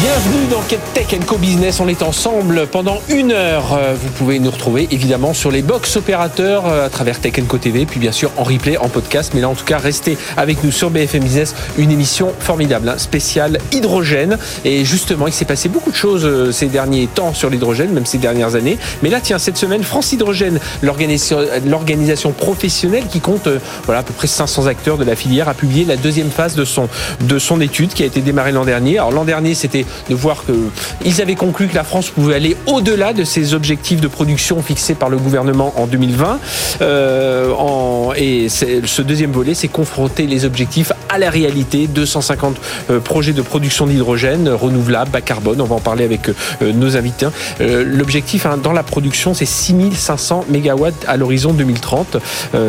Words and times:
Bienvenue 0.00 0.46
dans 0.48 0.62
Tech 0.94 1.18
Co 1.26 1.38
Business. 1.38 1.80
On 1.80 1.88
est 1.88 2.02
ensemble 2.02 2.68
pendant 2.68 2.98
une 3.08 3.32
heure. 3.32 3.72
Euh, 3.72 3.96
vous 4.00 4.10
pouvez 4.10 4.38
nous 4.38 4.52
retrouver 4.52 4.86
évidemment 4.92 5.34
sur 5.34 5.50
les 5.50 5.60
box 5.60 5.96
opérateurs 5.96 6.68
euh, 6.68 6.86
à 6.86 6.88
travers 6.88 7.20
Tech 7.20 7.32
Co 7.48 7.58
TV, 7.58 7.84
puis 7.84 7.98
bien 7.98 8.12
sûr 8.12 8.30
en 8.36 8.44
replay, 8.44 8.76
en 8.76 8.88
podcast. 8.88 9.32
Mais 9.34 9.40
là, 9.40 9.48
en 9.48 9.54
tout 9.54 9.64
cas, 9.64 9.78
restez 9.78 10.16
avec 10.36 10.62
nous 10.62 10.70
sur 10.70 10.90
BFM 10.90 11.24
Business. 11.24 11.52
Une 11.78 11.90
émission 11.90 12.32
formidable, 12.38 12.88
hein, 12.88 12.98
spéciale 12.98 13.58
hydrogène. 13.72 14.38
Et 14.64 14.84
justement, 14.84 15.26
il 15.26 15.32
s'est 15.32 15.44
passé 15.44 15.68
beaucoup 15.68 15.90
de 15.90 15.96
choses 15.96 16.24
euh, 16.24 16.52
ces 16.52 16.66
derniers 16.66 17.08
temps 17.08 17.34
sur 17.34 17.50
l'hydrogène, 17.50 17.90
même 17.90 18.06
ces 18.06 18.18
dernières 18.18 18.54
années. 18.54 18.78
Mais 19.02 19.08
là, 19.08 19.18
tiens, 19.20 19.38
cette 19.38 19.56
semaine, 19.56 19.82
France 19.82 20.12
Hydrogène, 20.12 20.60
l'organisation 20.82 22.30
professionnelle 22.30 23.04
qui 23.10 23.18
compte 23.18 23.48
voilà, 23.84 24.00
à 24.00 24.04
peu 24.04 24.14
près 24.14 24.28
500 24.28 24.66
acteurs 24.66 24.96
de 24.96 25.04
la 25.04 25.16
filière, 25.16 25.48
a 25.48 25.54
publié 25.54 25.84
la 25.84 25.96
deuxième 25.96 26.30
phase 26.30 26.54
de 26.54 26.64
son, 26.64 26.88
de 27.20 27.38
son 27.40 27.60
étude 27.60 27.94
qui 27.94 28.04
a 28.04 28.06
été 28.06 28.20
démarrée 28.20 28.52
l'an 28.52 28.64
dernier. 28.64 28.98
Alors 28.98 29.10
l'an 29.10 29.24
dernier, 29.24 29.54
c'était 29.54 29.86
de 30.08 30.14
voir 30.14 30.44
qu'ils 30.44 31.22
avaient 31.22 31.34
conclu 31.34 31.68
que 31.68 31.74
la 31.74 31.84
France 31.84 32.10
pouvait 32.10 32.34
aller 32.34 32.56
au-delà 32.66 33.12
de 33.12 33.24
ses 33.24 33.54
objectifs 33.54 34.00
de 34.00 34.08
production 34.08 34.62
fixés 34.62 34.94
par 34.94 35.08
le 35.08 35.16
gouvernement 35.16 35.72
en 35.76 35.86
2020. 35.86 36.40
Euh, 36.80 37.52
en, 37.52 38.12
et 38.16 38.48
ce 38.48 39.02
deuxième 39.02 39.32
volet, 39.32 39.54
c'est 39.54 39.68
confronter 39.68 40.26
les 40.26 40.44
objectifs 40.44 40.92
à 41.08 41.18
la 41.18 41.30
réalité. 41.30 41.86
250 41.86 42.56
euh, 42.90 43.00
projets 43.00 43.32
de 43.32 43.42
production 43.42 43.86
d'hydrogène 43.86 44.48
renouvelable, 44.48 45.10
bas 45.10 45.20
carbone. 45.20 45.60
On 45.60 45.64
va 45.64 45.76
en 45.76 45.80
parler 45.80 46.04
avec 46.04 46.28
euh, 46.28 46.72
nos 46.72 46.96
invités. 46.96 47.26
Euh, 47.60 47.84
l'objectif 47.84 48.46
hein, 48.46 48.58
dans 48.62 48.72
la 48.72 48.82
production, 48.82 49.34
c'est 49.34 49.46
6500 49.46 50.46
mégawatts 50.48 51.04
à 51.06 51.16
l'horizon 51.16 51.52
2030. 51.52 52.16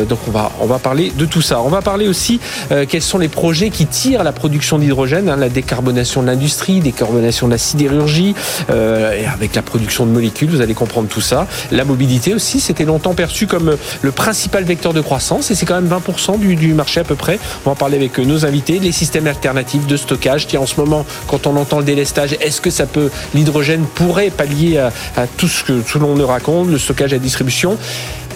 donc 0.08 0.18
on 0.26 0.30
va 0.30 0.52
on 0.60 0.66
va 0.66 0.78
parler 0.78 1.12
de 1.16 1.24
tout 1.24 1.42
ça. 1.42 1.60
On 1.60 1.68
va 1.68 1.82
parler 1.82 2.08
aussi 2.08 2.40
quels 2.88 3.02
sont 3.02 3.18
les 3.18 3.28
projets 3.28 3.70
qui 3.70 3.86
tirent 3.86 4.24
la 4.24 4.32
production 4.32 4.78
d'hydrogène, 4.78 5.28
hein, 5.28 5.36
la 5.36 5.48
décarbonation 5.48 6.22
de 6.22 6.26
l'industrie, 6.26 6.80
décarbonation 6.80 7.09
de 7.12 7.50
la 7.50 7.58
sidérurgie, 7.58 8.34
et 8.68 9.26
avec 9.26 9.54
la 9.54 9.62
production 9.62 10.06
de 10.06 10.10
molécules. 10.10 10.50
Vous 10.50 10.60
allez 10.60 10.74
comprendre 10.74 11.08
tout 11.08 11.20
ça. 11.20 11.46
La 11.70 11.84
mobilité 11.84 12.34
aussi, 12.34 12.60
c'était 12.60 12.84
longtemps 12.84 13.14
perçu 13.14 13.46
comme 13.46 13.76
le 14.02 14.12
principal 14.12 14.64
vecteur 14.64 14.92
de 14.92 15.00
croissance, 15.00 15.50
et 15.50 15.54
c'est 15.54 15.66
quand 15.66 15.80
même 15.80 15.90
20% 15.90 16.38
du, 16.38 16.74
marché 16.74 17.00
à 17.00 17.04
peu 17.04 17.14
près. 17.14 17.38
On 17.64 17.70
va 17.70 17.72
en 17.72 17.76
parler 17.76 17.96
avec 17.96 18.18
nos 18.18 18.44
invités, 18.44 18.78
les 18.78 18.92
systèmes 18.92 19.26
alternatifs 19.26 19.86
de 19.86 19.96
stockage 19.96 20.46
qui 20.46 20.56
en 20.56 20.66
ce 20.66 20.76
moment, 20.76 21.04
quand 21.26 21.46
on 21.46 21.56
entend 21.56 21.78
le 21.78 21.84
délestage, 21.84 22.36
est-ce 22.40 22.60
que 22.60 22.70
ça 22.70 22.86
peut, 22.86 23.10
l'hydrogène 23.34 23.84
pourrait 23.94 24.30
pallier 24.30 24.78
à, 24.78 24.92
à 25.16 25.26
tout 25.26 25.48
ce 25.48 25.64
que 25.64 25.80
tout 25.80 25.98
le 25.98 26.06
monde 26.06 26.18
nous 26.18 26.26
raconte, 26.26 26.68
le 26.68 26.78
stockage 26.78 27.12
à 27.12 27.18
distribution? 27.18 27.76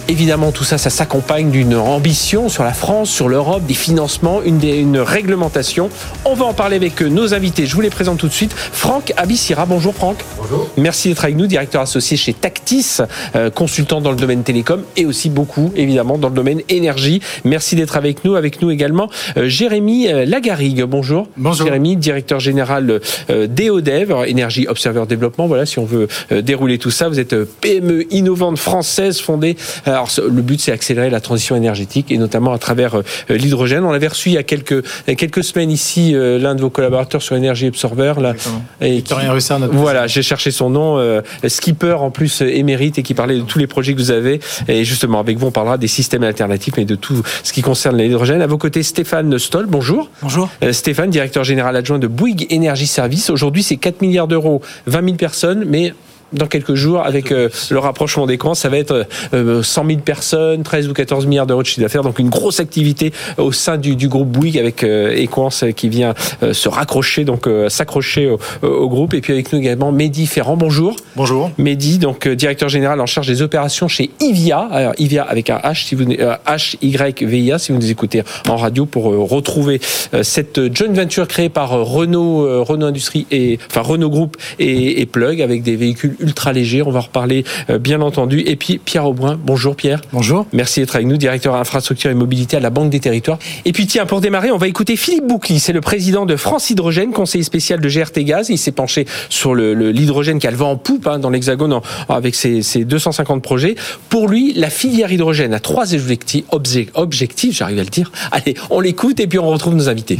Évidemment, 0.07 0.51
tout 0.51 0.63
ça, 0.63 0.77
ça 0.77 0.91
s'accompagne 0.91 1.49
d'une 1.49 1.75
ambition 1.75 2.47
sur 2.47 2.63
la 2.63 2.73
France, 2.73 3.09
sur 3.09 3.27
l'Europe, 3.27 3.65
des 3.65 3.73
financements, 3.73 4.43
une, 4.43 4.63
une 4.63 4.99
réglementation. 4.99 5.89
On 6.25 6.35
va 6.35 6.45
en 6.45 6.53
parler 6.53 6.75
avec 6.75 7.01
nos 7.01 7.33
invités. 7.33 7.65
Je 7.65 7.73
vous 7.73 7.81
les 7.81 7.89
présente 7.89 8.19
tout 8.19 8.27
de 8.27 8.33
suite. 8.33 8.53
Franck 8.53 9.13
Abissira. 9.17 9.65
Bonjour 9.65 9.95
Franck. 9.95 10.17
Bonjour. 10.37 10.69
Merci 10.77 11.09
d'être 11.09 11.23
avec 11.23 11.35
nous, 11.35 11.47
directeur 11.47 11.81
associé 11.81 12.17
chez 12.17 12.33
Tactis, 12.33 12.97
euh, 13.35 13.49
consultant 13.49 13.99
dans 13.99 14.11
le 14.11 14.17
domaine 14.17 14.43
télécom 14.43 14.83
et 14.95 15.07
aussi 15.07 15.31
beaucoup, 15.31 15.71
évidemment, 15.75 16.19
dans 16.19 16.29
le 16.29 16.35
domaine 16.35 16.61
énergie. 16.69 17.19
Merci 17.43 17.75
d'être 17.75 17.97
avec 17.97 18.23
nous. 18.23 18.35
Avec 18.35 18.61
nous 18.61 18.69
également 18.69 19.09
euh, 19.37 19.49
Jérémy 19.49 20.07
euh, 20.07 20.25
Lagarigue. 20.25 20.83
Bonjour. 20.83 21.27
Bonjour. 21.35 21.65
Jérémy, 21.65 21.97
directeur 21.97 22.39
général 22.39 22.99
euh, 23.31 23.47
d'EODEV, 23.47 24.27
Énergie 24.27 24.67
Observer 24.67 25.05
Développement. 25.09 25.47
Voilà, 25.47 25.65
si 25.65 25.79
on 25.79 25.85
veut 25.85 26.07
euh, 26.31 26.43
dérouler 26.43 26.77
tout 26.77 26.91
ça, 26.91 27.09
vous 27.09 27.19
êtes 27.19 27.35
PME 27.59 28.13
innovante 28.13 28.59
française 28.59 29.19
fondée 29.19 29.57
alors, 29.95 30.09
le 30.17 30.41
but, 30.41 30.59
c'est 30.59 30.71
accélérer 30.71 31.09
la 31.09 31.21
transition 31.21 31.55
énergétique 31.55 32.11
et 32.11 32.17
notamment 32.17 32.51
à 32.51 32.57
travers 32.57 32.95
euh, 32.95 33.03
l'hydrogène. 33.29 33.83
On 33.85 33.91
l'avait 33.91 34.07
reçu 34.07 34.29
il 34.29 34.33
y 34.33 34.37
a 34.37 34.43
quelques, 34.43 34.83
quelques 35.05 35.43
semaines 35.43 35.71
ici, 35.71 36.13
euh, 36.13 36.37
l'un 36.37 36.53
de 36.53 36.61
vos 36.61 36.69
collaborateurs 36.69 37.21
sur 37.21 37.35
Energy 37.35 37.67
Absorber. 37.67 38.13
Là, 38.19 38.33
et 38.81 39.01
qui, 39.01 39.13
Russard, 39.13 39.59
notre 39.59 39.73
Voilà, 39.73 40.07
j'ai 40.07 40.21
cherché 40.21 40.51
son 40.51 40.69
nom. 40.69 40.97
Euh, 40.97 41.21
skipper, 41.47 41.97
en 41.99 42.11
plus, 42.11 42.41
émérite 42.41 42.99
et 42.99 43.03
qui 43.03 43.13
parlait 43.13 43.37
de 43.37 43.41
tous 43.41 43.57
les 43.57 43.67
projets 43.67 43.93
que 43.93 43.99
vous 43.99 44.11
avez. 44.11 44.39
Et 44.67 44.83
justement, 44.83 45.19
avec 45.19 45.37
vous, 45.37 45.47
on 45.47 45.51
parlera 45.51 45.77
des 45.77 45.87
systèmes 45.87 46.23
alternatifs, 46.23 46.73
mais 46.77 46.85
de 46.85 46.95
tout 46.95 47.23
ce 47.43 47.53
qui 47.53 47.61
concerne 47.61 47.97
l'hydrogène. 47.97 48.41
À 48.41 48.47
vos 48.47 48.57
côtés, 48.57 48.83
Stéphane 48.83 49.37
Stoll. 49.39 49.65
Bonjour. 49.65 50.09
Bonjour. 50.21 50.49
Stéphane, 50.71 51.09
directeur 51.09 51.43
général 51.43 51.75
adjoint 51.75 51.99
de 51.99 52.07
Bouygues 52.07 52.47
Energy 52.51 52.87
Service. 52.87 53.29
Aujourd'hui, 53.29 53.63
c'est 53.63 53.77
4 53.77 54.01
milliards 54.01 54.27
d'euros, 54.27 54.61
20 54.87 55.05
000 55.05 55.15
personnes, 55.15 55.63
mais 55.65 55.93
dans 56.33 56.47
quelques 56.47 56.75
jours, 56.75 57.01
avec 57.01 57.31
euh, 57.31 57.49
le 57.69 57.79
rapprochement 57.79 58.25
des 58.25 58.37
camps, 58.37 58.53
ça 58.55 58.69
va 58.69 58.77
être 58.77 59.07
euh, 59.33 59.63
100 59.63 59.87
000 59.87 59.99
personnes, 59.99 60.63
13 60.63 60.89
ou 60.89 60.93
14 60.93 61.25
milliards 61.25 61.47
d'euros 61.47 61.61
de 61.61 61.67
chiffre 61.67 61.81
d'affaires. 61.81 62.03
Donc 62.03 62.19
une 62.19 62.29
grosse 62.29 62.59
activité 62.59 63.13
au 63.37 63.51
sein 63.51 63.77
du, 63.77 63.95
du 63.95 64.07
groupe 64.07 64.29
Bouygues 64.29 64.57
avec 64.57 64.83
euh, 64.83 65.15
Equance 65.15 65.63
qui 65.75 65.89
vient 65.89 66.13
euh, 66.43 66.53
se 66.53 66.69
raccrocher, 66.69 67.23
donc 67.23 67.47
euh, 67.47 67.69
s'accrocher 67.69 68.29
au, 68.29 68.39
au, 68.61 68.89
groupe. 68.89 69.13
Et 69.13 69.21
puis 69.21 69.33
avec 69.33 69.51
nous 69.53 69.59
également 69.59 69.91
Mehdi 69.91 70.27
Ferrand. 70.27 70.57
Bonjour. 70.57 70.95
Bonjour. 71.15 71.51
Mehdi, 71.57 71.97
donc 71.99 72.27
directeur 72.27 72.69
général 72.69 72.99
en 72.99 73.05
charge 73.05 73.27
des 73.27 73.41
opérations 73.41 73.87
chez 73.87 74.11
Ivia. 74.19 74.59
Alors 74.71 74.93
Ivia 74.97 75.23
avec 75.23 75.49
un 75.49 75.57
H, 75.57 75.87
si 75.87 75.95
vous 75.95 76.05
H 76.05 76.77
Y 76.81 77.23
V 77.23 77.39
I 77.39 77.51
A, 77.51 77.59
si 77.59 77.71
vous 77.71 77.77
nous 77.77 77.91
écoutez 77.91 78.23
en 78.47 78.57
radio 78.57 78.85
pour 78.85 79.05
retrouver 79.29 79.79
cette 80.23 80.73
joint 80.75 80.93
venture 80.93 81.27
créée 81.27 81.49
par 81.49 81.71
Renault, 81.71 82.63
Renault 82.63 82.87
Industrie 82.87 83.27
et 83.31 83.59
enfin 83.69 83.81
Renault 83.81 84.09
Group 84.09 84.37
et, 84.59 85.01
et 85.01 85.05
Plug 85.05 85.41
avec 85.41 85.63
des 85.63 85.75
véhicules 85.75 86.14
ultra 86.19 86.53
léger. 86.53 86.81
On 86.81 86.91
va 86.91 86.99
en 86.99 87.03
reparler 87.03 87.43
euh, 87.69 87.77
bien 87.77 88.01
entendu. 88.01 88.39
Et 88.45 88.55
puis 88.55 88.77
Pierre 88.77 89.05
Aubrin. 89.05 89.39
Bonjour 89.41 89.75
Pierre. 89.75 90.01
Bonjour. 90.13 90.45
Merci 90.53 90.79
d'être 90.79 90.95
avec 90.95 91.07
nous, 91.07 91.17
directeur 91.17 91.55
infrastructure 91.55 92.11
et 92.11 92.15
mobilité 92.15 92.57
à 92.57 92.59
la 92.59 92.69
Banque 92.69 92.89
des 92.89 92.99
Territoires. 92.99 93.39
Et 93.65 93.71
puis 93.71 93.87
tiens, 93.87 94.05
pour 94.05 94.21
démarrer, 94.21 94.51
on 94.51 94.57
va 94.57 94.67
écouter 94.67 94.95
Philippe 94.95 95.27
Boucli. 95.27 95.59
C'est 95.59 95.73
le 95.73 95.81
président 95.81 96.25
de 96.25 96.35
France 96.35 96.69
Hydrogène, 96.69 97.11
conseiller 97.11 97.43
spécial 97.43 97.79
de 97.79 97.89
GRT 97.89 98.19
Gaz. 98.23 98.49
Il 98.49 98.57
s'est 98.57 98.71
penché 98.71 99.05
sur 99.29 99.55
l'hydrogène 99.55 100.39
qui 100.39 100.47
a 100.47 100.51
le 100.51 100.57
vent 100.57 100.71
en 100.71 100.77
poupe 100.77 101.07
hein, 101.07 101.19
dans 101.19 101.29
l'Hexagone 101.29 101.79
avec 102.09 102.35
ses, 102.35 102.61
ses, 102.61 102.85
250 102.85 103.41
projets. 103.41 103.75
Pour 104.09 104.27
lui, 104.27 104.53
la 104.53 104.69
filière 104.69 105.11
hydrogène 105.11 105.53
a 105.53 105.59
trois 105.59 105.93
objectifs, 105.93 106.45
objectifs 106.93 107.57
j'arrive 107.57 107.79
à 107.79 107.83
le 107.83 107.89
dire. 107.89 108.11
Allez, 108.31 108.55
on 108.69 108.79
l'écoute 108.79 109.19
et 109.19 109.27
puis 109.27 109.39
on 109.39 109.47
retrouve 109.47 109.75
nos 109.75 109.89
invités. 109.89 110.19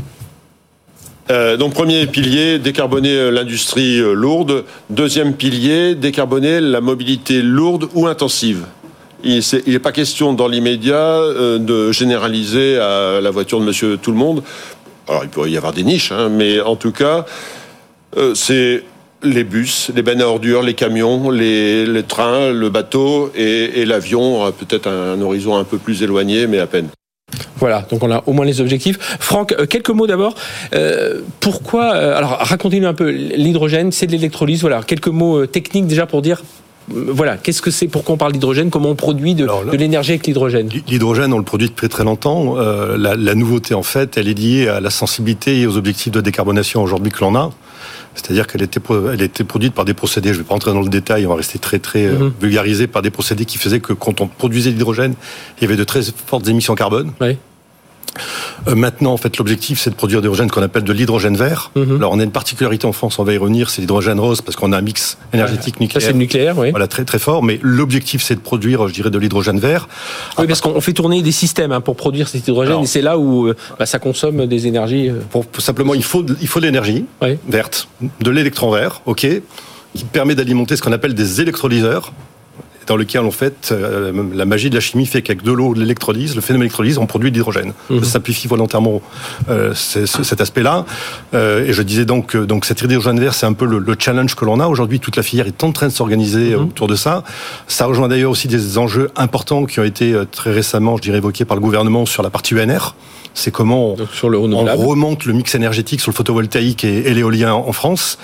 Euh, 1.31 1.57
donc 1.57 1.73
premier 1.73 2.05
pilier, 2.05 2.59
décarboner 2.59 3.31
l'industrie 3.31 3.99
euh, 3.99 4.13
lourde. 4.13 4.63
Deuxième 4.91 5.33
pilier, 5.33 5.95
décarboner 5.95 6.61
la 6.61 6.81
mobilité 6.81 7.41
lourde 7.41 7.89
ou 7.95 8.05
intensive. 8.05 8.65
Il 9.23 9.41
n'est 9.65 9.79
pas 9.79 9.91
question 9.91 10.33
dans 10.33 10.47
l'immédiat 10.47 10.95
euh, 10.95 11.57
de 11.57 11.91
généraliser 11.91 12.77
à 12.77 13.21
la 13.21 13.31
voiture 13.31 13.59
de 13.59 13.65
monsieur 13.65 13.97
tout 13.97 14.11
le 14.11 14.17
monde. 14.17 14.43
Alors 15.07 15.23
il 15.23 15.29
pourrait 15.29 15.49
y 15.49 15.57
avoir 15.57 15.73
des 15.73 15.83
niches, 15.83 16.11
hein, 16.11 16.29
mais 16.29 16.61
en 16.61 16.75
tout 16.75 16.91
cas, 16.91 17.25
euh, 18.17 18.35
c'est 18.35 18.83
les 19.23 19.43
bus, 19.43 19.91
les 19.95 20.03
bennes 20.03 20.21
à 20.21 20.27
ordures, 20.27 20.61
les 20.61 20.75
camions, 20.75 21.31
les, 21.31 22.03
trains, 22.07 22.51
le 22.51 22.69
bateau 22.69 23.31
et, 23.35 23.81
et 23.81 23.85
l'avion, 23.85 24.51
peut-être 24.51 24.87
un 24.87 25.19
horizon 25.21 25.57
un 25.57 25.63
peu 25.63 25.79
plus 25.79 26.03
éloigné, 26.03 26.45
mais 26.45 26.59
à 26.59 26.67
peine. 26.67 26.89
Voilà, 27.57 27.85
donc 27.89 28.03
on 28.03 28.11
a 28.11 28.23
au 28.25 28.33
moins 28.33 28.45
les 28.45 28.61
objectifs. 28.61 28.97
Franck, 29.19 29.53
euh, 29.53 29.65
quelques 29.65 29.89
mots 29.89 30.07
d'abord. 30.07 30.35
Euh, 30.73 31.21
pourquoi 31.39 31.95
euh, 31.95 32.17
Alors, 32.17 32.37
racontez-nous 32.39 32.87
un 32.87 32.93
peu 32.93 33.09
l'hydrogène, 33.09 33.91
c'est 33.91 34.07
de 34.07 34.11
l'électrolyse. 34.11 34.61
Voilà, 34.61 34.81
quelques 34.83 35.07
mots 35.07 35.45
techniques 35.45 35.87
déjà 35.87 36.05
pour 36.05 36.21
dire. 36.21 36.41
Voilà, 36.87 37.37
qu'est-ce 37.37 37.63
que 37.63 37.71
c'est 37.71 37.87
Pourquoi 37.87 38.13
on 38.13 38.17
parle 38.17 38.33
d'hydrogène 38.33 38.69
Comment 38.69 38.89
on 38.89 38.95
produit 38.95 39.33
de, 39.33 39.47
de 39.71 39.77
l'énergie 39.77 40.11
avec 40.11 40.27
l'hydrogène 40.27 40.69
L'hydrogène, 40.87 41.33
on 41.33 41.39
le 41.39 41.43
produit 41.43 41.67
depuis 41.67 41.89
très 41.89 42.03
longtemps. 42.03 42.57
Euh, 42.57 42.95
la, 42.95 43.15
la, 43.15 43.33
nouveauté, 43.33 43.73
en 43.73 43.81
fait, 43.81 44.17
elle 44.17 44.27
est 44.27 44.37
liée 44.37 44.67
à 44.67 44.79
la 44.79 44.91
sensibilité 44.91 45.59
et 45.59 45.65
aux 45.65 45.77
objectifs 45.77 46.11
de 46.11 46.21
décarbonation 46.21 46.83
aujourd'hui 46.83 47.11
que 47.11 47.21
l'on 47.21 47.35
a. 47.35 47.51
C'est-à-dire 48.15 48.47
qu'elle 48.47 48.61
était, 48.63 48.79
elle 49.13 49.21
était 49.21 49.43
produite 49.43 49.73
par 49.73 49.85
des 49.85 49.93
procédés, 49.93 50.29
je 50.29 50.39
ne 50.39 50.39
vais 50.39 50.47
pas 50.47 50.53
rentrer 50.53 50.71
dans 50.71 50.81
le 50.81 50.89
détail, 50.89 51.25
on 51.25 51.29
va 51.29 51.35
rester 51.35 51.59
très 51.59 51.79
très 51.79 52.05
mm 52.07 52.15
-hmm. 52.15 52.31
vulgarisé 52.41 52.87
par 52.87 53.01
des 53.01 53.11
procédés 53.11 53.45
qui 53.45 53.57
faisaient 53.57 53.81
que 53.87 53.93
quand 53.93 54.15
on 54.21 54.27
produisait 54.27 54.71
l'hydrogène, 54.71 55.13
il 55.57 55.61
y 55.63 55.65
avait 55.67 55.77
de 55.83 55.87
très 55.91 56.01
fortes 56.29 56.47
émissions 56.47 56.75
carbone. 56.75 57.11
Oui. 57.21 57.37
Euh, 58.67 58.75
maintenant, 58.75 59.13
en 59.13 59.17
fait, 59.17 59.37
l'objectif, 59.37 59.79
c'est 59.79 59.89
de 59.89 59.95
produire 59.95 60.21
de 60.21 60.27
l'hydrogène 60.27 60.49
qu'on 60.49 60.61
appelle 60.61 60.83
de 60.83 60.93
l'hydrogène 60.93 61.37
vert. 61.37 61.71
Mhm. 61.75 61.83
Mm 61.83 61.87
-hmm. 61.87 61.95
Alors, 61.97 62.11
on 62.13 62.19
a 62.19 62.23
une 62.23 62.31
particularité 62.31 62.85
en 62.87 62.93
France, 62.93 63.19
on 63.19 63.23
va 63.23 63.33
y 63.33 63.37
revenir, 63.37 63.69
c'est 63.69 63.81
l'hydrogène 63.81 64.19
rose, 64.19 64.41
parce 64.41 64.55
qu'on 64.57 64.71
a 64.71 64.77
un 64.77 64.81
mix 64.81 65.17
énergétique 65.33 65.79
nucléaire. 65.79 66.01
Ça, 66.01 66.07
c'est 66.11 66.17
nucléaire, 66.25 66.57
oui. 66.57 66.71
Voilà, 66.71 66.87
très 66.87 67.05
très 67.05 67.19
fort. 67.19 67.41
Mais 67.43 67.59
l'objectif, 67.61 68.19
c'est 68.25 68.35
de 68.35 68.45
produire, 68.51 68.87
je 68.87 68.93
dirais, 68.93 69.11
de 69.11 69.19
l'hydrogène 69.19 69.59
vert. 69.59 69.87
Oui, 70.37 70.47
parce 70.47 70.61
qu'on 70.61 70.81
fait 70.81 70.93
tourner 70.93 71.21
des 71.21 71.31
systèmes 71.43 71.73
hein, 71.75 71.81
pour 71.81 71.95
produire 71.95 72.27
cet 72.27 72.47
hydrogène, 72.47 72.73
Alors, 72.73 72.83
et 72.83 72.87
c'est 72.87 73.05
là 73.09 73.17
où 73.17 73.47
euh, 73.47 73.55
bah, 73.79 73.85
ça 73.85 73.99
consomme 73.99 74.45
des 74.47 74.67
énergies. 74.67 75.09
Euh... 75.09 75.19
Pour, 75.29 75.45
simplement, 75.59 75.93
il 75.93 76.03
faut 76.03 76.23
de, 76.23 76.35
il 76.41 76.47
faut 76.47 76.59
de 76.59 76.65
l'énergie 76.65 77.05
oui. 77.21 77.37
verte, 77.47 77.77
de 78.27 78.31
l'électron 78.35 78.69
vert, 78.71 79.01
ok, 79.05 79.23
qui 79.95 80.05
permet 80.05 80.35
d'alimenter 80.35 80.75
ce 80.75 80.81
qu'on 80.81 80.91
appelle 80.91 81.13
des 81.13 81.41
électrolyseurs 81.41 82.11
dans 82.87 82.97
lequel 82.97 83.21
en 83.21 83.31
fait 83.31 83.69
euh, 83.71 84.11
la 84.33 84.45
magie 84.45 84.69
de 84.69 84.75
la 84.75 84.81
chimie 84.81 85.05
fait 85.05 85.21
qu'avec 85.21 85.43
de 85.43 85.51
l'eau, 85.51 85.73
de 85.73 85.79
l'électrolyse, 85.79 86.35
le 86.35 86.41
phénomène 86.41 86.67
d'électrolyse, 86.67 86.97
on 86.97 87.05
produit 87.05 87.31
de 87.31 87.35
l'hydrogène. 87.35 87.73
Je 87.89 87.95
mhm. 87.95 88.03
simplifie 88.03 88.47
volontairement 88.47 89.01
euh, 89.49 89.73
cet 89.73 90.41
aspect-là. 90.41 90.85
Euh, 91.33 91.65
et 91.65 91.73
je 91.73 91.81
disais 91.81 92.05
donc, 92.05 92.35
donc 92.35 92.65
cet 92.65 92.81
hydrogène 92.81 93.19
vert, 93.19 93.33
c'est 93.33 93.45
un 93.45 93.53
peu 93.53 93.65
le, 93.65 93.95
challenge 93.97 94.35
que 94.35 94.45
l'on 94.45 94.59
a 94.59 94.67
aujourd'hui. 94.67 94.99
Toute 94.99 95.15
la 95.15 95.23
filière 95.23 95.47
est 95.47 95.63
en 95.63 95.71
train 95.71 95.87
de 95.87 95.93
s'organiser 95.93 96.55
mhm. 96.55 96.63
autour 96.63 96.87
de 96.87 96.95
ça. 96.95 97.23
Ça 97.67 97.85
rejoint 97.85 98.07
d'ailleurs 98.07 98.31
aussi 98.31 98.47
des 98.47 98.77
enjeux 98.77 99.09
importants 99.15 99.65
qui 99.65 99.79
ont 99.79 99.83
été 99.83 100.15
très 100.31 100.51
récemment, 100.51 100.97
je 100.97 101.01
dirais, 101.01 101.17
évoqués 101.17 101.45
par 101.45 101.55
le 101.55 101.61
gouvernement 101.61 102.05
sur 102.05 102.23
la 102.23 102.29
partie 102.29 102.53
UNR 102.53 102.95
c'est 103.35 103.51
comment 103.51 103.91
on, 103.91 103.95
remonte 103.95 105.25
le 105.25 105.33
mix 105.33 105.53
énergétique 105.55 105.99
sur 105.99 106.09
le 106.09 106.15
photovoltaïque 106.15 106.85
et, 106.85 107.13
l'éolien 107.13 107.53
en 107.53 107.73
France. 107.73 108.17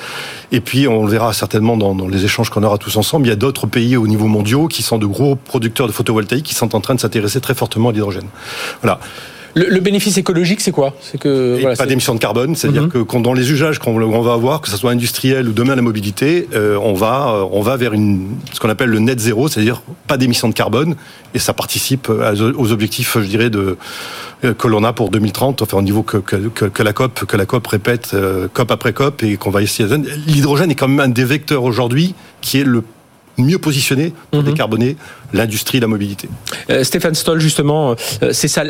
Et 0.51 0.59
puis, 0.59 0.87
on 0.87 1.05
le 1.05 1.11
verra 1.11 1.33
certainement 1.33 1.77
dans, 1.77 2.07
les 2.07 2.25
échanges 2.25 2.49
qu'on 2.49 2.63
aura 2.63 2.77
tous 2.77 2.97
ensemble, 2.97 3.25
il 3.25 3.29
y 3.29 3.33
a 3.33 3.37
d'autres 3.37 3.67
pays 3.67 3.95
au 3.95 4.07
niveau 4.07 4.27
mondial 4.27 4.67
qui 4.67 4.83
sont 4.83 4.97
de 4.97 5.05
gros 5.05 5.35
producteurs 5.35 5.87
de 5.87 5.93
photovoltaïque 5.93 6.45
qui 6.45 6.55
sont 6.55 6.75
en 6.75 6.81
train 6.81 6.95
de 6.95 6.99
s'intéresser 6.99 7.39
très 7.39 7.55
fortement 7.55 7.89
à 7.89 7.91
l'hydrogène. 7.93 8.27
Voilà. 8.81 8.99
Le, 9.55 9.79
bénéfice 9.79 10.17
écologique, 10.17 10.61
c'est 10.61 10.71
quoi 10.71 10.93
C'est 11.01 11.19
que 11.19 11.57
voilà, 11.59 11.75
pas 11.75 11.85
d'émissions 11.85 12.13
de 12.13 12.19
carbone, 12.19 12.55
c'est-à-dire 12.55 12.83
mhm. 12.83 13.05
que 13.05 13.17
dans 13.19 13.33
les 13.33 13.51
usages 13.51 13.79
qu'on 13.79 14.21
va 14.21 14.33
avoir, 14.33 14.61
que 14.61 14.69
ce 14.69 14.77
soit 14.77 14.91
industriel 14.91 15.47
ou 15.47 15.51
demain 15.51 15.75
la 15.75 15.81
mobilité, 15.81 16.47
euh, 16.53 16.77
on 16.81 16.93
va 16.93 17.29
euh, 17.29 17.45
on 17.51 17.61
va 17.61 17.77
vers 17.77 17.93
une 17.93 18.29
ce 18.53 18.59
qu'on 18.59 18.69
appelle 18.69 18.89
le 18.89 18.99
net 18.99 19.19
zéro, 19.19 19.47
c'est-à-dire 19.47 19.81
pas 20.07 20.17
d'émissions 20.17 20.47
de 20.49 20.53
carbone, 20.53 20.95
et 21.33 21.39
ça 21.39 21.53
participe 21.53 22.09
aux 22.09 22.71
objectifs, 22.71 23.17
je 23.19 23.27
dirais, 23.27 23.49
de 23.49 23.77
euh, 24.43 24.53
que 24.53 24.67
l'on 24.67 24.83
a 24.83 24.93
pour 24.93 25.09
2030, 25.09 25.61
enfin 25.61 25.77
au 25.77 25.81
niveau 25.81 26.03
que, 26.03 26.17
que, 26.17 26.37
que, 26.65 26.83
la 26.83 26.93
COP 26.93 27.25
que 27.25 27.37
la 27.37 27.45
COP 27.45 27.67
répète 27.67 28.15
COP 28.53 28.71
après 28.71 28.93
COP 28.93 29.23
et 29.23 29.37
qu'on 29.37 29.51
va 29.51 29.61
essayer. 29.61 29.87
L'hydrogène 30.27 30.71
est 30.71 30.75
quand 30.75 30.87
même 30.87 30.99
un 30.99 31.09
des 31.09 31.25
vecteurs 31.25 31.63
aujourd'hui 31.63 32.15
qui 32.41 32.59
est 32.59 32.63
le 32.63 32.83
mieux 33.41 33.59
positionné 33.59 34.13
pour 34.31 34.41
mhm. 34.41 34.49
décarboner 34.49 34.97
l'industrie, 35.33 35.79
la 35.79 35.87
mobilité. 35.87 36.29
Euh, 36.69 36.83
Stéphane 36.83 37.15
Stoll, 37.15 37.39
justement, 37.39 37.95
euh, 38.23 38.29
c'est 38.33 38.47
ça, 38.47 38.63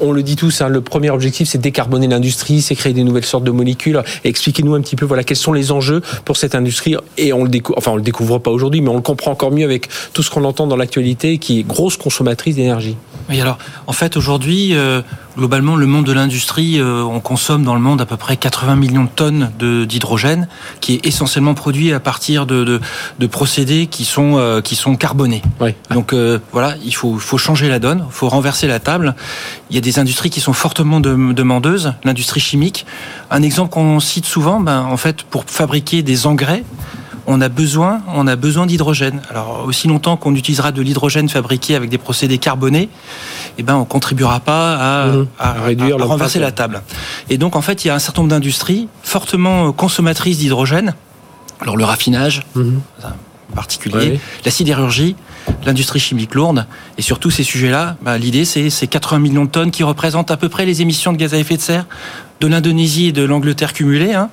on, 0.00 0.12
le 0.12 0.22
dit 0.22 0.36
tous, 0.36 0.60
hein, 0.60 0.68
le 0.68 0.80
premier 0.80 1.10
objectif, 1.10 1.48
c'est 1.48 1.58
décarboner 1.58 2.08
l'industrie, 2.08 2.62
c'est 2.62 2.74
créer 2.74 2.92
des 2.92 3.04
nouvelles 3.04 3.24
sortes 3.24 3.44
de 3.44 3.50
molécules. 3.50 4.02
Expliquez-nous 4.24 4.74
un 4.74 4.80
petit 4.80 4.96
peu, 4.96 5.04
voilà, 5.04 5.24
quels 5.24 5.36
sont 5.36 5.52
les 5.52 5.72
enjeux 5.72 6.02
pour 6.24 6.36
cette 6.36 6.54
industrie. 6.54 6.96
Et 7.18 7.32
on 7.32 7.44
le 7.44 7.50
découvre, 7.50 7.78
enfin, 7.78 7.92
on 7.92 7.96
le 7.96 8.02
découvre 8.02 8.38
pas 8.38 8.50
aujourd'hui, 8.50 8.80
mais 8.80 8.88
on 8.88 8.96
le 8.96 9.02
comprend 9.02 9.32
encore 9.32 9.52
mieux 9.52 9.64
avec 9.64 9.88
tout 10.12 10.22
ce 10.22 10.30
qu'on 10.30 10.44
entend 10.44 10.66
dans 10.66 10.76
l'actualité, 10.76 11.38
qui 11.38 11.60
est 11.60 11.62
grosse 11.62 11.96
consommatrice 11.96 12.56
d'énergie. 12.56 12.96
Oui, 13.28 13.40
alors, 13.40 13.58
en 13.86 13.92
fait, 13.92 14.16
aujourd'hui, 14.16 14.74
euh, 14.74 15.02
globalement, 15.36 15.76
le 15.76 15.86
monde 15.86 16.06
de 16.06 16.12
l'industrie, 16.12 16.80
on 16.80 17.20
consomme 17.20 17.64
dans 17.64 17.74
le 17.74 17.80
monde 17.80 18.00
à 18.00 18.06
peu 18.06 18.16
près 18.16 18.36
80 18.36 18.76
millions 18.76 19.04
de 19.04 19.08
tonnes 19.08 19.50
d'hydrogène, 19.58 20.48
qui 20.80 20.94
est 20.94 21.06
essentiellement 21.06 21.54
produit 21.54 21.92
à 21.92 22.00
partir 22.00 22.46
de, 22.46 22.64
de, 22.64 22.80
de 23.18 23.26
procédés 23.26 23.86
qui 23.86 24.04
sont, 24.04 24.15
qui 24.64 24.76
sont 24.76 24.96
carbonés. 24.96 25.42
Oui. 25.60 25.74
Donc, 25.90 26.12
euh, 26.12 26.38
voilà, 26.52 26.74
il 26.84 26.94
faut, 26.94 27.18
faut 27.18 27.38
changer 27.38 27.68
la 27.68 27.78
donne, 27.78 28.04
il 28.08 28.12
faut 28.12 28.28
renverser 28.28 28.66
la 28.66 28.80
table. 28.80 29.14
Il 29.70 29.76
y 29.76 29.78
a 29.78 29.82
des 29.82 29.98
industries 29.98 30.30
qui 30.30 30.40
sont 30.40 30.52
fortement 30.52 31.00
demandeuses, 31.00 31.92
l'industrie 32.04 32.40
chimique. 32.40 32.86
Un 33.30 33.42
exemple 33.42 33.70
qu'on 33.70 34.00
cite 34.00 34.26
souvent, 34.26 34.60
ben, 34.60 34.82
en 34.82 34.96
fait, 34.96 35.22
pour 35.22 35.44
fabriquer 35.46 36.02
des 36.02 36.26
engrais, 36.26 36.64
on 37.26 37.40
a 37.40 37.48
besoin, 37.48 38.02
on 38.14 38.26
a 38.26 38.36
besoin 38.36 38.66
d'hydrogène. 38.66 39.20
Alors 39.30 39.64
aussi 39.66 39.88
longtemps 39.88 40.16
qu'on 40.16 40.34
utilisera 40.34 40.72
de 40.72 40.80
l'hydrogène 40.80 41.28
fabriqué 41.28 41.74
avec 41.74 41.90
des 41.90 41.98
procédés 41.98 42.38
carbonés, 42.38 42.88
eh 43.58 43.62
ben 43.62 43.74
on 43.74 43.84
contribuera 43.84 44.40
pas 44.40 44.74
à, 44.74 45.06
mmh. 45.06 45.26
réduire, 45.64 46.00
à, 46.00 46.04
renverser 46.04 46.38
la 46.38 46.52
table. 46.52 46.82
Et 47.28 47.38
donc 47.38 47.56
en 47.56 47.62
fait, 47.62 47.84
il 47.84 47.88
y 47.88 47.90
a 47.90 47.94
un 47.94 47.98
certain 47.98 48.22
nombre 48.22 48.30
d'industries 48.30 48.88
fortement 49.02 49.72
consommatrices 49.72 50.38
d'hydrogène. 50.38 50.94
Alors 51.60 51.76
le 51.76 51.84
raffinage, 51.84 52.42
mmh. 52.54 52.76
En 53.52 53.54
particulier, 53.54 54.20
la 54.44 54.50
sidérurgie, 54.50 55.16
l'industrie 55.64 56.00
chimique 56.00 56.34
lourde. 56.34 56.66
Et 56.98 57.02
sur 57.02 57.18
tous 57.18 57.30
ces 57.30 57.42
sujets-là, 57.42 57.96
bah, 58.02 58.18
l'idée, 58.18 58.44
c'est 58.44 58.70
ces 58.70 58.86
80 58.86 59.18
millions 59.20 59.44
de 59.44 59.50
tonnes 59.50 59.70
qui 59.70 59.82
représentent 59.82 60.30
à 60.30 60.36
peu 60.36 60.48
près 60.48 60.66
les 60.66 60.82
émissions 60.82 61.12
de 61.12 61.18
gaz 61.18 61.34
à 61.34 61.38
effet 61.38 61.56
de 61.56 61.62
serre 61.62 61.86
de 62.40 62.46
l'Indonésie 62.46 63.06
et 63.06 63.12
de 63.12 63.22
l'Angleterre 63.22 63.72
cumulées. 63.72 64.12
Hein. 64.12 64.30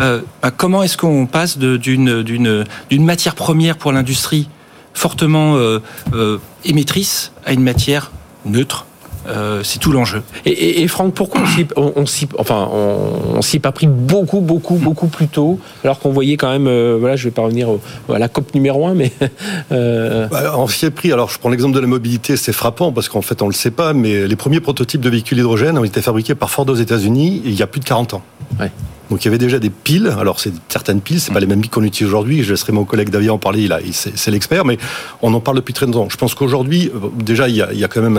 Euh, 0.00 0.22
bah, 0.42 0.50
comment 0.50 0.82
est-ce 0.82 0.96
qu'on 0.96 1.26
passe 1.26 1.58
d'une 1.58 2.64
matière 2.90 3.34
première 3.34 3.76
pour 3.76 3.92
l'industrie 3.92 4.48
fortement 4.94 5.56
euh, 5.56 5.78
euh, 6.12 6.38
émettrice 6.64 7.32
à 7.44 7.52
une 7.52 7.62
matière 7.62 8.10
neutre 8.44 8.86
euh, 9.28 9.62
c'est 9.62 9.78
tout 9.78 9.92
l'enjeu. 9.92 10.22
Et, 10.44 10.86
Franck, 10.88 11.14
pourquoi 11.14 11.42
on 11.76 12.06
s'y, 12.06 12.28
enfin, 12.38 12.68
on, 12.72 13.40
s'y 13.42 13.58
pas 13.58 13.72
pris 13.72 13.86
beaucoup, 13.86 14.40
beaucoup, 14.40 14.76
beaucoup 14.76 15.06
plus 15.06 15.28
tôt, 15.28 15.58
alors 15.84 15.98
qu'on 15.98 16.10
voyait 16.10 16.36
quand 16.36 16.50
même, 16.50 16.66
euh, 16.66 16.96
voilà, 16.98 17.16
je 17.16 17.24
vais 17.24 17.30
pas 17.30 17.42
revenir 17.42 17.68
à 18.12 18.18
la 18.18 18.28
COP 18.28 18.54
numéro 18.54 18.86
1, 18.86 18.94
mais... 18.94 19.12
Euh... 19.70 20.26
Bah, 20.28 20.54
on 20.58 20.66
s'y 20.66 20.86
est 20.86 20.90
pris, 20.90 21.12
alors 21.12 21.30
je 21.30 21.38
prends 21.38 21.48
l'exemple 21.48 21.74
de 21.74 21.80
la 21.80 21.86
mobilité, 21.86 22.36
c'est 22.36 22.52
frappant, 22.52 22.92
parce 22.92 23.08
qu'en 23.08 23.22
fait 23.22 23.40
on 23.42 23.46
le 23.46 23.54
sait 23.54 23.70
pas, 23.70 23.92
mais 23.92 24.26
les 24.26 24.36
premiers 24.36 24.60
prototypes 24.60 25.00
de 25.00 25.08
véhicules 25.08 25.38
hydrogène 25.38 25.78
ont 25.78 25.84
été 25.84 26.02
fabriqués 26.02 26.34
par 26.34 26.50
Ford 26.50 26.68
aux 26.68 26.74
États-Unis 26.74 27.42
il 27.44 27.54
y 27.54 27.62
a 27.62 27.66
plus 27.66 27.80
de 27.80 27.84
40 27.84 28.14
ans. 28.14 28.22
Ouais. 28.60 28.70
Donc 29.12 29.22
il 29.22 29.26
y 29.26 29.28
avait 29.28 29.36
déjà 29.36 29.58
des 29.58 29.68
piles. 29.68 30.10
Alors 30.18 30.40
c'est 30.40 30.54
certaines 30.70 31.02
piles, 31.02 31.20
c'est 31.20 31.34
pas 31.34 31.40
les 31.40 31.46
mêmes 31.46 31.60
piles 31.60 31.70
qu'on 31.70 31.82
utilise 31.82 32.08
aujourd'hui. 32.08 32.42
Je 32.42 32.52
laisserai 32.52 32.72
mon 32.72 32.86
collègue 32.86 33.10
David 33.10 33.28
en 33.28 33.36
parler. 33.36 33.64
Il 33.64 33.92
c'est 33.92 34.30
l'expert, 34.30 34.64
mais 34.64 34.78
on 35.20 35.34
en 35.34 35.40
parle 35.40 35.58
depuis 35.58 35.74
très 35.74 35.84
longtemps. 35.84 36.08
Je 36.08 36.16
pense 36.16 36.34
qu'aujourd'hui, 36.34 36.90
euh, 36.94 37.08
déjà 37.14 37.46
il 37.46 37.56
y, 37.56 37.60
a, 37.60 37.88
quand 37.88 38.00
même 38.00 38.18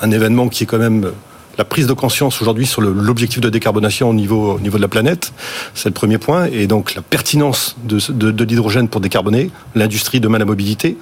un, 0.00 0.10
événement 0.12 0.48
qui 0.48 0.62
est 0.62 0.66
quand 0.66 0.78
même 0.78 1.10
la 1.58 1.64
prise 1.64 1.88
de 1.88 1.92
conscience 1.92 2.40
aujourd'hui 2.40 2.66
sur 2.66 2.80
l'objectif 2.80 3.40
de 3.40 3.50
décarbonation 3.50 4.08
au 4.08 4.14
niveau, 4.14 4.54
au 4.54 4.60
niveau 4.60 4.76
de 4.76 4.82
la 4.82 4.88
planète. 4.88 5.32
C'est 5.74 5.88
le 5.88 5.94
premier 5.94 6.16
point. 6.18 6.46
Et 6.46 6.68
donc 6.68 6.94
la 6.94 7.02
pertinence 7.02 7.76
de, 7.84 8.30
de, 8.30 8.44
l'hydrogène 8.44 8.88
pour 8.88 9.00
décarboner, 9.00 9.50
l'industrie, 9.74 10.20
demain 10.20 10.38
la 10.38 10.44
mobilité. 10.44 10.96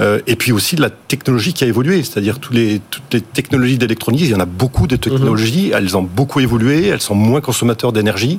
Euh, 0.00 0.20
et 0.26 0.36
puis 0.36 0.50
aussi 0.50 0.76
de 0.76 0.80
la 0.80 0.88
technologie 0.88 1.52
qui 1.52 1.64
a 1.64 1.66
évolué. 1.66 2.02
C'est-à-dire 2.02 2.38
tous 2.38 2.54
les, 2.54 2.80
toutes 2.90 3.12
les 3.12 3.20
technologies 3.20 3.76
d'électronique, 3.76 4.22
il 4.22 4.30
y 4.30 4.34
en 4.34 4.40
a 4.40 4.46
beaucoup 4.46 4.86
de 4.86 4.96
technologies. 4.96 5.68
Mhm. 5.68 5.74
Elles 5.76 5.96
ont 5.96 6.02
beaucoup 6.02 6.40
évolué. 6.40 6.86
Elles 6.86 7.02
sont 7.02 7.14
moins 7.14 7.42
consommateurs 7.42 7.92
d'énergie. 7.92 8.38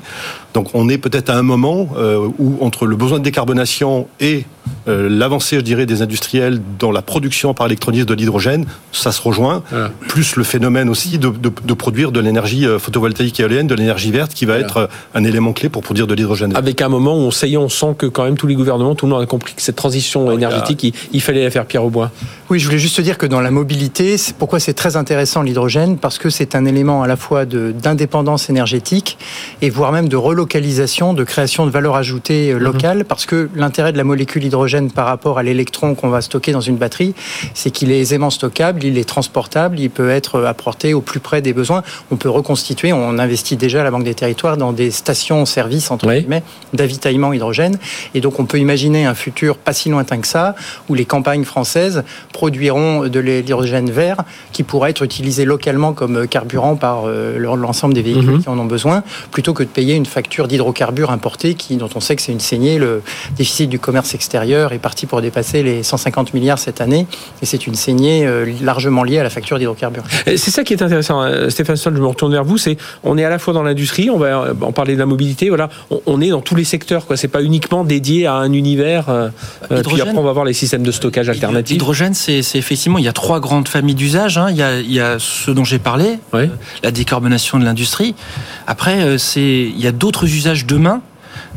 Donc 0.56 0.70
on 0.74 0.90
est 0.90 0.98
peut-être 0.98 1.30
à 1.30 1.38
un 1.38 1.44
moment 1.44 1.90
euh, 1.98 2.28
où 2.40 2.58
entre 2.62 2.88
le 2.88 2.96
besoin 2.96 3.20
de 3.20 3.24
décarbonation 3.24 4.08
et 4.20 4.46
euh, 4.88 5.08
l'avancée, 5.10 5.58
je 5.58 5.62
dirais, 5.62 5.86
des 5.86 6.02
industriels 6.02 6.60
dans 6.80 6.92
la 6.92 7.02
production 7.02 7.54
par 7.54 7.68
électronyse 7.68 8.06
de 8.06 8.14
l'hydrogène, 8.14 8.66
ça 8.92 9.12
se 9.12 9.22
rejoint. 9.22 9.64
Plus 10.08 10.36
le 10.36 10.44
phénomène 10.44 10.90
aussi 10.90 11.18
de, 11.18 11.30
de, 11.30 11.52
de 11.64 11.74
produire 11.74 12.12
de 12.12 12.20
l'énergie 12.20 12.66
euh, 12.66 12.80
photovoltaïque 12.80 13.40
et 13.40 13.44
éolienne, 13.44 13.68
de 13.68 13.76
l'énergie 13.76 14.12
verte, 14.12 14.34
qui 14.34 14.46
va 14.46 14.58
être 14.58 14.78
euh, 14.78 14.88
un 15.14 15.24
élément 15.24 15.54
clé 15.54 15.70
pour 15.70 15.82
produire 15.84 16.08
de 16.08 16.14
l'hydrogène. 16.14 16.56
Avec 16.56 16.82
un 16.82 16.90
moment 16.90 17.16
où 17.16 17.22
on 17.22 17.32
sait, 17.32 17.56
on 17.58 17.70
sent 17.70 17.96
que 17.98 18.06
quand 18.06 18.26
même 18.26 18.38
tous 18.38 18.48
les 18.48 18.56
gouvernements, 18.56 18.96
tout 18.96 19.06
le 19.06 19.12
monde 19.12 19.24
a 19.24 19.26
compris 19.26 19.54
que 19.54 19.62
cette 19.62 19.76
transition 19.76 20.32
énergétique, 20.32 20.94
il, 21.12 21.22
fallait 21.22 21.44
la 21.44 21.52
faire 21.52 21.66
Pierre 21.66 21.86
Aubois. 21.86 22.12
Oui, 22.50 22.60
je 22.60 22.66
voulais 22.66 22.80
juste 22.80 23.00
dire 23.02 23.18
que 23.18 23.26
dans 23.26 23.42
la 23.42 23.52
mobilité, 23.52 24.18
c'est 24.18 24.36
pourquoi 24.36 24.60
c'est 24.60 24.74
très 24.74 24.96
intéressant 24.98 25.42
l'hydrogène, 25.42 25.98
parce 25.98 26.18
que 26.18 26.30
c'est 26.30 26.56
un 26.56 26.66
élément 26.66 27.04
à 27.04 27.08
la 27.08 27.16
fois 27.16 27.46
d'indépendance 27.46 28.50
énergétique 28.50 29.18
et 29.62 29.70
voire 29.70 29.92
même 29.92 30.10
de 30.10 30.18
relocalisation, 30.18 31.14
de 31.14 31.24
création 31.24 31.66
de 31.66 31.72
valeur 31.72 31.96
ajoutée 31.96 32.54
mhm. 32.54 32.60
locale, 32.60 33.06
parce 33.06 33.26
que 33.26 33.50
l'intérêt 33.56 33.92
de 33.94 33.98
la 33.98 34.04
molécule 34.04 34.44
hydrogène 34.44 34.73
par 34.94 35.06
rapport 35.06 35.38
à 35.38 35.44
l'électron 35.44 35.96
qu'on 35.96 36.10
va 36.10 36.22
stocker 36.22 36.52
dans 36.52 36.62
une 36.62 36.78
batterie, 36.78 37.14
c'est 37.54 37.72
qu'il 37.72 37.92
est 37.92 38.00
aisément 38.00 38.30
stockable, 38.30 38.84
il 38.84 38.98
est 38.98 39.08
transportable, 39.08 39.80
il 39.80 39.90
peut 39.90 40.10
être 40.10 40.44
apporté 40.44 40.94
au 40.94 41.02
plus 41.02 41.20
près 41.20 41.42
des 41.42 41.54
besoins. 41.54 41.84
On 42.12 42.16
peut 42.16 42.30
reconstituer, 42.30 42.94
on 42.94 43.20
investit 43.20 43.58
déjà 43.58 43.82
à 43.82 43.84
la 43.84 43.92
Banque 43.92 44.04
des 44.04 44.16
Territoires 44.16 44.58
dans 44.58 44.74
des 44.74 44.92
stations-service, 44.92 45.92
entre 45.92 46.12
guillemets, 46.12 46.44
d'avitaillement 46.74 47.34
hydrogène. 47.34 47.78
Et 48.14 48.22
donc 48.22 48.40
on 48.40 48.46
peut 48.46 48.60
imaginer 48.60 49.06
un 49.06 49.16
futur 49.16 49.58
pas 49.58 49.74
si 49.74 49.90
lointain 49.90 50.20
que 50.20 50.28
ça, 50.28 50.56
où 50.90 50.94
les 50.94 51.06
campagnes 51.06 51.44
françaises 51.44 52.04
produiront 52.32 53.08
de 53.08 53.20
l'hydrogène 53.20 53.90
vert 53.92 54.18
qui 54.52 54.64
pourra 54.64 54.90
être 54.90 55.04
utilisé 55.04 55.46
localement 55.46 55.94
comme 55.94 56.28
carburant 56.28 56.76
par 56.76 57.04
euh, 57.06 57.38
l'ensemble 57.38 57.94
des 57.94 58.02
véhicules 58.02 58.36
mhm. 58.36 58.44
qui 58.44 58.50
en 58.50 58.58
ont 58.58 58.66
besoin, 58.66 59.04
plutôt 59.32 59.54
que 59.54 59.64
de 59.64 59.70
payer 59.70 59.96
une 59.96 60.06
facture 60.06 60.48
d'hydrocarbures 60.48 61.12
importés 61.12 61.56
qui, 61.56 61.78
dont 61.78 61.90
on 61.96 62.00
sait 62.00 62.16
que 62.16 62.22
c'est 62.22 62.32
une 62.32 62.40
saignée. 62.40 62.78
Le 62.78 63.02
déficit 63.36 63.70
du 63.70 63.80
commerce 63.80 64.14
extérieur 64.14 64.63
est 64.72 64.80
parti 64.80 65.06
pour 65.06 65.22
dépasser 65.22 65.64
les 65.64 65.84
150 65.84 66.34
milliards 66.34 66.60
cette 66.60 66.80
année. 66.80 67.08
Et 67.42 67.46
c'est 67.46 67.68
une 67.68 67.76
saignée 67.76 68.26
euh, 68.26 68.46
largement 68.62 69.04
liée 69.04 69.20
à 69.20 69.24
la 69.24 69.30
facture 69.30 69.58
d'hydrocarbures. 69.58 70.04
C'est 70.26 70.52
ça 70.52 70.64
qui 70.64 70.74
est 70.74 70.82
intéressant, 70.82 71.22
hein. 71.22 71.50
Stéphane 71.50 71.76
Sol, 71.76 71.96
je 71.96 72.02
me 72.02 72.08
retourne 72.08 72.32
vers 72.32 72.44
vous. 72.44 72.58
C'est, 72.58 72.78
on 73.04 73.18
est 73.18 73.26
à 73.26 73.30
la 73.30 73.40
fois 73.40 73.54
dans 73.54 73.64
l'industrie, 73.64 74.10
on 74.10 74.18
va 74.18 74.54
en 74.62 74.72
parler 74.72 74.94
de 74.94 75.00
la 75.00 75.06
mobilité, 75.06 75.50
voilà, 75.50 75.70
on, 76.06 76.22
est 76.22 76.30
dans 76.30 76.42
tous 76.42 76.56
les 76.56 76.64
secteurs. 76.64 77.06
Quoi. 77.06 77.18
C'est 77.18 77.28
pas 77.28 77.44
uniquement 77.44 77.84
dédié 77.84 78.28
à 78.28 78.36
un 78.36 78.54
univers. 78.54 79.10
Euh, 79.10 79.30
euh, 79.72 79.82
puis 79.84 80.02
après, 80.02 80.16
on 80.16 80.24
va 80.24 80.32
voir 80.32 80.46
les 80.46 80.54
systèmes 80.54 80.84
de 80.84 80.92
stockage 80.92 81.30
alternatifs. 81.30 81.74
L'hydrogène, 81.74 82.14
c'est, 82.14 82.40
effectivement, 82.56 83.00
il 83.00 83.06
y 83.06 83.10
a 83.10 83.14
trois 83.14 83.40
grandes 83.40 83.68
familles 83.68 83.96
d'usages. 83.96 84.38
Hein. 84.38 84.48
Il, 84.52 84.58
y 84.58 84.64
a, 84.64 84.80
il 84.80 84.92
y 84.92 85.00
a 85.00 85.18
ce 85.20 85.52
dont 85.52 85.64
j'ai 85.64 85.80
parlé, 85.80 86.20
la 86.84 86.92
décarbonation 86.92 87.60
de 87.60 87.66
l'industrie. 87.66 88.16
Après, 88.68 89.18
c'est, 89.18 89.42
il 89.42 89.80
y 89.80 89.88
a 89.88 89.92
d'autres 89.92 90.26
usages 90.26 90.66
demain 90.66 91.02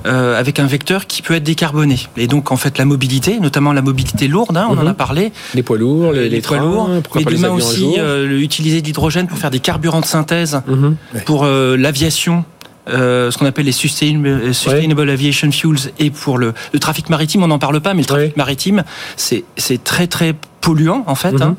euh, 0.05 0.39
avec 0.39 0.59
un 0.59 0.67
vecteur 0.67 1.07
qui 1.07 1.23
peut 1.23 1.35
être 1.35 1.43
décarboné. 1.43 1.99
Et 2.17 2.27
donc 2.27 2.53
en 2.53 2.57
fait 2.57 2.79
la 2.79 2.85
mobilité, 2.85 3.41
notamment 3.41 3.73
la 3.73 3.83
mobilité 3.83 4.29
lourde, 4.29 4.57
hein, 4.57 4.67
on 4.71 4.79
en 4.79 4.83
mhm. 4.83 4.89
a 4.89 4.95
parlé. 4.95 5.33
Les 5.55 5.63
poids 5.63 5.79
lourds, 5.79 6.13
les, 6.13 6.41
poids 6.41 6.59
lourds. 6.59 6.91
Mais 7.15 7.25
demain 7.25 7.51
aussi 7.51 7.97
euh, 7.99 8.39
utiliser 8.39 8.81
de 8.81 8.87
l'hydrogène 8.87 9.27
pour 9.27 9.39
faire 9.39 9.51
des 9.51 9.61
carburants 9.61 10.01
de 10.01 10.07
synthèse 10.07 10.61
mhm. 10.67 10.97
pour 11.25 11.45
euh, 11.45 11.77
l'aviation 11.77 12.45
euh, 12.89 13.33
ce 13.33 13.39
qu'on 13.39 13.47
appelle 13.47 13.67
les 13.67 13.73
sustainable, 13.73 14.55
sustainable 14.55 15.11
aviation 15.11 15.51
fuels 15.51 15.93
et 15.99 16.11
pour 16.11 16.39
le, 16.39 16.55
le 16.73 16.79
trafic 16.79 17.11
maritime, 17.11 17.43
on 17.43 17.49
n'en 17.49 17.59
parle 17.59 17.81
pas, 17.81 17.95
mais 17.95 18.03
le 18.03 18.07
trafic 18.07 18.37
maritime, 18.37 18.85
c'est 19.17 19.43
c'est 19.57 19.83
très 19.83 20.07
très 20.07 20.37
polluant 20.61 21.03
en 21.07 21.15
fait. 21.17 21.41
hein. 21.43 21.57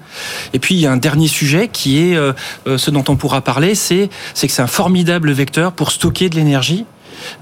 Et 0.54 0.60
puis 0.60 0.76
il 0.76 0.82
y 0.82 0.86
a 0.86 0.92
un 0.92 0.98
dernier 0.98 1.28
sujet 1.28 1.68
qui 1.68 2.00
est 2.00 2.16
euh, 2.16 2.32
euh, 2.68 2.78
ce 2.78 2.92
dont 2.92 3.04
on 3.10 3.18
pourra 3.18 3.42
parler, 3.42 3.76
c'est 3.76 4.10
c'est 4.34 4.48
que 4.48 4.54
c'est 4.54 4.62
un 4.62 4.68
formidable 4.68 5.32
vecteur 5.32 5.74
pour 5.74 5.92
stocker 5.92 6.30
de 6.30 6.36
l'énergie. 6.36 6.86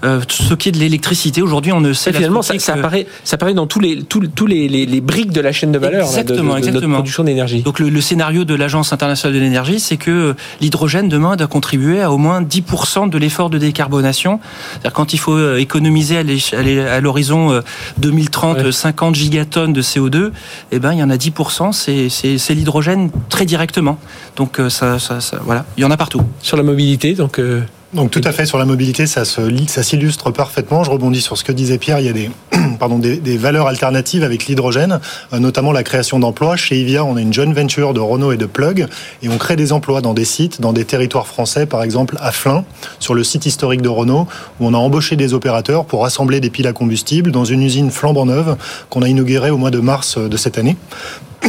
Euh, 0.04 0.22
stocker 0.30 0.72
de 0.72 0.78
l'électricité. 0.78 1.42
Aujourd'hui, 1.42 1.72
on 1.72 1.82
ne 1.82 1.94
sait 1.94 2.10
Et 2.12 2.14
finalement, 2.14 2.42
ça, 2.42 2.58
ça 2.60 2.74
que- 2.74 2.80
apparaît, 2.80 3.08
ça 3.24 3.36
apparaît 3.36 3.54
dans 3.54 3.68
tous 3.68 3.80
les, 3.80 4.04
tous, 4.04 4.28
tous 4.28 4.46
les, 4.48 4.68
les, 4.68 4.86
les 4.86 5.02
briques 5.02 5.32
de 5.32 5.42
la 5.42 5.52
chaîne 5.52 5.72
de 5.72 5.78
valeur 5.80 6.02
là, 6.02 6.08
de- 6.08 6.14
de, 6.14 6.20
Exactement, 6.20 6.50
de 6.54 6.56
notre 6.60 6.68
exactement. 6.70 6.94
production 6.96 7.24
d'énergie. 7.24 7.62
Donc 7.64 7.80
le, 7.80 7.90
le 7.90 8.02
scénario 8.02 8.44
de 8.46 8.56
l'Agence 8.56 8.94
internationale 8.94 9.36
de 9.36 9.40
l'énergie, 9.44 9.80
c'est 9.80 9.98
que 9.98 10.36
l'hydrogène 10.62 11.10
demain 11.10 11.36
doit 11.36 11.48
contribuer 11.48 12.02
à 12.02 12.12
au 12.12 12.18
moins 12.18 12.42
10% 12.42 13.10
de 13.10 13.18
l'effort 13.18 13.50
de 13.50 13.58
décarbonation. 13.58 14.40
C'est-à-dire 14.72 14.94
quand 14.94 15.14
il 15.14 15.18
faut 15.20 15.34
euh, 15.34 15.58
économiser 15.58 16.18
à 16.18 17.00
l'horizon 17.02 17.52
euh, 17.52 17.62
2030 17.98 18.58
Ouais. 18.58 18.66
euh, 18.66 18.72
50 18.72 19.16
gigatonnes 19.16 19.74
de 19.74 19.82
CO2, 19.82 20.32
eh 20.72 20.80
ben 20.80 20.94
il 20.94 21.00
y 21.00 21.04
en 21.04 21.10
a 21.10 21.18
10%, 21.18 21.72
c'est 21.72 22.54
l'hydrogène 22.54 23.10
très 23.30 23.46
directement. 23.46 23.98
Donc 24.36 24.60
euh, 24.60 24.70
ça, 24.70 25.00
ça, 25.00 25.20
ça- 25.22 25.40
voilà, 25.44 25.66
il 25.78 25.82
y 25.82 25.86
en 25.86 25.92
a 25.92 25.98
partout. 25.98 26.22
Sur 26.42 26.58
la 26.58 26.64
mobilité, 26.64 27.14
donc 27.14 27.40
euh, 27.40 27.62
Donc 27.96 28.12
tout 28.12 28.22
à 28.26 28.34
fait 28.34 28.46
sur 28.46 28.58
la 28.58 28.66
mobilité, 28.66 29.08
ça 29.08 29.24
se 29.24 29.42
ça 29.68 29.82
s'illustre 29.82 30.30
parfaitement. 30.30 30.84
Je 30.84 30.92
rebondis 30.92 31.22
sur 31.22 31.38
ce 31.38 31.46
que 31.46 31.54
disait 31.54 31.78
Pierre. 31.78 32.02
Il 32.02 32.06
y 32.06 32.10
a 32.10 32.14
des 32.14 32.30
pardon 32.80 33.00
des, 33.00 33.16
des 33.16 33.38
valeurs 33.38 33.68
alternatives 33.68 34.26
avec 34.26 34.48
l'hydrogène, 34.48 35.00
euh, 35.32 35.40
notamment 35.40 35.72
la 35.72 35.82
création 35.82 36.20
d'emplois. 36.20 36.58
Chez 36.58 36.78
Ivia, 36.78 37.06
on 37.06 37.16
a 37.16 37.22
une 37.22 37.32
joint 37.32 37.54
venture 37.54 37.94
de 37.94 38.02
Renault 38.02 38.34
et 38.34 38.38
de 38.38 38.46
Plug, 38.46 38.88
et 39.24 39.30
on 39.30 39.38
crée 39.38 39.56
des 39.56 39.72
emplois 39.72 40.02
dans 40.02 40.14
des 40.14 40.26
sites, 40.26 40.60
dans 40.60 40.74
des 40.74 40.84
territoires 40.84 41.26
français, 41.26 41.66
par 41.66 41.84
exemple 41.84 42.18
à 42.20 42.34
Flins, 42.34 42.66
sur 43.00 43.14
le 43.14 43.24
site 43.24 43.46
historique 43.46 43.82
de 43.82 43.88
Renault, 43.88 44.28
où 44.60 44.68
on 44.68 44.74
a 44.74 44.78
embauché 44.78 45.16
des 45.16 45.34
opérateurs 45.34 45.86
pour 45.86 46.06
assembler 46.06 46.42
des 46.42 46.50
piles 46.50 46.68
à 46.68 46.74
combustible 46.74 47.32
dans 47.32 47.46
une 47.46 47.64
usine 47.64 47.92
flambant 47.92 48.26
neuve 48.26 48.58
qu'on 48.90 49.04
a 49.04 49.08
inaugurée 49.08 49.52
au 49.52 49.58
mois 49.58 49.72
de 49.72 49.80
mars 49.80 50.18
euh, 50.18 50.28
de 50.28 50.36
cette 50.36 50.58
année. 50.58 50.76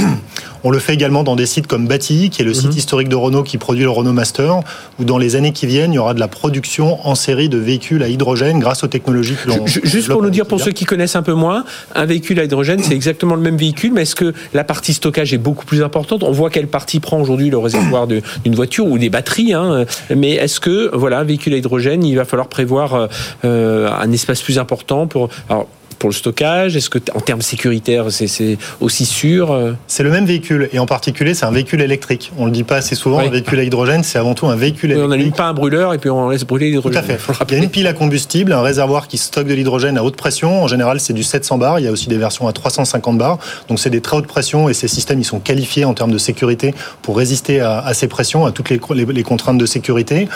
On 0.67 0.71
le 0.71 0.81
fait 0.81 0.95
également 0.95 1.23
dans 1.23 1.37
des 1.37 1.47
sites 1.47 1.69
comme 1.69 1.87
Bati, 1.87 2.29
qui 2.29 2.43
est 2.43 2.45
le 2.45 2.53
site 2.53 2.75
historique 2.75 3.09
de 3.09 3.15
Renault 3.15 3.45
qui 3.45 3.57
produit 3.57 3.85
le 3.85 3.91
Renault 3.91 4.13
Master, 4.13 4.63
où 4.99 5.05
dans 5.05 5.17
les 5.17 5.37
années 5.37 5.53
qui 5.53 5.65
viennent, 5.65 5.93
il 5.93 5.95
y 5.95 5.99
aura 6.01 6.13
de 6.13 6.19
la 6.19 6.27
production 6.27 6.99
en 7.07 7.15
série 7.15 7.49
de 7.49 7.57
véhicules 7.57 8.03
à 8.03 8.09
hydrogène 8.09 8.59
grâce 8.59 8.83
aux 8.83 8.89
technologies 8.89 9.37
que 9.37 9.49
l'on 9.49 9.65
Ju- 9.65 9.81
Juste 9.85 10.09
pour 10.09 10.23
nous 10.25 10.31
dire, 10.31 10.45
pour 10.45 10.61
ceux 10.61 10.73
qui 10.73 10.85
connaissent 10.85 11.15
un 11.15 11.23
peu 11.23 11.35
moins, 11.35 11.65
un 11.95 12.05
véhicule 12.05 12.41
à 12.41 12.45
hydrogène, 12.45 12.83
c'est 12.83 12.95
exactement 12.97 13.37
le 13.37 13.43
même 13.43 13.57
véhicule, 13.57 13.93
mais 13.93 14.03
est-ce 14.03 14.17
que 14.17 14.35
la 14.55 14.65
partie 14.65 14.93
stockage 14.93 15.33
est 15.33 15.39
beaucoup 15.39 15.65
plus 15.67 15.85
importante? 15.85 16.25
On 16.25 16.33
voit 16.33 16.51
quelle 16.51 16.67
partie 16.67 16.99
prend 16.99 17.21
aujourd'hui 17.21 17.49
le 17.49 17.59
réservoir 17.59 18.09
d'une 18.09 18.55
voiture 18.57 18.87
ou 18.87 18.99
des 18.99 19.09
batteries, 19.09 19.53
hein, 19.53 19.85
mais 20.17 20.33
est-ce 20.33 20.59
que, 20.59 20.91
voilà, 20.93 21.21
un 21.21 21.25
véhicule 21.25 21.55
à 21.55 21.59
hydrogène, 21.59 22.03
il 22.05 22.17
va 22.17 22.25
falloir 22.25 22.49
prévoir 22.49 22.95
euh, 22.95 23.07
euh, 23.45 23.89
un 23.97 24.11
espace 24.11 24.43
plus 24.43 24.59
important 24.59 25.07
pour... 25.07 25.29
Alors, 25.49 25.69
pour 25.99 26.11
le 26.11 26.15
stockage? 26.15 26.77
Est-ce 26.77 26.91
que, 26.91 26.99
en 27.15 27.21
termes 27.21 27.43
sécuritaires, 27.43 28.11
c'est- 28.11 28.59
aussi 28.81 29.07
sûr 29.07 29.53
euh? 29.53 29.73
C'est 29.87 30.03
le 30.03 30.11
même 30.11 30.27
véhicule, 30.27 30.69
et 30.73 30.79
en 30.79 30.87
particulier, 30.87 31.35
c'est 31.35 31.47
un 31.47 31.51
véhicule 31.51 31.81
électrique. 31.81 32.33
On 32.39 32.45
le 32.47 32.51
dit 32.51 32.63
pas 32.65 32.77
assez 32.77 32.95
souvent, 32.95 33.19
un 33.21 33.29
véhicule 33.31 33.59
à 33.61 33.63
hydrogène, 33.65 34.03
c'est 34.03 34.19
avant 34.19 34.35
tout 34.35 34.47
un 34.47 34.57
véhicule 34.57 34.91
Oui, 34.91 34.97
On 34.97 34.99
électrique. 34.99 35.19
n'allume 35.19 35.33
pas 35.35 35.45
un 35.47 35.55
brûleur 35.55 35.95
et 35.95 35.99
puis 35.99 36.11
on 36.11 36.29
laisse 36.29 36.45
brûler 36.45 36.67
Tout 36.73 36.89
l'hydrogène. 36.89 36.99
à 36.99 37.03
fait. 37.19 37.33
Il 37.51 37.55
y 37.57 37.61
a 37.61 37.63
une 37.65 37.71
pile 37.71 37.87
à 37.87 37.93
combustible, 37.93 38.53
un 38.53 38.63
réservoir 38.63 39.09
qui 39.09 39.19
stocke 39.19 39.47
de 39.47 39.55
l'hydrogène 39.55 39.97
à 39.99 40.05
haute 40.05 40.17
pression. 40.17 40.63
En 40.63 40.69
général, 40.69 41.01
c'est 41.01 41.13
du 41.13 41.23
700 41.23 41.59
bars. 41.59 41.79
Il 41.81 41.85
y 41.85 41.89
a 41.89 41.93
aussi 41.93 42.09
des 42.09 42.19
versions 42.19 42.47
à 42.49 42.53
350 42.53 43.19
bars. 43.19 43.39
Donc, 43.69 43.79
c'est 43.79 43.91
des 43.91 44.01
très 44.01 44.17
hautes 44.17 44.27
pressions 44.27 44.69
et 44.69 44.75
ces 44.75 44.89
systèmes, 44.89 45.21
ils 45.21 45.25
sont 45.25 45.41
qualifiés 45.41 45.85
en 45.85 45.95
termes 45.95 46.11
de 46.13 46.19
sécurité 46.19 46.75
pour 47.03 47.17
résister 47.17 47.61
à, 47.61 47.79
à 47.81 47.95
ces 47.95 48.09
pressions, 48.09 48.45
à 48.47 48.53
toutes 48.53 48.71
les, 48.71 48.81
les- 48.95 49.05
les 49.07 49.23
contraintes 49.23 49.59
de 49.59 49.67
sécurité. 49.67 50.29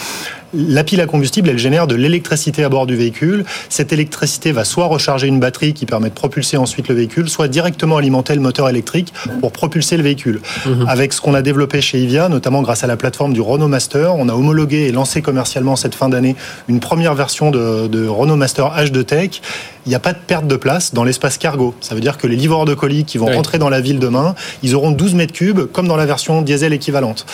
La 0.52 0.83
pile 0.83 1.00
à 1.00 1.07
combustible, 1.07 1.49
elle 1.49 1.59
génère 1.59 1.87
de 1.87 1.95
l'électricité 1.95 2.64
à 2.64 2.69
bord 2.69 2.87
du 2.87 2.97
véhicule. 2.97 3.45
Cette 3.69 3.92
électricité 3.92 4.50
va 4.50 4.64
soit 4.64 4.87
recharger 4.87 5.28
une 5.28 5.38
batterie 5.38 5.75
qui 5.75 5.87
permet 5.87 6.09
de 6.09 6.14
propulser 6.14 6.57
ensuite 6.57 6.88
le 6.88 6.95
véhicule, 6.95 7.28
soit 7.28 7.49
directement 7.49 7.97
alimenter 7.97 8.35
le 8.35 8.40
moteur 8.40 8.69
électrique 8.69 9.12
pour 9.40 9.52
propulser 9.52 9.97
le 9.97 10.02
véhicule. 10.02 10.40
Avec 10.88 11.12
ce 11.12 11.21
qu'on 11.21 11.35
a 11.35 11.42
développé 11.42 11.80
chez 11.80 12.00
Ivia, 12.00 12.28
notamment 12.28 12.62
grâce 12.62 12.83
à 12.83 12.87
la 12.87 12.97
plateforme 12.97 13.33
du 13.33 13.40
Renault 13.40 13.69
Master, 13.69 14.16
on 14.16 14.28
a 14.28 14.35
homologué 14.35 14.88
et 14.88 14.92
lancé 14.92 15.23
commercialement 15.23 15.76
cette 15.76 15.95
fin 15.95 16.09
d'année 16.09 16.35
une 16.69 16.80
première 16.80 17.14
version 17.14 17.50
de, 17.50 17.87
de 17.87 18.07
Renault 18.07 18.37
Master 18.37 18.73
H2 18.76 19.04
Tech. 19.04 19.40
Il 19.87 19.88
n'y 19.88 19.94
a 19.94 19.99
pas 19.99 20.12
de 20.12 20.18
perte 20.26 20.46
de 20.46 20.56
place 20.56 20.94
dans 20.94 21.04
l'espace 21.04 21.38
cargo. 21.38 21.75
Ça 21.80 21.94
veut 21.94 22.00
dire 22.00 22.18
que 22.18 22.26
les 22.26 22.37
livreurs 22.37 22.64
de 22.64 22.75
colis 22.75 23.04
qui 23.04 23.18
vont 23.18 23.26
rentrer 23.26 23.58
dans 23.58 23.68
la 23.70 23.80
ville 23.80 23.99
demain, 23.99 24.34
ils 24.62 24.75
auront 24.75 24.90
12 24.90 25.14
mètres 25.14 25.32
cubes 25.32 25.60
comme 25.72 25.88
dans 25.88 25.96
la 25.96 26.06
version 26.06 26.42
diesel 26.42 26.72
équivalente. 26.72 27.26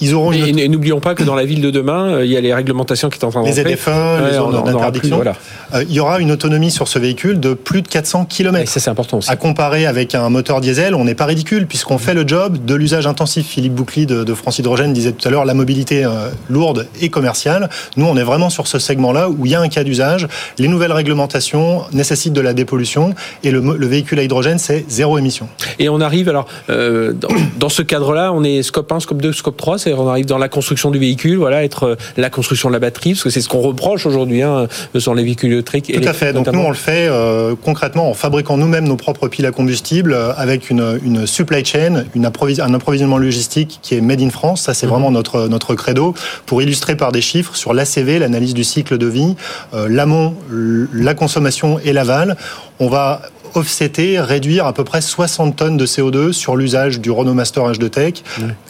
Ils 0.00 0.14
auront 0.14 0.32
une 0.32 0.58
Et, 0.58 0.64
et 0.64 0.68
n'oublions 0.68 1.00
pas 1.00 1.14
que 1.14 1.22
dans 1.24 1.34
la 1.34 1.44
ville 1.44 1.60
de 1.60 1.70
demain, 1.70 2.14
euh, 2.16 2.24
il 2.24 2.30
y 2.30 2.36
a 2.36 2.40
les 2.40 2.52
réglementations 2.54 3.08
qui 3.08 3.18
sont 3.18 3.26
en 3.26 3.30
train 3.30 3.42
de 3.42 3.46
les. 3.46 3.52
ZFE, 3.52 3.86
les 3.88 4.24
Ouais, 4.24 4.32
zones 4.34 4.54
aura 4.54 4.62
plus, 4.62 4.72
d'interdiction. 4.72 5.16
voilà. 5.16 5.34
Euh, 5.74 5.84
il 5.88 5.94
y 5.94 6.00
aura 6.00 6.20
une 6.20 6.30
autonomie 6.30 6.70
sur 6.70 6.88
ce 6.88 6.98
véhicule 6.98 7.40
de 7.40 7.54
plus 7.54 7.82
de 7.82 7.88
400 7.88 8.22
Et 8.30 8.34
km. 8.34 8.70
ça, 8.70 8.80
c'est 8.80 8.90
important 8.90 9.18
aussi. 9.18 9.30
À 9.30 9.36
comparer 9.36 9.86
avec 9.86 10.14
un 10.14 10.28
moteur 10.28 10.60
diesel, 10.60 10.94
on 10.94 11.04
n'est 11.04 11.14
pas 11.14 11.26
ridicule 11.26 11.66
puisqu'on 11.66 11.98
fait 11.98 12.14
le 12.14 12.26
job 12.26 12.64
de 12.64 12.74
l'usage 12.74 13.06
intensif. 13.06 13.46
Philippe 13.46 13.74
Boucly 13.74 14.06
de, 14.06 14.24
de 14.24 14.34
France 14.34 14.58
Hydrogène 14.58 14.92
disait 14.92 15.12
tout 15.12 15.26
à 15.26 15.30
l'heure 15.30 15.44
la 15.44 15.54
mobilité 15.54 16.04
euh, 16.04 16.28
lourde 16.48 16.86
et 17.00 17.08
commerciale. 17.08 17.68
Nous, 17.96 18.04
on 18.06 18.16
est 18.16 18.22
vraiment 18.22 18.50
sur 18.50 18.66
ce 18.66 18.78
segment-là 18.78 19.28
où 19.30 19.46
il 19.46 19.52
y 19.52 19.54
a 19.54 19.60
un 19.60 19.68
cas 19.68 19.84
d'usage. 19.84 20.28
Les 20.58 20.68
nouvelles 20.68 20.92
réglementations 20.92 21.82
nécessitent 21.94 22.32
de 22.32 22.40
la 22.40 22.52
dépollution 22.52 23.14
et 23.42 23.50
le, 23.50 23.60
véhicule 23.86 24.18
à 24.18 24.22
hydrogène, 24.22 24.58
c'est 24.58 24.84
zéro 24.88 25.18
émission. 25.18 25.48
Et 25.78 25.88
on 25.88 26.00
arrive, 26.00 26.28
alors, 26.28 26.46
euh, 26.70 27.12
dans, 27.12 27.28
dans 27.58 27.68
ce 27.68 27.82
cadre-là, 27.82 28.32
on 28.32 28.44
est 28.44 28.62
scope 28.62 28.90
1, 28.90 29.00
scope 29.00 29.22
2, 29.22 29.32
scope 29.32 29.56
3, 29.56 29.78
c'est-à-dire 29.78 30.02
on 30.02 30.08
arrive 30.08 30.26
dans 30.26 30.38
la 30.38 30.48
construction 30.48 30.90
du 30.90 30.98
véhicule, 30.98 31.36
voilà, 31.36 31.64
être 31.64 31.84
euh, 31.84 31.96
la 32.16 32.30
construction 32.30 32.68
de 32.68 32.74
la 32.74 32.80
batterie, 32.80 33.12
parce 33.12 33.24
que 33.24 33.30
c'est 33.30 33.40
ce 33.40 33.48
qu'on 33.48 33.60
reproche 33.60 34.06
aujourd'hui 34.06 34.42
hein, 34.42 34.66
sur 34.98 35.14
les 35.14 35.22
véhicules 35.24 35.52
électriques. 35.52 35.92
Tout 35.92 36.08
à 36.08 36.12
fait. 36.12 36.32
Donc 36.32 36.46
nous, 36.48 36.60
on 36.60 36.68
le 36.68 36.74
fait 36.74 37.08
euh, 37.08 37.54
concrètement 37.62 38.10
en 38.10 38.14
fabriquant 38.14 38.56
nous-mêmes 38.56 38.86
nos 38.86 38.96
propres 38.96 39.28
piles 39.28 39.46
à 39.46 39.50
combustible 39.50 40.12
euh, 40.12 40.32
avec 40.36 40.70
une, 40.70 40.98
une 41.04 41.26
supply 41.26 41.64
chain, 41.64 42.04
une 42.14 42.26
approvis- 42.26 42.60
un 42.60 42.74
approvisionnement 42.74 43.18
logistique 43.18 43.78
qui 43.82 43.94
est 43.94 44.00
made 44.00 44.20
in 44.20 44.30
France. 44.30 44.62
Ça, 44.62 44.74
c'est 44.74 44.86
vraiment 44.86 45.10
notre, 45.10 45.48
notre 45.48 45.74
credo. 45.74 46.14
Pour 46.46 46.62
illustrer 46.62 46.96
par 46.96 47.12
des 47.12 47.20
chiffres 47.20 47.56
sur 47.56 47.74
l'ACV, 47.74 48.18
l'analyse 48.18 48.54
du 48.54 48.64
cycle 48.64 48.98
de 48.98 49.06
vie, 49.06 49.34
euh, 49.74 49.88
l'amont, 49.88 50.34
la 50.50 51.14
consommation 51.14 51.78
et 51.84 51.92
l'aval, 51.92 52.36
on 52.80 52.88
va 52.88 53.22
offsetter, 53.54 54.20
réduire 54.20 54.66
à 54.66 54.72
peu 54.72 54.84
près 54.84 55.00
60 55.00 55.56
tonnes 55.56 55.76
de 55.76 55.86
CO2 55.86 56.32
sur 56.32 56.56
l'usage 56.56 57.00
du 57.00 57.10
Renault 57.10 57.34
Master 57.34 57.64
H2 57.70 57.88
Tech 57.88 58.14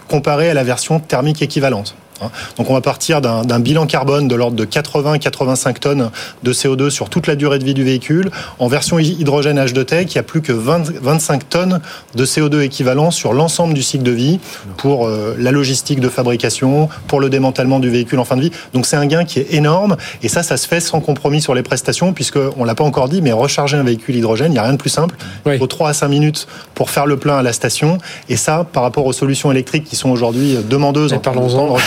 comparé 0.09 0.51
à 0.51 0.55
la 0.55 0.65
version 0.65 1.01
thermique 1.01 1.41
équivalente. 1.43 1.97
Hein. 2.23 2.31
Donc 2.59 2.71
on 2.71 2.75
va 2.75 2.81
partir 2.81 3.21
d'un 3.21 3.59
bilan 3.61 3.87
carbone 3.87 4.29
de 4.29 4.35
l'ordre 4.35 4.57
de 4.57 4.65
80-85 4.65 5.79
tonnes 5.79 6.11
de 6.43 6.53
CO2 6.53 6.91
sur 6.91 7.09
toute 7.11 7.27
la 7.27 7.37
durée 7.37 7.59
de 7.59 7.65
vie 7.65 7.75
du 7.75 7.85
véhicule. 7.85 8.31
En 8.59 8.69
version 8.69 8.99
hy- 8.99 9.17
hydrogène 9.21 9.59
H2 9.59 9.85
Tech, 9.85 10.07
il 10.11 10.15
y 10.15 10.19
a 10.19 10.23
plus 10.23 10.43
que 10.43 10.53
20 10.53 10.93
25 11.03 11.49
tonnes 11.49 11.81
de 12.15 12.25
CO2 12.25 12.61
équivalent 12.63 13.11
sur 13.11 13.33
l'ensemble 13.33 13.75
du 13.75 13.83
cycle 13.83 14.05
de 14.05 14.11
vie 14.11 14.39
pour 14.77 15.07
euh, 15.07 15.35
la 15.39 15.51
logistique 15.53 16.01
de 16.01 16.09
fabrication, 16.09 16.89
pour 17.09 17.21
le 17.21 17.29
démantèlement 17.31 17.81
du 17.81 17.91
véhicule 17.91 18.19
en 18.19 18.25
fin 18.25 18.37
de 18.37 18.43
vie. 18.43 18.51
Donc 18.73 18.87
c'est 18.87 18.97
un 18.97 19.07
gain 19.07 19.25
qui 19.25 19.41
est 19.41 19.53
énorme 19.55 19.97
et 20.23 20.29
ça, 20.29 20.43
ça 20.43 20.57
se 20.57 20.67
fait 20.69 20.81
sans 20.81 21.01
compromis 21.01 21.41
sur 21.43 21.55
les 21.55 21.63
prestations 21.63 22.13
puisque 22.13 22.39
on 22.57 22.65
l'a 22.65 22.75
pas 22.75 22.85
encore 22.85 23.09
dit, 23.09 23.23
mais 23.23 23.33
recharger 23.33 23.77
un 23.77 23.83
véhicule 23.83 24.17
hydrogène, 24.17 24.49
il 24.49 24.55
n'y 24.55 24.59
a 24.59 24.63
rien 24.63 24.73
de 24.73 24.79
plus 24.79 24.91
simple. 24.91 25.15
Oui. 25.47 25.55
Il 25.55 25.59
faut 25.59 25.67
3 25.67 25.91
à 25.91 25.93
5 25.93 26.09
minutes 26.09 26.47
pour 26.75 26.91
faire 26.91 27.07
le 27.07 27.17
plein 27.17 27.37
à 27.39 27.43
la 27.43 27.53
station 27.53 27.99
et 28.29 28.37
ça, 28.37 28.65
par 28.73 28.83
rapport 28.83 29.07
aux 29.07 29.13
solutions 29.13 29.51
électriques 29.51 29.85
qui 29.85 29.97
sont 29.97 30.11
aujourd'hui 30.11 30.57
demandeuses 30.69 31.13
Mais 31.13 31.19
en 31.19 31.21
termes 31.21 31.37
de 31.37 31.41
parlons-en. 31.41 31.69
temps 31.69 31.75
de 31.75 31.81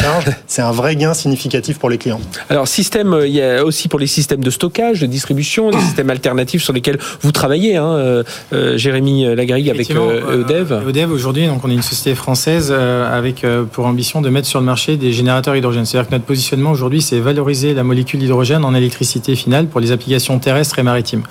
c'est 0.48 0.62
un 0.62 0.72
vrai 0.72 0.96
gain 0.96 1.14
significatif 1.14 1.80
pour 1.80 1.90
les 1.90 1.98
clients. 1.98 2.20
Alors, 2.50 2.68
système, 2.68 3.14
euh, 3.14 3.28
il 3.28 3.34
y 3.34 3.42
a 3.42 3.64
aussi 3.64 3.88
pour 3.88 4.00
les 4.00 4.08
systèmes 4.08 4.44
de 4.44 4.50
stockage, 4.50 5.02
de 5.02 5.06
distribution, 5.06 5.72
des 5.72 5.80
systèmes 5.88 6.10
alternatifs 6.10 6.64
sur 6.64 6.74
lesquels 6.74 6.98
vous 7.22 7.32
travaillez, 7.32 7.76
hein, 7.78 7.86
euh, 7.88 8.24
euh, 8.54 8.78
Jérémy 8.78 9.36
Lagarigue 9.36 9.70
avec 9.70 9.90
euh, 9.92 10.44
EDEV. 10.44 10.72
euh, 10.72 10.90
EDEV 10.90 11.12
aujourd'hui, 11.12 11.48
donc 11.48 11.64
on 11.64 11.70
est 11.70 11.74
une 11.76 11.82
société 11.82 12.16
française 12.16 12.70
euh, 12.72 13.18
avec 13.18 13.44
euh, 13.44 13.64
pour 13.64 13.86
ambition 13.86 14.22
de 14.22 14.30
mettre 14.30 14.48
sur 14.48 14.60
le 14.60 14.66
marché 14.66 14.98
des 14.98 15.12
générateurs 15.12 15.56
hydrogène. 15.56 15.86
C'est-à-dire 15.86 16.10
que 16.10 16.16
notre 16.16 16.26
positionnement 16.26 16.72
aujourd'hui, 16.72 17.02
c'est 17.02 17.20
valoriser 17.20 17.74
la 17.74 17.84
molécule 17.84 18.20
d'hydrogène 18.20 18.64
en 18.66 18.74
électricité 18.76 19.36
finale 19.36 19.68
pour 19.68 19.80
les 19.80 19.92
applications 19.92 20.38
terrestres 20.40 20.80
et 20.80 20.84
maritimes. 20.84 21.24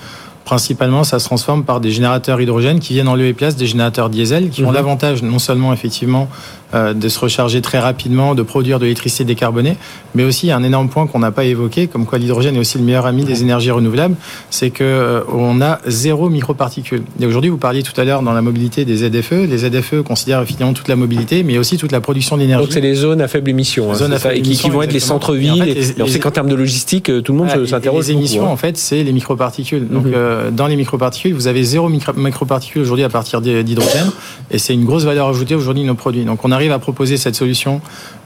Principalement, 0.45 1.03
ça 1.03 1.19
se 1.19 1.25
transforme 1.25 1.65
par 1.65 1.81
des 1.81 1.91
générateurs 1.91 2.39
hydrogène 2.39 2.79
qui 2.79 2.93
viennent 2.93 3.09
en 3.09 3.15
lieu 3.15 3.25
et 3.25 3.33
place 3.33 3.57
des 3.57 3.67
générateurs 3.67 4.09
diesel, 4.09 4.49
qui 4.49 4.63
ont 4.63 4.69
Mhm. 4.69 4.75
l'avantage 4.75 5.21
non 5.21 5.39
seulement 5.39 5.73
effectivement 5.73 6.29
de 6.73 7.09
se 7.09 7.19
recharger 7.19 7.61
très 7.61 7.79
rapidement, 7.79 8.35
de 8.35 8.41
produire 8.43 8.77
de 8.79 8.83
l'électricité 8.83 9.23
décarbonée, 9.23 9.77
mais 10.15 10.23
aussi 10.23 10.51
un 10.51 10.63
énorme 10.63 10.89
point 10.89 11.07
qu'on 11.07 11.19
n'a 11.19 11.31
pas 11.31 11.45
évoqué, 11.45 11.87
comme 11.87 12.05
quoi 12.05 12.17
l'hydrogène 12.17 12.55
est 12.55 12.59
aussi 12.59 12.77
le 12.77 12.83
meilleur 12.83 13.05
ami 13.05 13.23
des 13.23 13.41
énergies 13.41 13.71
renouvelables, 13.71 14.15
c'est 14.49 14.69
que 14.69 14.83
euh, 14.83 15.21
on 15.33 15.61
a 15.61 15.79
zéro 15.87 16.29
microparticules. 16.29 17.03
Et 17.19 17.25
aujourd'hui, 17.25 17.49
vous 17.49 17.57
parliez 17.57 17.83
tout 17.83 17.99
à 17.99 18.03
l'heure 18.03 18.21
dans 18.21 18.33
la 18.33 18.41
mobilité 18.41 18.83
des 18.85 18.97
ZFE. 18.97 19.47
Les 19.49 19.57
ZFE 19.59 20.01
considèrent 20.03 20.43
finalement 20.45 20.73
toute 20.73 20.87
la 20.87 20.95
mobilité, 20.95 21.43
mais 21.43 21.57
aussi 21.57 21.77
toute 21.77 21.91
la 21.91 22.01
production 22.01 22.37
d'énergie. 22.37 22.65
Donc, 22.65 22.73
c'est 22.73 22.81
les 22.81 22.95
zones 22.95 23.21
à 23.21 23.27
faible 23.27 23.49
émission, 23.49 23.91
hein, 23.91 23.95
Zones 23.95 24.09
c'est 24.09 24.15
à 24.15 24.19
ça, 24.19 24.29
faible 24.29 24.35
et 24.39 24.41
qui, 24.41 24.43
qui 24.43 24.49
émission, 24.49 24.69
vont 24.69 24.81
être 24.81 24.93
les 24.93 24.99
centres-villes. 24.99 25.61
En 25.61 25.65
fait, 25.65 25.73
les- 26.03 26.07
sait 26.11 26.19
qu'en 26.19 26.31
termes 26.31 26.49
de 26.49 26.55
logistique, 26.55 27.09
euh, 27.09 27.21
tout 27.21 27.31
le 27.31 27.37
monde 27.39 27.47
et- 27.49 27.67
s'interroge. 27.67 28.07
Les 28.07 28.11
émissions, 28.11 28.41
beaucoup, 28.41 28.49
hein. 28.51 28.53
en 28.53 28.57
fait, 28.57 28.77
c'est 28.77 29.03
les 29.03 29.11
microparticules. 29.13 29.87
Donc, 29.87 30.05
Mhm. 30.05 30.11
euh, 30.15 30.51
dans 30.51 30.67
les 30.67 30.75
microparticules, 30.75 31.33
vous 31.33 31.47
avez 31.47 31.63
zéro 31.63 31.87
micro- 31.89 32.13
microparticules 32.13 32.81
aujourd'hui 32.81 33.05
à 33.05 33.09
partir 33.09 33.41
d'hy- 33.41 33.63
d'hydrogène, 33.63 34.11
et 34.51 34.57
c'est 34.57 34.73
une 34.73 34.85
grosse 34.85 35.03
valeur 35.05 35.27
ajoutée 35.29 35.55
aujourd'hui 35.55 35.83
de 35.83 35.87
nos 35.87 35.95
produits. 35.95 36.25
Donc, 36.25 36.43
on 36.43 36.51
a 36.51 36.56
arrive 36.57 36.71
à 36.71 36.79
proposer 36.79 37.17
cette 37.17 37.35
solution 37.35 37.81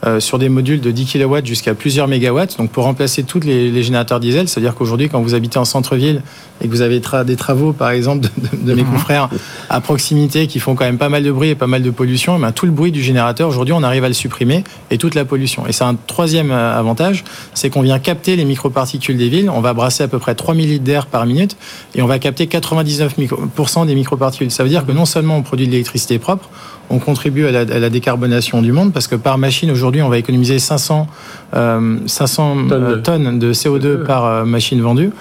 euh, 0.05 0.19
sur 0.19 0.39
des 0.39 0.49
modules 0.49 0.81
de 0.81 0.89
10 0.89 1.05
kW 1.05 1.45
jusqu'à 1.45 1.75
plusieurs 1.75 2.07
mégawatts, 2.07 2.57
donc 2.57 2.71
pour 2.71 2.85
remplacer 2.85 3.23
tous 3.23 3.41
les, 3.41 3.83
générateurs 3.83 4.19
diesel. 4.19 4.47
C'est-à-dire 4.47 4.73
qu'aujourd'hui, 4.73 5.09
quand 5.09 5.21
vous 5.21 5.35
habitez 5.35 5.59
en 5.59 5.65
centre-ville 5.65 6.23
et 6.61 6.67
que 6.67 6.71
vous 6.71 6.81
avez 6.81 6.99
des 7.25 7.35
travaux, 7.35 7.73
par 7.73 7.91
exemple, 7.91 8.27
de, 8.53 8.73
mes 8.73 8.83
mhm. 8.83 8.91
confrères 8.91 9.29
à 9.69 9.81
proximité 9.81 10.47
qui 10.47 10.59
font 10.59 10.75
quand 10.75 10.85
même 10.85 10.97
pas 10.97 11.09
mal 11.09 11.23
de 11.23 11.31
bruit 11.31 11.49
et 11.49 11.55
pas 11.55 11.67
mal 11.67 11.83
de 11.83 11.91
pollution, 11.91 12.39
eh 12.43 12.51
tout 12.51 12.65
le 12.65 12.71
bruit 12.71 12.91
du 12.91 13.03
générateur, 13.03 13.49
aujourd'hui, 13.49 13.73
on 13.73 13.83
arrive 13.83 14.03
à 14.03 14.07
le 14.07 14.13
supprimer 14.13 14.63
et 14.89 14.97
toute 14.97 15.13
la 15.13 15.25
pollution. 15.25 15.67
Et 15.67 15.71
c'est 15.71 15.83
un 15.83 15.95
troisième 16.07 16.51
euh, 16.51 16.79
avantage, 16.79 17.23
c'est 17.53 17.69
qu'on 17.69 17.81
vient 17.81 17.99
capter 17.99 18.35
les 18.35 18.45
microparticules 18.45 19.17
des 19.17 19.29
villes. 19.29 19.49
On 19.49 19.61
va 19.61 19.73
brasser 19.73 20.03
à 20.03 20.07
peu 20.07 20.19
près 20.19 20.35
3000 20.35 20.69
litres 20.69 20.83
d'air 20.83 21.05
par 21.05 21.25
minute 21.25 21.57
et 21.95 22.01
on 22.01 22.07
va 22.07 22.17
capter 22.17 22.45
99% 22.45 23.85
des 23.85 23.95
microparticules. 23.95 24.51
Ça 24.51 24.63
veut 24.63 24.69
dire 24.69 24.85
que 24.85 24.91
non 24.93 25.05
seulement 25.05 25.37
on 25.37 25.43
produit 25.43 25.67
de 25.67 25.71
l'électricité 25.71 26.17
propre, 26.17 26.49
on 26.91 26.99
contribue 26.99 27.45
à 27.47 27.51
la, 27.51 27.89
décarbonation 27.89 28.61
du 28.61 28.71
monde 28.71 28.93
parce 28.93 29.07
que 29.07 29.15
par 29.15 29.37
machine 29.37 29.71
aujourd'hui 29.71 30.01
on 30.01 30.09
va 30.09 30.17
économiser 30.17 30.59
500 30.59 31.07
500 31.53 32.57
euh, 32.57 32.71
euh, 32.71 32.97
tonnes. 32.97 33.39
de 33.39 33.53
CO2 33.53 34.03
par 34.05 34.25
euh, 34.25 34.45
machine 34.45 34.81
vendue, 34.81 35.11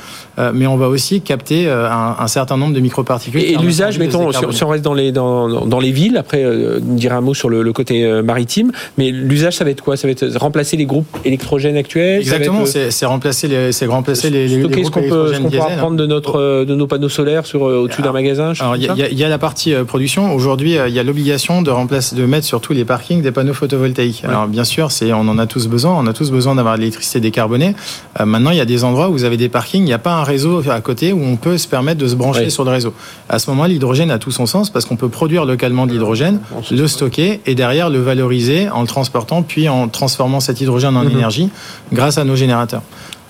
mais 0.54 0.66
on 0.66 0.76
va 0.76 0.88
aussi 0.88 1.20
capter 1.20 1.68
un, 1.70 2.26
certain 2.26 2.56
nombre 2.56 2.74
de 2.74 2.80
microparticules. 2.80 3.42
Et, 3.42 3.56
l'usage, 3.56 3.98
mettons, 3.98 4.30
si, 4.32 4.64
on 4.64 4.68
reste 4.68 4.84
dans 4.84 4.94
les 4.94 5.12
dans, 5.12 5.66
dans 5.66 5.80
les 5.80 5.92
villes, 5.92 6.16
après 6.16 6.44
on 6.46 6.94
dira 6.94 7.16
un 7.16 7.20
mot 7.20 7.34
sur 7.34 7.48
le, 7.48 7.72
côté 7.72 8.22
maritime, 8.22 8.72
mais 8.98 9.10
l'usage 9.10 9.56
ça 9.56 9.64
va 9.64 9.70
être 9.70 9.82
quoi? 9.82 9.96
Ça 9.96 10.06
va 10.06 10.12
être 10.12 10.26
remplacer 10.36 10.76
les 10.76 10.86
groupes 10.86 11.06
électrogènes 11.24 11.76
actuels? 11.76 12.20
Exactement, 12.20 12.64
c'est 12.66 13.06
remplacer 13.06 13.48
les 13.48 13.72
c'est 13.72 13.86
remplacer 13.86 14.30
les, 14.30 14.48
les, 14.48 14.84
ce 14.84 14.90
qu'on 14.90 15.02
peut, 15.02 15.32
qu 15.50 15.56
prendre 15.56 15.96
de 15.96 16.06
notre 16.06 16.64
de 16.64 16.74
nos 16.74 16.86
panneaux 16.86 17.08
solaires 17.08 17.46
sur 17.46 17.62
au-dessus 17.62 18.02
d'un 18.02 18.12
magasin. 18.12 18.52
Alors 18.60 18.76
il 18.76 18.82
y, 18.82 19.14
y, 19.14 19.24
a 19.24 19.28
la 19.28 19.38
partie 19.38 19.74
production. 19.86 20.34
Aujourd'hui, 20.34 20.76
il 20.86 20.94
y 20.94 20.98
a 20.98 21.02
l'obligation 21.02 21.62
de 21.62 21.70
remplacer, 21.70 22.16
de 22.16 22.24
mettre 22.26 22.46
sur 22.46 22.60
tous 22.60 22.72
les 22.72 22.84
parkings 22.84 23.22
des 23.22 23.32
panneaux 23.32 23.54
photovoltaïques. 23.54 24.24
Alors 24.24 24.46
bien 24.46 24.64
sûr, 24.64 24.90
c'est, 24.90 25.12
on 25.12 25.20
en 25.20 25.38
a 25.38 25.46
tous 25.46 25.68
besoin, 25.68 25.96
on 25.98 26.06
a 26.06 26.12
tous 26.12 26.30
besoin 26.30 26.54
d'avoir 26.54 26.74
de 26.76 26.80
l'électricité 26.80 27.20
décarbonée. 27.20 27.74
Euh, 28.18 28.24
maintenant, 28.24 28.50
il 28.50 28.56
y 28.56 28.60
a 28.60 28.64
des 28.64 28.84
endroits 28.84 29.08
où 29.08 29.12
vous 29.12 29.24
avez 29.24 29.36
des 29.36 29.48
parkings, 29.48 29.82
il 29.82 29.86
n'y 29.86 29.92
a 29.92 29.98
pas 29.98 30.14
un 30.14 30.24
réseau 30.30 30.62
à 30.70 30.80
côté 30.80 31.12
où 31.12 31.22
on 31.22 31.36
peut 31.36 31.58
se 31.58 31.68
permettre 31.68 32.00
de 32.00 32.08
se 32.08 32.14
brancher 32.14 32.50
sur 32.50 32.64
le 32.64 32.70
réseau. 32.70 32.94
À 33.28 33.38
ce 33.38 33.50
moment, 33.50 33.66
l'hydrogène 33.66 34.10
a 34.10 34.18
tout 34.18 34.30
son 34.30 34.46
sens 34.46 34.70
parce 34.70 34.84
qu'on 34.84 34.96
peut 34.96 35.08
produire 35.08 35.44
localement 35.44 35.86
de 35.86 35.92
l'hydrogène, 35.92 36.40
le 36.70 36.86
stocker 36.86 37.40
et 37.46 37.54
derrière 37.54 37.90
le 37.90 38.00
valoriser 38.00 38.68
en 38.68 38.82
le 38.82 38.86
transportant 38.86 39.42
puis 39.42 39.68
en 39.68 39.88
transformant 39.88 40.40
cet 40.40 40.60
hydrogène 40.60 40.96
en 40.96 41.04
mhm. 41.04 41.10
énergie 41.10 41.50
grâce 41.92 42.18
à 42.18 42.24
nos 42.24 42.36
générateurs. 42.36 42.82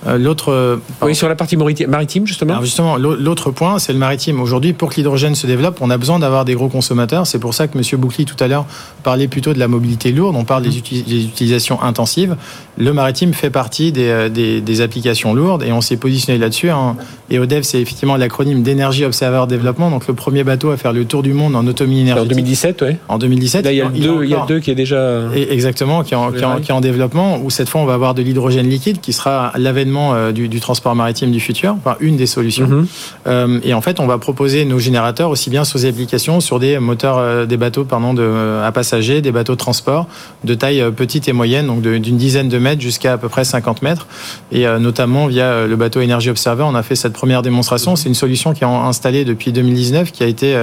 Euh, 0.07 0.17
l'autre. 0.17 0.51
Euh, 0.51 0.77
oui, 1.03 1.15
sur 1.15 1.29
la 1.29 1.37
partie 1.37 1.57
maritime, 1.57 2.27
justement. 2.27 2.53
Alors 2.53 2.65
justement, 2.65 2.97
l'autre 2.97 3.51
point, 3.51 3.79
c'est 3.79 3.93
le 3.93 3.99
maritime. 3.99 4.41
Aujourd'hui, 4.41 4.73
pour 4.73 4.91
que 4.91 4.97
l'hydrogène 4.97 5.35
se 5.35 5.47
développe, 5.47 5.79
on 5.81 5.91
a 5.91 5.99
besoin 5.99 6.19
d'avoir 6.19 6.45
des 6.45 6.55
gros 6.55 6.69
consommateurs. 6.69 7.27
C'est 7.27 7.39
pour 7.39 7.55
ça 7.55 7.69
que 7.69 7.77
M. 7.77 8.01
Boucli, 8.01 8.25
tout 8.25 8.37
à 8.43 8.49
l'heure, 8.49 8.65
parlait 9.03 9.29
plutôt 9.29 9.53
de 9.53 9.59
la 9.59 9.69
mobilité 9.69 10.13
lourde. 10.13 10.37
On 10.37 10.45
parle 10.45 10.63
des, 10.63 10.71
mmh. 10.71 11.27
utilisations 11.27 11.83
intensives. 11.83 12.37
Le 12.79 12.93
maritime 12.93 13.35
fait 13.35 13.51
partie 13.51 13.93
euh, 13.99 14.29
des, 14.31 14.63
des, 14.63 14.81
applications 14.81 15.35
lourdes 15.35 15.63
et 15.63 15.73
on 15.73 15.83
s'est 15.83 15.99
positionné 15.99 16.39
là-dessus. 16.39 16.71
Hein. 16.71 16.97
Et 17.29 17.39
ODEV, 17.39 17.63
c'est 17.63 17.81
effectivement 17.81 18.17
l'acronyme 18.17 18.63
d'énergie 18.63 19.05
observer 19.05 19.45
développement. 19.49 19.91
Donc, 19.91 20.09
le 20.09 20.15
premier 20.15 20.45
bateau 20.45 20.71
à 20.71 20.79
faire 20.79 20.95
le 20.95 21.05
tour 21.05 21.23
du 21.23 21.35
monde 21.35 21.55
en 21.55 21.67
autonomie 21.67 22.01
énergétique. 22.01 22.33
En 22.33 22.35
2017, 22.35 22.83
oui. 22.83 22.97
En 23.09 23.19
2017. 23.19 23.65
Là, 23.65 23.73
il 23.73 23.77
y 23.77 23.83
a, 23.83 23.89
deux, 23.89 24.25
il 24.25 24.31
y 24.31 24.35
a 24.35 24.47
deux 24.47 24.61
qui 24.61 24.71
est 24.71 24.75
déjà. 24.75 25.25
exactement, 25.35 26.03
qui 26.03 26.15
est, 26.15 26.17
en, 26.17 26.33
qui, 26.61 26.73
en, 26.73 26.81
développement, 26.81 27.39
où 27.43 27.51
cette 27.51 27.69
fois, 27.69 27.83
on 27.83 27.85
va 27.85 27.95
avoir 27.95 28.15
de 28.15 28.23
l'hydrogène 28.23 28.69
liquide 28.69 29.01
qui 29.01 29.13
sera 29.13 29.53
l'avènement 29.57 29.90
du, 30.33 30.49
du, 30.49 30.61
transport 30.61 30.95
maritime 30.95 31.31
du 31.31 31.41
futur, 31.41 31.75
enfin, 31.79 31.97
une 32.01 32.17
des 32.17 32.27
solutions. 32.27 32.69
Mhm. 32.69 32.87
Euh, 33.27 33.61
et 33.63 33.75
en 33.75 33.81
fait, 33.81 34.01
on 34.01 34.07
va 34.07 34.19
proposer 34.19 34.65
nos 34.65 34.79
générateurs 34.79 35.31
aussi 35.31 35.51
bien 35.51 35.63
des 35.63 35.87
applications, 35.87 36.41
sur 36.41 36.59
des 36.59 36.79
moteurs, 36.79 37.19
euh, 37.19 37.47
des 37.47 37.57
bateaux 37.57 37.85
pardon, 37.85 38.15
de, 38.15 38.61
à 38.63 38.73
passagers, 38.73 39.21
des 39.21 39.33
bateaux 39.33 39.55
de 39.55 39.59
transport 39.59 40.07
de 40.45 40.55
taille 40.55 40.81
euh, 40.81 40.91
petite 40.91 41.29
et 41.29 41.33
moyenne, 41.33 41.67
donc 41.67 41.83
d'une 41.83 42.17
dizaine 42.17 42.49
de 42.49 42.59
mètres 42.59 42.81
jusqu'à 42.81 43.15
à 43.15 43.19
peu 43.19 43.29
près 43.29 43.45
50 43.45 43.83
mètres. 43.83 44.07
Et 44.53 44.67
notamment 44.79 45.27
via 45.27 45.67
le 45.67 45.77
bateau 45.77 46.01
Energy 46.01 46.31
Observer, 46.31 46.65
on 46.67 46.75
a 46.75 46.83
fait 46.83 46.97
cette 46.97 47.13
première 47.13 47.43
démonstration. 47.43 47.97
C'est 47.97 48.09
une 48.09 48.15
solution 48.15 48.53
qui 48.53 48.65
est 48.65 48.67
installée 48.67 49.25
depuis 49.25 49.53
2019, 49.53 50.13
qui 50.13 50.23
a 50.23 50.27
été 50.27 50.57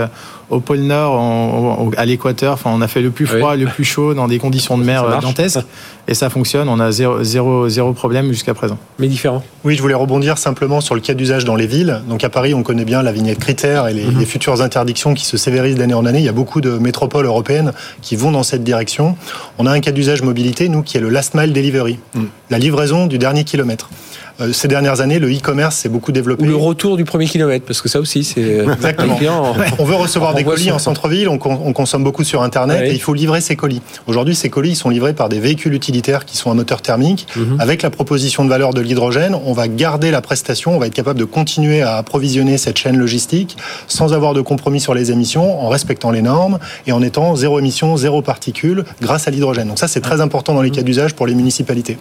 au 0.50 0.60
pôle 0.60 0.80
Nord, 0.80 1.92
à 1.98 2.06
l'équateur. 2.06 2.54
Enfin, 2.54 2.72
on 2.74 2.82
a 2.82 2.88
fait 2.88 3.02
le 3.02 3.12
plus 3.12 3.26
froid, 3.26 3.56
le 3.56 3.66
plus 3.66 3.84
chaud 3.84 4.14
dans 4.14 4.28
des 4.28 4.40
conditions 4.40 4.78
de 4.78 4.84
mer 4.84 5.20
dantesques. 5.22 5.60
Et 6.08 6.14
ça 6.14 6.30
fonctionne. 6.30 6.70
On 6.70 6.80
a 6.80 6.92
zéro, 6.92 7.22
zéro, 7.24 7.68
zéro 7.68 7.92
problème 7.92 8.30
jusqu'à 8.30 8.54
présent. 8.54 8.78
Mais 8.98 9.08
différent. 9.08 9.44
Oui, 9.66 9.76
je 9.76 9.82
voulais 9.82 9.94
rebondir 9.94 10.38
simplement 10.38 10.80
sur 10.80 10.96
le 10.96 11.02
cas 11.02 11.14
d'usage 11.14 11.44
dans 11.44 11.56
les 11.56 11.68
villes. 11.68 12.02
Donc 12.08 12.24
à 12.24 12.30
Paris, 12.30 12.54
on 12.54 12.64
connaît 12.64 12.86
bien 12.86 13.04
la 13.04 13.12
vignette 13.12 13.40
critère 13.40 13.88
et 13.88 13.94
les, 13.94 14.06
mhm. 14.06 14.20
les 14.20 14.26
futures 14.26 14.62
interdictions 14.62 15.14
qui 15.14 15.26
se 15.26 15.36
sévérisent 15.36 15.76
d'année 15.76 15.94
en 15.94 16.06
année. 16.06 16.20
Il 16.20 16.26
y 16.26 16.30
a 16.30 16.34
beaucoup 16.34 16.62
de 16.62 16.78
métropoles 16.78 17.26
européennes 17.26 17.74
qui 18.02 18.16
vont 18.16 18.32
dans 18.32 18.44
cette 18.44 18.64
direction. 18.64 19.18
On 19.58 19.66
a 19.66 19.72
un 19.72 19.82
cas 19.82 19.92
d'usage 19.92 20.22
mobilité, 20.22 20.70
nous, 20.70 20.82
qui 20.82 20.98
est 20.98 21.02
le 21.02 21.10
last 21.10 21.34
mile 21.34 21.52
delivery, 21.52 22.00
mm. 22.14 22.24
la 22.50 22.58
livraison 22.58 23.08
du 23.08 23.18
dernier 23.18 23.44
kilomètre. 23.44 23.90
Euh, 24.40 24.54
ces 24.54 24.68
dernières 24.68 25.02
années, 25.02 25.20
le 25.20 25.32
e-commerce 25.32 25.78
s'est 25.78 25.90
beaucoup 25.90 26.12
développé. 26.12 26.44
Ou 26.44 26.48
le 26.48 26.56
retour 26.56 26.98
du 26.98 27.06
premier 27.06 27.26
kilomètre, 27.26 27.66
parce 27.66 27.82
que 27.82 27.90
ça 27.90 28.00
aussi, 28.00 28.24
c'est. 28.24 28.44
Euh, 28.44 28.74
Exactement. 28.74 29.56
on 29.80 29.86
veut 29.86 29.96
recevoir 29.96 30.34
des 30.34 30.44
colis 30.44 30.72
en 30.72 30.80
centre-ville, 30.80 31.28
on, 31.28 31.38
consomme 31.38 32.04
beaucoup 32.04 32.24
sur 32.24 32.42
Internet 32.42 32.92
et 32.92 32.94
il 32.94 33.02
faut 33.02 33.14
livrer 33.14 33.42
ces 33.42 33.56
colis. 33.56 33.82
Aujourd'hui, 34.08 34.36
ces 34.36 34.50
colis 34.50 34.76
sont 34.76 34.90
livrés 34.90 35.14
par 35.14 35.30
des 35.30 35.40
véhicules 35.40 35.74
utilitaires 35.74 36.26
qui 36.26 36.38
sont 36.38 36.52
à 36.52 36.54
moteur 36.54 36.82
thermique. 36.82 37.28
Mhm. 37.36 37.58
Avec 37.60 37.82
la 37.82 37.90
proposition 37.90 38.44
de 38.46 38.50
valeur 38.50 38.74
de 38.74 38.82
l'hydrogène, 38.82 39.36
on 39.46 39.54
va 39.54 39.68
garder 39.68 40.12
la 40.12 40.22
prestation, 40.22 40.76
on 40.76 40.80
va 40.80 40.88
être 40.88 40.94
capable 40.94 41.20
de 41.20 41.26
continuer 41.26 41.82
à 41.82 41.98
approvisionner 41.98 42.58
cette 42.58 42.78
chaîne 42.78 42.98
logistique 42.98 43.58
sans 43.88 44.14
avoir 44.14 44.34
de 44.34 44.42
compromis 44.42 44.80
sur 44.80 44.94
les 44.94 45.12
émissions, 45.12 45.62
en 45.62 45.70
respectant 45.70 46.12
les 46.12 46.22
normes 46.22 46.60
et 46.86 46.92
en 46.92 47.02
étant 47.02 47.36
zéro 47.36 47.60
émission, 47.60 47.98
zéro 47.98 48.22
particules 48.22 48.86
grâce 49.02 49.28
à 49.28 49.32
l'hydrogène. 49.32 49.68
Donc 49.68 49.80
ça, 49.80 49.88
c'est 49.88 50.02
très 50.02 50.22
important 50.22 50.54
dans 50.54 50.62
les 50.62 50.72
cas 50.72 50.82
d'usage 50.82 51.14
pour 51.14 51.28
les 51.28 51.36
municipalités. 51.36 51.98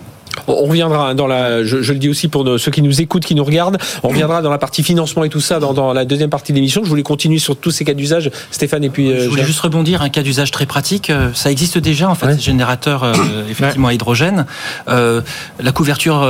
On 0.48 0.66
reviendra 0.66 1.14
dans 1.14 1.26
la, 1.26 1.64
je, 1.64 1.76
le 1.76 1.98
dis 1.98 2.08
aussi 2.08 2.28
pour 2.28 2.46
ceux 2.58 2.70
qui 2.70 2.82
nous 2.82 3.00
écoutent, 3.00 3.24
qui 3.24 3.34
nous 3.34 3.44
regardent, 3.44 3.78
on 4.02 4.08
reviendra 4.08 4.42
dans 4.42 4.50
la 4.50 4.58
partie 4.58 4.82
financement 4.82 5.24
et 5.24 5.28
tout 5.28 5.40
ça 5.40 5.58
dans, 5.58 5.92
la 5.92 6.04
deuxième 6.04 6.30
partie 6.30 6.52
de 6.52 6.56
l'émission. 6.56 6.84
Je 6.84 6.88
voulais 6.88 7.02
continuer 7.02 7.38
sur 7.38 7.56
tous 7.56 7.70
ces 7.70 7.84
cas 7.84 7.94
d'usage, 7.94 8.30
Stéphane 8.50 8.84
et 8.84 8.90
puis. 8.90 9.10
Euh, 9.10 9.24
je 9.24 9.28
voulais 9.28 9.44
juste 9.44 9.60
rebondir 9.60 10.02
un 10.02 10.08
cas 10.08 10.22
d'usage 10.22 10.50
très 10.50 10.66
pratique. 10.66 11.10
Euh, 11.10 11.30
ça 11.34 11.50
existe 11.50 11.78
déjà 11.78 12.08
en 12.08 12.14
fait, 12.14 12.40
générateur 12.40 13.04
euh, 13.04 13.12
effectivement 13.50 13.88
à 13.88 13.94
hydrogène. 13.94 14.46
la 14.86 15.72
couverture 15.72 16.26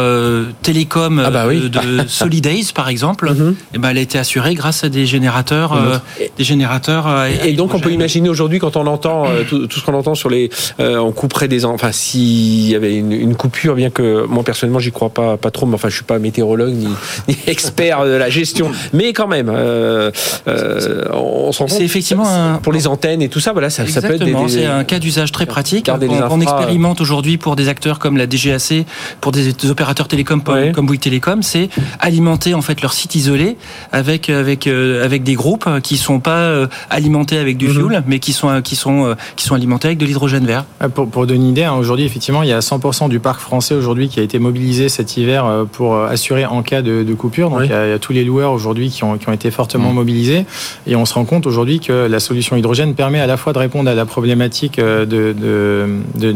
télécom 0.63 1.23
ah 1.25 1.31
bah 1.31 1.47
de 1.47 2.05
Solidays 2.09 2.73
par 2.75 2.89
exemple, 2.89 3.33
mhm. 3.33 3.51
et 3.51 3.65
eh 3.75 3.79
ben 3.79 3.91
elle 3.91 3.99
a 3.99 4.01
été 4.01 4.19
assurée 4.19 4.55
grâce 4.55 4.85
à 4.85 4.89
des 4.89 5.07
générateurs, 5.07 6.01
des 6.37 6.45
générateurs. 6.45 7.27
et, 7.45 7.53
donc 7.53 7.75
on 7.75 7.81
peut 7.81 7.93
imaginer 7.93 8.29
aujourd'hui 8.29 8.59
quand 8.59 8.77
on 8.77 8.87
entend 8.87 9.27
tout, 9.49 9.69
ce 9.71 9.85
qu'on 9.85 9.95
entend 9.95 10.15
sur 10.15 10.31
les, 10.31 10.51
on 10.79 11.13
couperait 11.13 11.49
des, 11.49 11.65
enfin 11.65 11.93
s'il 11.93 12.69
y 12.69 12.75
avait 12.75 12.97
une, 12.97 13.13
une 13.13 13.35
coupure, 13.35 13.75
bien 13.75 13.91
que 13.97 14.27
moi 14.27 14.45
personnellement 14.45 14.79
j'y 14.79 14.93
crois 14.93 15.09
pas 15.09 15.39
pas 15.39 15.51
trop, 15.51 15.65
mais 15.65 15.75
enfin 15.75 15.89
je 15.89 15.95
suis 15.95 16.05
pas 16.05 16.19
météorologue 16.19 16.75
ni, 16.75 16.89
expert 17.47 18.05
de 18.05 18.11
la 18.11 18.29
gestion, 18.29 18.71
mais 18.93 19.15
quand 19.15 19.27
même, 19.27 19.49
euh, 19.49 20.11
euh, 20.49 21.05
on 21.13 21.51
s'en 21.53 21.67
C'est 21.67 21.83
effectivement 21.83 22.59
pour 22.63 22.75
les 22.75 22.87
antennes 22.87 23.23
et 23.23 23.31
tout 23.31 23.41
ça, 23.41 23.53
voilà, 23.53 23.71
ça, 23.71 23.87
ça 23.87 24.03
peut 24.03 24.15
être 24.15 24.25
des, 24.25 24.35
c'est 24.49 24.67
un 24.67 24.85
cas 24.85 24.99
d'usage 24.99 25.33
très 25.33 25.47
pratique. 25.47 25.91
On, 26.31 26.41
expérimente 26.41 27.01
aujourd'hui 27.01 27.39
pour 27.39 27.57
des 27.57 27.69
acteurs 27.69 27.99
comme 27.99 28.19
la 28.19 28.27
DGAC, 28.27 28.85
pour 29.23 29.33
des, 29.33 29.71
opérateurs 29.71 30.09
télécoms 30.09 30.43
comme 30.75 30.87
Bouygues 30.87 31.01
Télécom, 31.01 31.43
c'est 31.43 31.71
alimenter 31.99 32.53
en 32.53 32.63
fait 32.63 32.83
leur 32.83 32.93
site 32.93 33.15
isolé 33.15 33.57
avec 33.93 34.29
avec 34.29 34.67
euh, 34.67 35.05
avec 35.05 35.23
des 35.23 35.35
groupes 35.35 35.69
qui 35.83 35.97
sont 35.97 36.21
pas 36.21 36.67
alimentés 36.91 37.39
avec 37.39 37.57
du 37.57 37.69
mhm. 37.69 37.75
fuel, 37.75 38.03
mais 38.07 38.19
qui 38.19 38.35
sont 38.35 38.61
qui 38.61 38.77
sont 38.77 39.17
qui 39.37 39.47
sont 39.47 39.55
alimentés 39.55 39.89
avec 39.89 39.99
de 39.99 40.05
l'hydrogène 40.05 40.45
vert. 40.45 40.67
Pour, 40.95 41.09
pour 41.09 41.27
donner 41.27 41.41
une 41.41 41.49
idée, 41.49 41.65
hein, 41.65 41.75
aujourd'hui 41.75 42.05
effectivement, 42.05 42.43
il 42.43 42.51
y 42.51 42.53
a 42.53 42.59
100% 42.59 43.09
du 43.09 43.21
parc 43.21 43.41
français 43.41 43.75
aujourd'hui 43.75 43.86
qui 43.95 44.21
a 44.21 44.23
été 44.23 44.39
mobilisé 44.39 44.89
cet 44.89 45.17
hiver 45.17 45.47
euh, 45.47 45.65
pour 45.65 45.95
euh, 45.95 46.09
assurer 46.09 46.45
en 46.45 46.63
cas 46.63 46.83
de, 46.83 47.05
coupure. 47.15 47.51
Donc 47.51 47.63
il, 47.65 47.71
y 47.71 47.73
a, 47.73 47.99
tous 47.99 48.13
les 48.13 48.25
loueurs 48.25 48.53
aujourd'hui 48.53 48.91
qui 48.91 49.05
ont, 49.05 49.17
qui 49.17 49.29
ont 49.29 49.33
été 49.33 49.51
fortement 49.51 49.91
mm. 49.91 49.95
mobilisés. 49.95 50.47
Et 50.87 50.97
on 50.97 51.05
se 51.05 51.15
rend 51.15 51.25
compte 51.25 51.47
aujourd'hui 51.47 51.81
que 51.81 51.93
la 51.93 52.21
solution 52.21 52.57
hydrogène 52.57 52.95
permet 52.95 53.21
à 53.21 53.27
la 53.27 53.37
fois 53.37 53.53
de 53.53 53.59
répondre 53.59 53.89
à 53.89 53.95
la 53.95 54.05
problématique 54.05 54.79
euh, 54.79 55.07
de, 55.07 55.33
de, 55.33 56.33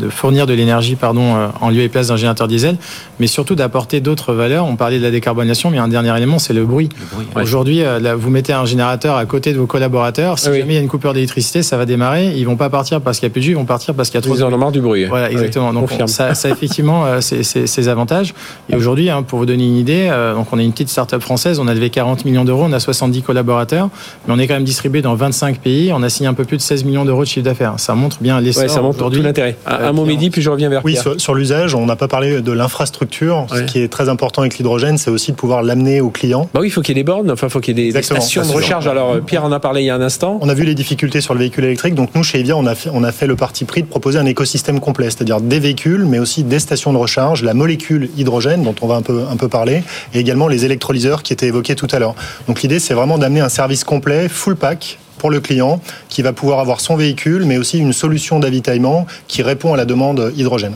de, 0.00 0.08
fournir 0.10 0.46
de 0.46 0.52
l'énergie 0.52 0.96
pardon, 0.96 1.34
en 1.60 1.70
lieu 1.70 1.80
et 1.80 1.88
place 1.88 2.08
d'un 2.08 2.16
générateur 2.16 2.48
diesel, 2.48 2.76
mais 3.18 3.26
surtout 3.26 3.54
d'apporter 3.54 4.00
d'autres 4.00 4.34
valeurs. 4.34 4.66
On 4.66 4.76
parlait 4.76 4.98
de 4.98 5.02
la 5.02 5.10
décarbonation, 5.10 5.70
mais 5.70 5.78
un 5.78 5.88
dernier 5.88 6.14
élément, 6.16 6.38
c'est 6.38 6.52
le 6.52 6.64
bruit. 6.64 6.88
Aujourd'hui, 7.36 7.82
vous 8.16 8.30
mettez 8.30 8.52
un 8.52 8.66
générateur 8.66 9.16
à 9.16 9.24
côté 9.24 9.52
de 9.52 9.58
vos 9.58 9.66
collaborateurs. 9.66 10.38
Si 10.38 10.46
jamais 10.46 10.74
il 10.74 10.74
y 10.74 10.78
a 10.78 10.80
une 10.80 10.88
coupure 10.88 11.14
d'électricité, 11.14 11.62
ça 11.62 11.76
va 11.76 11.86
démarrer. 11.86 12.34
Ils 12.36 12.44
vont 12.44 12.56
pas 12.56 12.70
partir 12.70 13.00
parce 13.00 13.18
qu'il 13.18 13.26
n'y 13.26 13.32
a 13.32 13.34
plus 13.34 13.40
de 13.40 13.44
jus, 13.44 13.52
ils 13.52 13.56
vont 13.56 13.64
partir 13.64 13.94
parce 13.94 14.10
qu'il 14.10 14.18
y 14.18 14.22
a 14.22 14.22
trop 14.22 14.36
de 14.36 14.56
bruit. 14.56 14.72
du 14.72 14.80
bruit. 14.80 15.04
Voilà, 15.04 15.30
exactement. 15.30 15.72
Donc 15.72 15.90
ça, 16.06 16.34
ça 16.34 16.48
effectivement 16.64 17.04
euh, 17.06 17.20
ces, 17.20 17.88
avantages. 17.88 18.34
Et 18.70 18.76
aujourd'hui, 18.76 19.10
hein, 19.10 19.22
pour 19.22 19.38
vous 19.38 19.46
donner 19.46 19.64
une 19.64 19.76
idée, 19.76 20.08
euh, 20.10 20.34
donc 20.34 20.48
on 20.52 20.58
est 20.58 20.64
une 20.64 20.72
petite 20.72 20.88
start-up 20.88 21.20
française, 21.20 21.58
on 21.58 21.68
a 21.68 21.74
levé 21.74 21.90
40 21.90 22.24
millions 22.24 22.44
d'euros, 22.44 22.64
on 22.64 22.72
a 22.72 22.80
70 22.80 23.22
collaborateurs, 23.22 23.90
mais 24.26 24.34
on 24.34 24.38
est 24.38 24.46
quand 24.46 24.54
même 24.54 24.64
distribué 24.64 25.02
dans 25.02 25.14
25 25.14 25.58
pays, 25.58 25.92
on 25.92 26.02
a 26.02 26.08
signé 26.08 26.28
un 26.28 26.34
peu 26.34 26.44
plus 26.44 26.56
de 26.56 26.62
16 26.62 26.84
millions 26.84 27.04
d'euros 27.04 27.22
de 27.22 27.28
chiffre 27.28 27.44
d'affaires. 27.44 27.74
Ça 27.78 27.94
montre 27.94 28.18
bien 28.20 28.40
l'essor 28.40 28.62
ouais, 28.62 28.68
ça 28.68 28.80
montre 28.80 29.10
tout 29.10 29.22
l'intérêt. 29.22 29.56
Un, 29.66 29.92
mot 29.92 30.04
midi, 30.04 30.30
puis 30.30 30.42
je 30.42 30.50
reviens 30.50 30.68
vers 30.68 30.84
Oui, 30.84 30.96
sur, 31.18 31.34
l'usage, 31.34 31.74
on 31.74 31.86
n'a 31.86 31.96
pas 31.96 32.08
parlé 32.08 32.40
de 32.40 32.52
l'infrastructure. 32.52 33.46
Ce 33.54 33.62
qui 33.62 33.80
est 33.80 33.88
très 33.88 34.08
important 34.08 34.42
avec 34.42 34.56
l'hydrogène, 34.56 34.98
c'est 34.98 35.10
aussi 35.10 35.32
de 35.32 35.36
pouvoir 35.36 35.62
l'amener 35.62 36.00
aux 36.00 36.10
clients. 36.10 36.48
Bah 36.54 36.60
oui, 36.60 36.68
il 36.68 36.70
faut 36.70 36.80
qu'il 36.80 36.96
y 36.96 36.98
ait 36.98 37.02
des 37.02 37.06
bornes, 37.06 37.30
enfin, 37.30 37.48
il 37.48 37.50
faut 37.50 37.60
qu'il 37.60 37.78
y 37.78 37.88
ait 37.88 37.92
des, 37.92 38.02
stations 38.02 38.42
de 38.42 38.52
recharge. 38.52 38.86
Alors, 38.86 39.20
Pierre 39.20 39.44
en 39.44 39.52
a 39.52 39.60
parlé 39.60 39.82
il 39.82 39.86
y 39.86 39.90
a 39.90 39.94
un 39.94 40.00
instant. 40.00 40.38
On 40.40 40.48
a 40.48 40.54
vu 40.54 40.64
les 40.64 40.74
difficultés 40.74 41.20
sur 41.20 41.34
le 41.34 41.40
véhicule 41.40 41.64
électrique, 41.64 41.94
donc 41.94 42.10
nous, 42.14 42.22
chez 42.22 42.40
Evia, 42.40 42.56
on 42.56 42.66
a 42.66 42.74
fait, 42.74 42.90
on 42.92 43.04
a 43.04 43.12
fait 43.12 43.26
le 43.26 43.36
parti 43.36 43.64
pris 43.64 43.82
de 43.82 43.86
proposer 43.86 44.18
un 44.18 44.26
écosystème 44.26 44.80
complet, 44.80 45.10
c'est-à-dire 45.10 45.40
des 45.40 45.60
véhicules, 45.60 46.04
mais 46.04 46.18
aussi 46.18 46.44
des 46.44 46.53
stations 46.58 46.92
de 46.92 46.98
recharge, 46.98 47.42
la 47.42 47.54
molécule 47.54 48.10
hydrogène, 48.16 48.62
dont 48.62 48.74
on 48.80 48.86
va 48.86 48.96
un 48.96 49.02
peu, 49.02 49.24
un 49.30 49.36
peu 49.36 49.48
parler, 49.48 49.82
et 50.12 50.18
également 50.18 50.48
les 50.48 50.64
électrolyseurs 50.64 51.22
qui 51.22 51.32
étaient 51.32 51.46
évoqués 51.46 51.74
tout 51.74 51.88
à 51.90 51.98
l'heure. 51.98 52.14
Donc 52.46 52.62
l'idée, 52.62 52.78
c'est 52.78 52.94
vraiment 52.94 53.18
d'amener 53.18 53.40
un 53.40 53.48
service 53.48 53.84
complet, 53.84 54.28
full 54.28 54.56
pack, 54.56 54.98
pour 55.18 55.30
le 55.30 55.40
client, 55.40 55.80
qui 56.08 56.22
va 56.22 56.32
pouvoir 56.32 56.60
avoir 56.60 56.80
son 56.80 56.96
véhicule, 56.96 57.44
mais 57.46 57.56
aussi 57.56 57.78
une 57.78 57.92
solution 57.92 58.40
d'avitaillement 58.40 59.06
qui 59.26 59.42
répond 59.42 59.72
à 59.72 59.76
la 59.76 59.86
demande 59.86 60.32
hydrogène. 60.36 60.74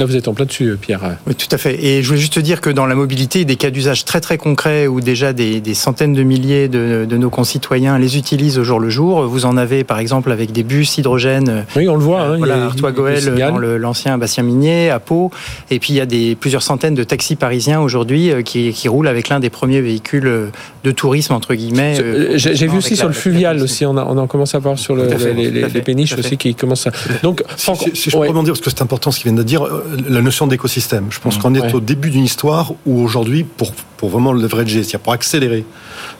Là, 0.00 0.06
vous 0.06 0.16
êtes 0.16 0.28
en 0.28 0.32
plein 0.32 0.46
dessus, 0.46 0.78
Pierre. 0.80 1.18
Oui, 1.26 1.34
tout 1.34 1.46
à 1.50 1.58
fait. 1.58 1.84
Et 1.84 2.02
je 2.02 2.08
voulais 2.08 2.20
juste 2.20 2.32
te 2.32 2.40
dire 2.40 2.62
que 2.62 2.70
dans 2.70 2.86
la 2.86 2.94
mobilité, 2.94 3.44
des 3.44 3.56
cas 3.56 3.68
d'usage 3.68 4.06
très 4.06 4.22
très 4.22 4.38
concrets 4.38 4.86
où 4.86 5.02
déjà 5.02 5.34
des, 5.34 5.74
centaines 5.74 6.14
de 6.14 6.22
milliers 6.22 6.68
de, 6.68 7.04
nos 7.04 7.28
concitoyens 7.28 7.98
les 7.98 8.16
utilisent 8.16 8.58
au 8.58 8.64
jour 8.64 8.80
le 8.80 8.88
jour. 8.88 9.26
Vous 9.26 9.44
en 9.44 9.58
avez 9.58 9.84
par 9.84 9.98
exemple 9.98 10.32
avec 10.32 10.52
des 10.52 10.62
bus 10.62 10.96
hydrogène. 10.96 11.66
Oui, 11.76 11.86
on 11.86 11.96
le 11.96 12.02
voit. 12.02 12.22
Hein, 12.22 12.38
voilà, 12.38 12.64
Artois 12.64 12.92
Goël 12.92 13.34
dans 13.34 13.58
l'ancien 13.58 14.16
bassin 14.16 14.42
minier 14.42 14.88
à 14.88 15.00
Pau. 15.00 15.30
Et 15.70 15.78
puis 15.78 15.92
il 15.92 15.96
y 15.96 16.00
a 16.00 16.06
des, 16.06 16.34
plusieurs 16.34 16.62
centaines 16.62 16.94
de 16.94 17.04
taxis 17.04 17.36
parisiens 17.36 17.82
aujourd'hui 17.82 18.30
euh, 18.30 18.40
qui, 18.40 18.72
qui, 18.72 18.88
roulent 18.88 19.08
avec 19.08 19.28
l'un 19.28 19.38
des 19.38 19.50
premiers 19.50 19.82
véhicules 19.82 20.26
euh, 20.26 20.46
de 20.82 20.92
tourisme 20.92 21.34
entre 21.34 21.52
guillemets. 21.52 22.00
Euh, 22.00 22.38
j'ai 22.38 22.66
vu 22.66 22.78
aussi 22.78 22.96
sur 22.96 23.08
le 23.08 23.12
fluvial 23.12 23.60
aussi. 23.62 23.84
On, 23.84 23.98
a, 23.98 24.04
on 24.04 24.16
en 24.16 24.26
commence 24.26 24.54
à 24.54 24.60
voir 24.60 24.78
sur 24.78 24.94
le, 24.96 25.08
les, 25.34 25.82
péniches 25.82 26.16
aussi 26.16 26.38
qui 26.38 26.54
commencent 26.54 26.86
à. 26.86 26.92
Donc, 27.22 27.42
si, 27.56 28.08
je 28.08 28.16
peux 28.16 28.26
dire 28.26 28.44
parce 28.44 28.60
que 28.60 28.70
c'est 28.70 28.80
important 28.80 29.10
ce 29.10 29.18
qu'il 29.20 29.30
vient 29.30 29.36
de 29.36 29.42
dire 29.42 29.68
la 30.08 30.22
notion 30.22 30.46
d'écosystème. 30.46 31.06
Je 31.10 31.20
pense 31.20 31.38
mmh. 31.38 31.42
qu'on 31.42 31.54
est 31.54 31.74
au 31.74 31.80
début 31.80 32.10
d'une 32.10 32.24
histoire 32.24 32.72
où 32.86 33.00
aujourd'hui, 33.00 33.44
pour, 33.44 33.72
pour 33.96 34.08
vraiment 34.08 34.32
leverager, 34.32 34.82
c'est-à-dire 34.82 35.00
pour 35.00 35.12
accélérer 35.12 35.64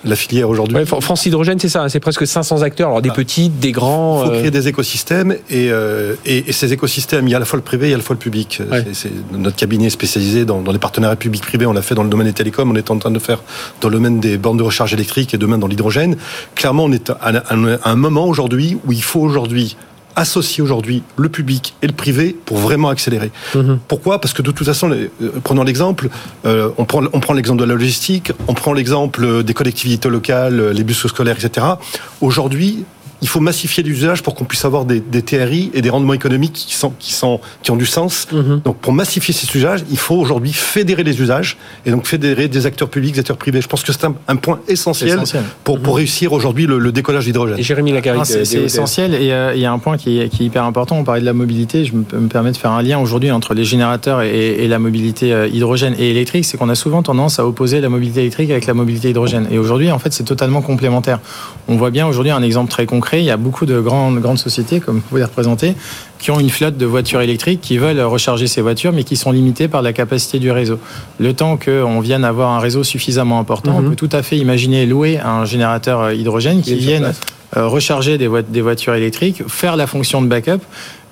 la 0.05 0.17
filière 0.17 0.49
aujourd'hui. 0.49 0.77
France 0.85 1.27
Hydrogène, 1.27 1.59
c'est 1.59 1.69
ça, 1.69 1.83
hein, 1.83 1.89
c'est 1.89 2.01
presque 2.01 2.27
500 2.27 2.63
acteurs, 2.63 2.89
alors 2.89 3.03
des 3.03 3.11
ah. 3.11 3.15
petits, 3.15 3.49
des 3.49 3.73
grands. 3.73 4.23
Il 4.23 4.27
faut 4.27 4.33
créer 4.33 4.47
euh, 4.47 4.51
des 4.51 4.69
écosystèmes 4.69 5.37
euh, 5.53 6.15
et, 6.25 6.49
et, 6.49 6.53
ces 6.53 6.73
écosystèmes, 6.73 7.27
il 7.27 7.31
y 7.31 7.35
a 7.35 7.37
à 7.37 7.41
la 7.41 7.47
fois 7.47 7.57
le 7.57 7.63
privé, 7.63 7.89
il 7.89 7.91
y 7.91 7.93
a 7.93 7.97
à 7.97 7.99
la 7.99 8.05
fois 8.05 8.15
le 8.15 8.21
public. 8.21 8.63
C'est 8.93 9.11
notre 9.33 9.57
cabinet 9.57 9.91
spécialisé 9.91 10.45
dans, 10.45 10.61
dans 10.61 10.73
les 10.73 10.79
partenariats 10.79 11.17
publics-privés, 11.17 11.67
on 11.67 11.73
l'a 11.73 11.83
fait 11.83 11.95
dans 11.95 12.05
le 12.05 12.11
domaine 12.11 12.27
des 12.27 12.33
télécoms, 12.33 12.71
on 12.71 12.77
est 12.77 12.91
en 12.91 12.99
train 12.99 13.11
de 13.11 13.19
faire 13.19 13.43
dans 13.81 13.89
le 13.89 13.95
domaine 13.95 14.21
des 14.21 14.39
bornes 14.39 14.59
de 14.59 14.63
recharge 14.63 14.93
électrique 14.93 15.35
et 15.35 15.39
demain 15.39 15.59
dans 15.59 15.67
l'hydrogène. 15.67 16.17
Clairement, 16.55 16.85
on 16.85 16.93
est 16.93 17.11
à 17.11 17.33
un 17.85 17.97
moment 17.97 18.27
aujourd'hui 18.27 18.79
où 18.87 18.93
il 18.93 19.03
faut 19.03 19.21
aujourd'hui 19.21 19.77
associer 20.16 20.62
aujourd'hui 20.62 21.03
le 21.16 21.29
public 21.29 21.75
et 21.83 21.87
le 21.87 21.92
privé 21.92 22.37
pour 22.44 22.59
vraiment 22.59 22.88
accélérer. 22.88 23.31
Mhm. 23.55 23.79
Pourquoi? 23.88 24.20
Parce 24.20 24.35
que 24.35 24.42
de 24.42 24.51
toute 24.51 24.66
façon, 24.66 24.90
euh, 24.90 25.09
prenons 25.42 25.64
l'exemple, 25.64 26.09
euh, 26.44 26.70
on 26.79 26.85
prend, 26.85 27.03
on 27.12 27.20
prend 27.20 27.35
l'exemple 27.35 27.61
de 27.61 27.66
la 27.66 27.75
logistique, 27.75 28.33
on 28.49 28.55
prend 28.55 28.73
l'exemple 28.73 29.42
des 29.42 29.55
collectivités 29.55 30.09
locales, 30.09 30.70
les 30.70 30.85
bus 30.85 31.07
scolaires, 31.07 31.37
etc. 31.42 31.66
Aujourd'hui, 32.20 32.85
il 33.23 33.29
faut 33.29 33.41
massifier 33.41 33.83
l'usage 33.83 34.23
pour 34.23 34.35
qu'on 34.35 34.45
puisse 34.45 34.65
avoir 34.65 34.85
des, 34.85 35.01
des, 35.01 35.23
TRI 35.23 35.71
et 35.75 35.83
des 35.83 35.91
rendements 35.91 36.15
économiques 36.15 36.53
qui, 36.53 36.75
sont, 36.75 36.93
qui, 36.99 37.13
sont, 37.13 37.41
qui 37.63 37.71
ont 37.71 37.77
du 37.77 37.87
sens. 37.87 38.29
Mhm. 38.33 38.63
Donc 38.65 38.79
pour 38.79 38.93
massifier 38.93 39.35
ces 39.35 39.57
usages, 39.57 39.85
il 39.91 39.99
faut 39.99 40.17
aujourd'hui 40.17 40.53
fédérer 40.53 41.05
les 41.05 41.21
usages 41.21 41.57
et 41.85 41.91
donc 41.91 42.07
fédérer 42.07 42.49
des 42.49 42.67
acteurs 42.67 42.89
publics, 42.89 43.15
des 43.15 43.21
acteurs 43.21 43.37
privés. 43.37 43.61
Je 43.61 43.69
pense 43.69 43.83
que 43.83 43.93
c'est 43.93 44.05
un, 44.05 44.37
point 44.37 44.61
essentiel, 44.69 45.21
Pour, 45.65 45.81
pour, 45.81 45.95
mhm. 45.95 45.99
réussir 45.99 46.33
aujourd'hui 46.33 46.67
le, 46.67 46.93
décollage 46.93 47.25
d'hydrogène. 47.25 47.63
Jérémy 47.63 47.93
Lagarrigue. 47.93 48.25
C'est 48.25 48.63
essentiel 48.63 49.15
et 49.15 49.33
euh, 49.33 49.55
il 49.55 49.61
y 49.61 49.67
a 49.67 49.73
un 49.73 49.79
point 49.79 49.97
qui 49.97 50.21
est, 50.21 50.29
qui 50.29 50.43
est, 50.43 50.47
hyper 50.47 50.65
important. 50.65 50.97
On 50.97 51.05
parlait 51.05 51.21
de 51.21 51.27
la 51.27 51.33
mobilité. 51.33 51.85
Je 51.85 51.93
me, 51.95 52.05
me 52.21 52.29
permets 52.29 52.53
de 52.53 52.57
faire 52.57 52.73
un 52.73 52.83
lien 52.83 52.99
aujourd'hui 52.99 53.31
entre 53.31 53.55
les 53.55 53.65
générateurs 53.65 54.23
et, 54.23 54.65
et 54.65 54.69
la 54.69 54.79
mobilité 54.79 55.33
euh, 55.33 55.47
hydrogène 55.47 55.95
et 55.99 56.11
électrique. 56.11 56.45
C'est 56.45 56.57
qu'on 56.57 56.69
a 56.69 56.75
souvent 56.75 57.03
tendance 57.03 57.39
à 57.39 57.47
opposer 57.47 57.81
la 57.81 57.89
mobilité 57.89 58.21
électrique 58.21 58.51
avec 58.51 58.67
la 58.67 58.75
mobilité 58.75 59.11
hydrogène. 59.11 59.47
Et 59.51 59.59
aujourd'hui, 59.59 59.91
en 59.91 59.99
fait, 59.99 60.13
c'est 60.13 60.25
totalement 60.25 60.63
complémentaire. 60.63 61.21
On 61.69 61.77
voit 61.77 61.91
bien 61.91 62.07
aujourd'hui 62.07 62.33
un 62.33 62.43
exemple 62.43 62.71
très 62.71 62.87
concret. 62.87 63.10
Il 63.18 63.25
y 63.25 63.31
a 63.31 63.37
beaucoup 63.37 63.66
de 63.66 63.81
grandes, 63.81 64.20
grandes 64.20 64.38
sociétés, 64.38 64.81
comme 64.81 64.96
vous 64.96 65.01
pouvez 65.03 65.20
les 65.20 65.27
représenter, 65.27 65.75
qui 66.18 66.31
ont 66.31 66.38
une 66.38 66.51
flotte 66.51 66.77
de 66.77 66.87
voitures 66.87 67.20
électriques 67.20 67.61
qui 67.61 67.79
veulent 67.79 68.01
recharger 68.01 68.46
ces 68.46 68.61
voitures, 68.61 68.92
mais 68.92 69.05
qui 69.05 69.16
sont 69.16 69.33
limitées 69.33 69.68
par 69.68 69.83
la 69.83 69.92
capacité 69.92 70.38
du 70.38 70.51
réseau. 70.51 70.79
Le 71.18 71.33
temps 71.33 71.57
qu'on 71.57 72.01
vienne 72.01 72.25
avoir 72.25 72.51
un 72.51 72.61
réseau 72.61 72.85
suffisamment 72.85 73.38
important, 73.40 73.77
on 73.77 73.83
mhm. 73.83 73.90
peut 73.90 73.96
tout 73.96 74.11
à 74.12 74.23
fait 74.23 74.37
imaginer 74.37 74.87
louer 74.87 75.18
un 75.18 75.44
générateur 75.44 76.12
hydrogène 76.12 76.62
qui 76.62 76.77
vienne 76.77 77.12
euh, 77.57 77.66
recharger 77.66 78.16
des, 78.16 78.29
des 78.49 78.61
voitures 78.61 78.94
électriques, 78.94 79.42
faire 79.49 79.77
la 79.77 79.88
fonction 79.88 80.23
de 80.23 80.29
backup 80.29 80.61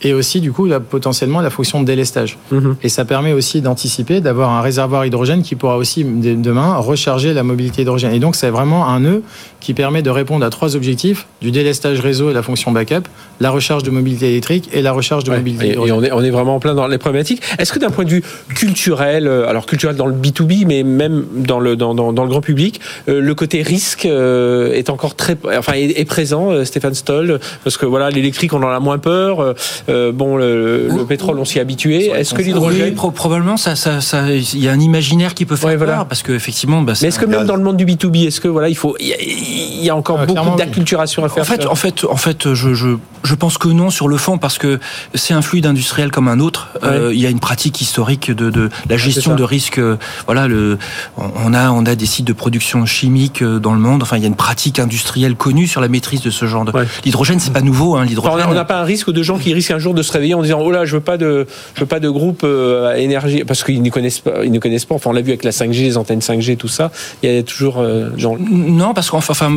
et 0.02 0.14
aussi 0.14 0.40
du 0.40 0.52
coup 0.52 0.68
potentiellement 0.90 1.40
la 1.40 1.50
fonction 1.50 1.80
de 1.80 1.86
délestage. 1.86 2.38
Mhm. 2.50 2.76
Et 2.82 2.88
ça 2.88 3.04
permet 3.04 3.32
aussi 3.32 3.60
d'anticiper, 3.60 4.20
d'avoir 4.20 4.50
un 4.50 4.60
réservoir 4.60 5.04
hydrogène 5.04 5.42
qui 5.42 5.56
pourra 5.56 5.76
aussi 5.76 6.04
demain 6.04 6.76
recharger 6.76 7.34
la 7.34 7.42
mobilité 7.42 7.82
hydrogène. 7.82 8.12
Et 8.12 8.20
donc 8.20 8.36
c'est 8.36 8.50
vraiment 8.50 8.88
un 8.88 9.00
nœud 9.00 9.22
qui 9.60 9.74
permet 9.74 10.02
de 10.02 10.10
répondre 10.10 10.44
à 10.44 10.50
trois 10.50 10.76
objectifs 10.76 11.26
du 11.42 11.50
délestage 11.50 12.00
réseau 12.00 12.30
et 12.30 12.32
la 12.32 12.42
fonction 12.42 12.70
backup, 12.70 13.08
la 13.40 13.50
recharge 13.50 13.82
de 13.82 13.90
mobilité 13.90 14.28
électrique 14.28 14.68
et 14.72 14.82
la 14.82 14.92
recharge 14.92 15.24
de 15.24 15.30
mobilité 15.30 15.70
hydrogène. 15.70 15.94
Et 15.94 15.98
on 15.98 16.04
est, 16.04 16.12
on 16.12 16.22
est 16.22 16.30
vraiment 16.30 16.56
en 16.56 16.60
plein 16.60 16.74
dans 16.74 16.86
les 16.86 16.98
problématiques. 16.98 17.42
Est-ce 17.58 17.72
que 17.72 17.78
d'un 17.78 17.90
point 17.90 18.04
de 18.04 18.10
vue 18.10 18.22
culturel, 18.54 19.26
euh, 19.26 19.48
alors 19.48 19.66
culturel 19.66 19.96
dans 19.96 20.06
le 20.06 20.14
B2B, 20.14 20.64
mais 20.66 20.82
même 20.82 21.24
dans 21.34 21.60
le, 21.60 21.76
dans, 21.76 21.94
dans, 21.94 22.22
le 22.22 22.28
grand 22.28 22.40
public, 22.40 22.80
euh, 23.08 23.20
le 23.20 23.34
côté 23.34 23.62
risque 23.62 24.06
euh, 24.06 24.72
est 24.72 24.90
encore 24.90 25.16
très, 25.16 25.36
enfin 25.56 25.72
est, 25.74 26.04
présent, 26.04 26.64
Stéphane 26.64 26.94
Stoll, 26.94 27.40
parce 27.64 27.76
que 27.76 27.86
voilà 27.86 28.10
l'électrique 28.10 28.52
on 28.52 28.62
en 28.62 28.68
a 28.68 28.80
moins 28.80 28.98
peur. 28.98 29.54
Euh, 29.88 30.12
bon, 30.12 30.36
le, 30.36 30.88
pétrole, 31.08 31.38
on 31.38 31.44
s'y 31.44 31.58
est 31.58 31.60
habitué. 31.60 32.06
Est-ce 32.06 32.34
que 32.34 32.42
l'hydrogène 32.42 32.94
probablement, 32.94 33.56
ça, 33.56 33.76
ça, 33.76 34.30
il 34.30 34.58
y 34.62 34.68
a 34.68 34.72
un 34.72 34.80
imaginaire 34.80 35.34
qui 35.34 35.44
peut 35.44 35.56
faire 35.56 35.78
peur, 35.78 36.06
parce 36.06 36.22
que 36.22 36.32
effectivement. 36.32 36.82
Bah, 36.82 36.92
Mais 37.00 37.08
est-ce 37.08 37.18
que 37.18 37.26
même 37.26 37.46
dans 37.46 37.56
le 37.56 37.62
monde 37.62 37.76
du 37.76 37.86
B2B, 37.86 38.26
est-ce 38.26 38.40
que 38.40 38.48
voilà, 38.48 38.68
il 38.68 38.76
faut, 38.76 38.96
il 39.00 39.82
y 39.82 39.90
a, 39.90 39.96
encore 39.96 40.20
ah, 40.20 40.26
beaucoup 40.26 40.56
d'acculturation 40.56 41.24
à 41.24 41.28
faire. 41.28 41.42
En 41.42 41.46
fait, 41.46 41.66
en 41.66 41.74
fait, 41.74 42.04
en 42.04 42.16
fait, 42.16 42.54
je, 42.54 42.74
je, 42.74 42.96
je 43.24 43.34
pense 43.34 43.58
que 43.58 43.68
non 43.68 43.90
sur 43.90 44.08
le 44.08 44.16
fond, 44.16 44.38
parce 44.38 44.58
que 44.58 44.78
c'est 45.14 45.34
un 45.34 45.42
fluide 45.42 45.66
industriel 45.66 46.10
comme 46.10 46.28
un 46.28 46.40
autre. 46.40 46.68
Euh, 46.82 47.10
il 47.12 47.20
y 47.20 47.26
a 47.26 47.30
une 47.30 47.40
pratique 47.40 47.80
historique 47.80 48.30
de, 48.30 48.50
de 48.50 48.70
la 48.88 48.94
ah, 48.94 48.96
gestion 48.96 49.34
de 49.34 49.42
risques. 49.42 49.78
Euh, 49.78 49.96
voilà, 50.26 50.48
le, 50.48 50.78
on 51.16 51.54
a, 51.54 51.70
on 51.70 51.86
a 51.86 51.94
des 51.94 52.06
sites 52.06 52.26
de 52.26 52.32
production 52.32 52.84
chimique 52.86 53.42
dans 53.42 53.72
le 53.72 53.80
monde. 53.80 54.02
Enfin, 54.02 54.16
il 54.16 54.22
y 54.22 54.26
a 54.26 54.28
une 54.28 54.36
pratique 54.36 54.78
industrielle 54.78 55.34
connue 55.34 55.66
sur 55.66 55.80
la 55.80 55.88
maîtrise 55.88 56.20
de 56.20 56.30
ce 56.30 56.46
genre 56.46 56.64
de. 56.64 56.72
L'hydrogène, 57.04 57.40
c'est 57.40 57.52
pas 57.52 57.60
nouveau. 57.60 57.96
Hein, 57.96 58.04
l'hydrogène. 58.04 58.46
on 58.48 58.54
n'a 58.54 58.64
pas 58.64 58.80
un 58.80 58.84
risque 58.84 59.10
de 59.10 59.22
gens 59.22 59.38
qui 59.38 59.52
risquent 59.54 59.77
un 59.78 59.80
jour 59.80 59.94
de 59.94 60.02
se 60.02 60.12
réveiller 60.12 60.34
en 60.34 60.42
disant 60.42 60.60
oh 60.60 60.70
là 60.70 60.84
je 60.84 60.94
veux 60.94 61.00
pas 61.00 61.16
de 61.16 61.46
je 61.74 61.80
veux 61.80 61.86
pas 61.86 62.00
de 62.00 62.10
groupe 62.10 62.42
euh, 62.44 62.92
à 62.92 62.98
énergie. 62.98 63.44
Parce 63.44 63.62
qu'ils 63.62 63.82
ne 63.82 63.90
connaissent 63.90 64.18
pas 64.18 64.44
ils 64.44 64.52
ne 64.52 64.58
connaissent 64.58 64.84
pas. 64.84 64.96
Enfin 64.96 65.10
on 65.10 65.12
l'a 65.12 65.22
vu 65.22 65.30
avec 65.30 65.44
la 65.44 65.52
5G 65.52 65.82
les 65.82 65.96
antennes 65.96 66.18
5G 66.18 66.56
tout 66.56 66.68
ça. 66.68 66.90
Il 67.22 67.32
y 67.32 67.38
a 67.38 67.42
toujours 67.42 67.78
euh, 67.78 68.10
genre 68.16 68.36
non 68.38 68.92
parce 68.94 69.10
qu'enfin 69.10 69.32
enfin 69.32 69.56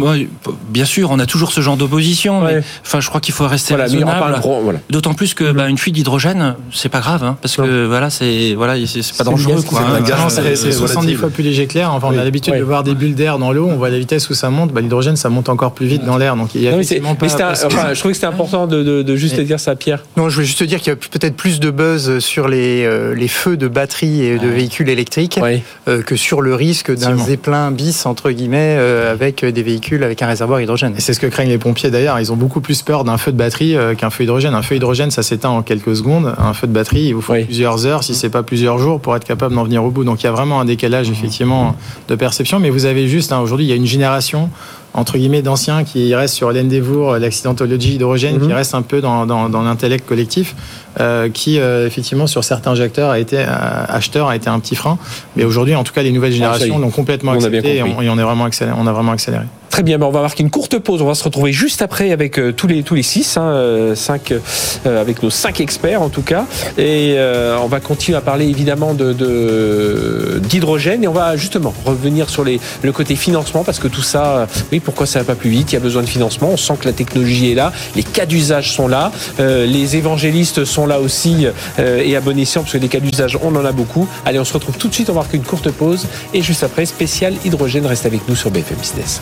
bien 0.70 0.86
sûr 0.86 1.10
on 1.12 1.20
a 1.20 1.26
toujours 1.26 1.52
ce 1.52 1.62
genre 1.62 1.78
d'opposition 1.78 2.42
mais 2.42 2.62
enfin 2.86 3.00
je 3.00 3.10
crois 3.10 3.20
qu'il 3.20 3.34
faut 3.34 3.48
rester 3.48 3.74
voilà, 3.74 3.90
raisonnable. 3.90 4.40
voilà. 4.64 4.80
d'autant 4.90 5.14
plus 5.14 5.34
que 5.34 5.52
bah, 5.52 5.68
une 5.68 5.78
fuite 5.78 5.96
d'hydrogène 5.96 6.56
c'est 6.72 6.90
pas 6.90 7.00
grave 7.00 7.24
hein, 7.24 7.38
parce 7.42 7.56
que 7.56 7.86
voilà 7.86 8.10
c'est 8.10 8.54
voilà 8.54 8.76
c'est 8.86 9.18
pas 9.18 9.24
dangereux 9.24 9.62
quoi 9.64 9.82
hein. 9.82 10.30
c'est 10.30 10.72
70 10.72 11.16
fois 11.16 11.30
plus 11.30 11.44
léger 11.44 11.66
que 11.68 11.74
l'air. 11.74 11.94
Enfin 11.94 12.10
on 12.12 12.18
a 12.18 12.24
l'habitude 12.24 12.56
de 12.56 12.64
voir 12.64 12.84
des 12.84 12.94
bulles 12.94 13.16
d'air 13.16 13.40
dans 13.40 13.52
l'eau 13.52 13.68
on 13.68 13.78
voit 13.78 13.90
la 13.90 14.00
vitesse 14.00 14.30
où 14.30 14.34
ça 14.34 14.50
monte 14.50 14.72
bah, 14.72 14.82
l'hydrogène 14.82 15.16
ça 15.16 15.30
monte 15.30 15.50
encore 15.50 15.74
plus 15.74 15.88
vite 15.88 16.06
dans 16.06 16.18
l'air. 16.18 16.36
Donc 16.36 16.56
il 16.56 16.62
y 16.62 16.68
a 16.68 16.74
effectivement 16.74 17.16
pas, 17.16 17.28
je 17.28 18.00
trouvais 18.00 18.12
que 18.12 18.14
c'était 18.14 18.28
important 18.28 18.68
de, 18.68 19.02
de, 19.02 19.16
juste 19.16 19.40
dire 19.40 19.60
ça 19.60 19.76
Pierre 19.76 20.04
non 20.18 20.30
je 20.30 20.36
voulais 20.36 20.48
juste 20.48 20.64
dire 20.64 20.80
qu'il 20.80 20.90
y 20.90 20.94
a 20.94 20.96
peut-être 20.96 21.36
plus 21.36 21.60
de 21.60 21.72
buzz 21.72 22.20
sur 22.20 22.48
les, 22.48 22.86
euh, 22.86 23.16
les 23.16 23.28
feux 23.28 23.56
de 23.56 23.68
batterie 23.68 24.24
et 24.24 24.38
de 24.38 24.48
véhicules 24.48 24.90
électriques 24.90 25.40
euh, 25.88 26.02
que 26.02 26.16
sur 26.16 26.42
le 26.42 26.54
risque 26.54 26.94
d'un 26.94 27.18
zeppelin 27.18 27.72
bis, 27.72 28.06
entre 28.06 28.32
guillemets, 28.32 28.76
euh, 28.78 29.12
avec 29.12 29.46
des 29.46 29.64
véhicules 29.64 30.04
avec 30.04 30.22
un 30.22 30.28
réservoir 30.28 30.60
hydrogène. 30.60 30.96
Et 30.98 31.02
c'est 31.02 31.14
ce 31.14 31.20
que 31.20 31.28
craignent 31.28 31.50
les 31.50 31.58
pompiers 31.58 31.92
d'ailleurs. 31.92 32.20
Ils 32.20 32.32
ont 32.32 32.36
beaucoup 32.36 32.62
plus 32.62 32.82
peur 32.82 33.04
d'un 33.04 33.18
feu 33.18 33.32
de 33.32 33.38
batterie 33.38 33.76
qu'un 33.98 34.10
feu 34.10 34.26
hydrogène. 34.26 34.54
Un 34.54 34.62
feu 34.62 34.76
hydrogène, 34.76 35.12
ça 35.12 35.24
s'éteint 35.24 35.50
en 35.50 35.62
quelques 35.62 35.96
secondes. 35.96 36.34
Un 36.38 36.54
feu 36.54 36.68
de 36.68 36.74
batterie, 36.74 37.08
il 37.08 37.16
vous 37.16 37.22
faut 37.22 37.34
plusieurs 37.34 37.86
heures, 37.86 38.04
si 38.04 38.14
c'est 38.14 38.30
pas 38.30 38.44
plusieurs 38.44 38.80
jours, 38.80 39.00
pour 39.00 39.16
être 39.16 39.26
capable 39.26 39.56
d'en 39.56 39.64
venir 39.64 39.84
au 39.84 39.92
bout. 39.92 40.04
Donc 40.04 40.22
il 40.22 40.26
y 40.26 40.30
a 40.30 40.32
vraiment 40.32 40.60
un 40.60 40.66
décalage, 40.66 41.10
mmh. 41.10 41.14
effectivement, 41.14 41.76
de 42.10 42.16
perception. 42.16 42.60
Mais 42.60 42.70
vous 42.70 42.86
avez 42.86 43.08
juste, 43.08 43.32
hein, 43.32 43.40
aujourd'hui, 43.40 43.66
il 43.66 43.70
y 43.70 43.74
a 43.74 43.78
une 43.78 43.86
génération 43.86 44.50
entre 44.94 45.18
guillemets 45.18 45.42
d'anciens 45.42 45.84
qui 45.84 46.14
restent 46.14 46.36
sur 46.36 46.52
l'Endeavour, 46.52 47.18
l'accidentologie 47.18 47.96
hydrogène, 47.96 48.40
qui 48.40 48.48
mhm. 48.48 48.54
reste 48.54 48.76
un 48.76 48.82
peu 48.82 49.02
dans, 49.02 49.26
dans, 49.26 49.62
l'intellect 49.62 50.08
collectif, 50.08 50.56
euh, 51.00 51.30
qui 51.30 51.60
euh, 51.60 51.88
effectivement 51.88 52.28
sur 52.28 52.44
certains 52.44 52.80
acteurs 52.80 53.10
a 53.10 53.20
été 53.20 53.38
euh, 53.40 53.46
acheteur 53.88 54.28
a 54.28 54.36
été 54.36 54.50
un 54.50 54.60
petit 54.60 54.76
frein. 54.76 54.98
Mais 55.36 55.44
aujourd'hui, 55.46 55.76
en 55.76 55.84
tout 55.84 55.94
cas, 55.94 56.04
les 56.04 56.12
nouvelles 56.12 56.34
générations 56.34 56.78
l'ont 56.78 56.90
complètement 56.90 57.32
accepté 57.32 57.78
et 57.78 57.84
on, 57.84 58.18
est 58.18 58.24
vraiment 58.24 58.46
accéléré, 58.46 58.78
on 58.80 58.88
a 58.88 58.92
vraiment 58.92 59.14
accéléré. 59.14 59.46
Très 59.72 59.84
bien, 59.84 59.98
ben, 59.98 60.06
on 60.06 60.12
va 60.12 60.22
marquer 60.22 60.44
une 60.44 60.50
courte 60.50 60.78
pause. 60.80 61.02
On 61.02 61.06
va 61.06 61.16
se 61.16 61.24
retrouver 61.24 61.54
juste 61.54 61.82
après 61.82 62.12
avec 62.12 62.38
euh, 62.38 62.52
tous 62.52 62.68
les 62.68 62.84
tous 62.84 62.94
les 62.94 63.04
six, 63.04 63.38
hein, 63.38 63.44
euh, 63.44 63.96
cinq, 63.96 64.34
euh, 64.34 65.02
avec 65.02 65.24
nos 65.24 65.30
cinq 65.30 65.62
experts 65.62 66.02
en 66.02 66.10
tout 66.10 66.24
cas, 66.24 66.46
et 66.78 67.14
euh, 67.16 67.58
on 67.64 67.68
va 67.68 67.80
continuer 67.80 68.18
à 68.18 68.22
parler 68.22 68.48
évidemment 68.48 68.94
de 68.94 70.40
d'hydrogène 70.44 71.06
et 71.06 71.08
on 71.08 71.14
va 71.14 71.38
justement 71.38 71.74
revenir 71.86 72.30
sur 72.30 72.44
les 72.44 72.60
le 72.84 72.92
côté 72.92 73.16
financement 73.16 73.64
parce 73.64 73.80
que 73.80 73.88
tout 73.88 74.02
ça, 74.02 74.26
euh, 74.26 74.46
oui, 74.74 74.82
pourquoi 74.82 75.06
ça 75.06 75.20
va 75.20 75.26
pas 75.26 75.36
plus 75.36 75.50
vite? 75.50 75.72
Il 75.72 75.76
y 75.76 75.78
a 75.78 75.82
besoin 75.82 76.02
de 76.02 76.10
financement. 76.10 76.50
On 76.52 76.58
sent 76.58 76.74
que 76.82 76.86
la 76.86 76.94
technologie 76.94 77.54
est 77.54 77.56
là, 77.56 77.72
les 77.96 78.04
cas 78.04 78.26
d'usage 78.26 78.74
sont 78.74 78.90
là, 78.90 79.14
euh, 79.40 79.66
les 79.66 79.96
évangélistes 79.96 80.66
sont 80.66 80.86
là 80.86 81.00
aussi 81.00 81.48
et 81.80 82.16
à 82.18 82.20
bon 82.20 82.38
escient 82.38 82.62
parce 82.62 82.74
que 82.74 82.78
des 82.78 82.90
cas 82.90 83.00
d'usage 83.00 83.38
on 83.42 83.56
en 83.56 83.64
a 83.64 83.72
beaucoup. 83.72 84.06
Allez, 84.26 84.38
on 84.38 84.46
se 84.46 84.54
retrouve 84.54 84.78
tout 84.78 84.90
de 84.90 84.94
suite. 84.94 85.10
On 85.10 85.14
va 85.14 85.22
marquer 85.22 85.38
une 85.38 85.44
courte 85.44 85.72
pause 85.72 86.08
et 86.34 86.42
juste 86.42 86.64
après 86.64 86.86
spécial 86.86 87.36
hydrogène. 87.46 87.86
Reste 87.86 88.06
avec 88.06 88.28
nous 88.28 88.36
sur 88.36 88.52
BFM 88.52 88.78
Business. 88.78 89.22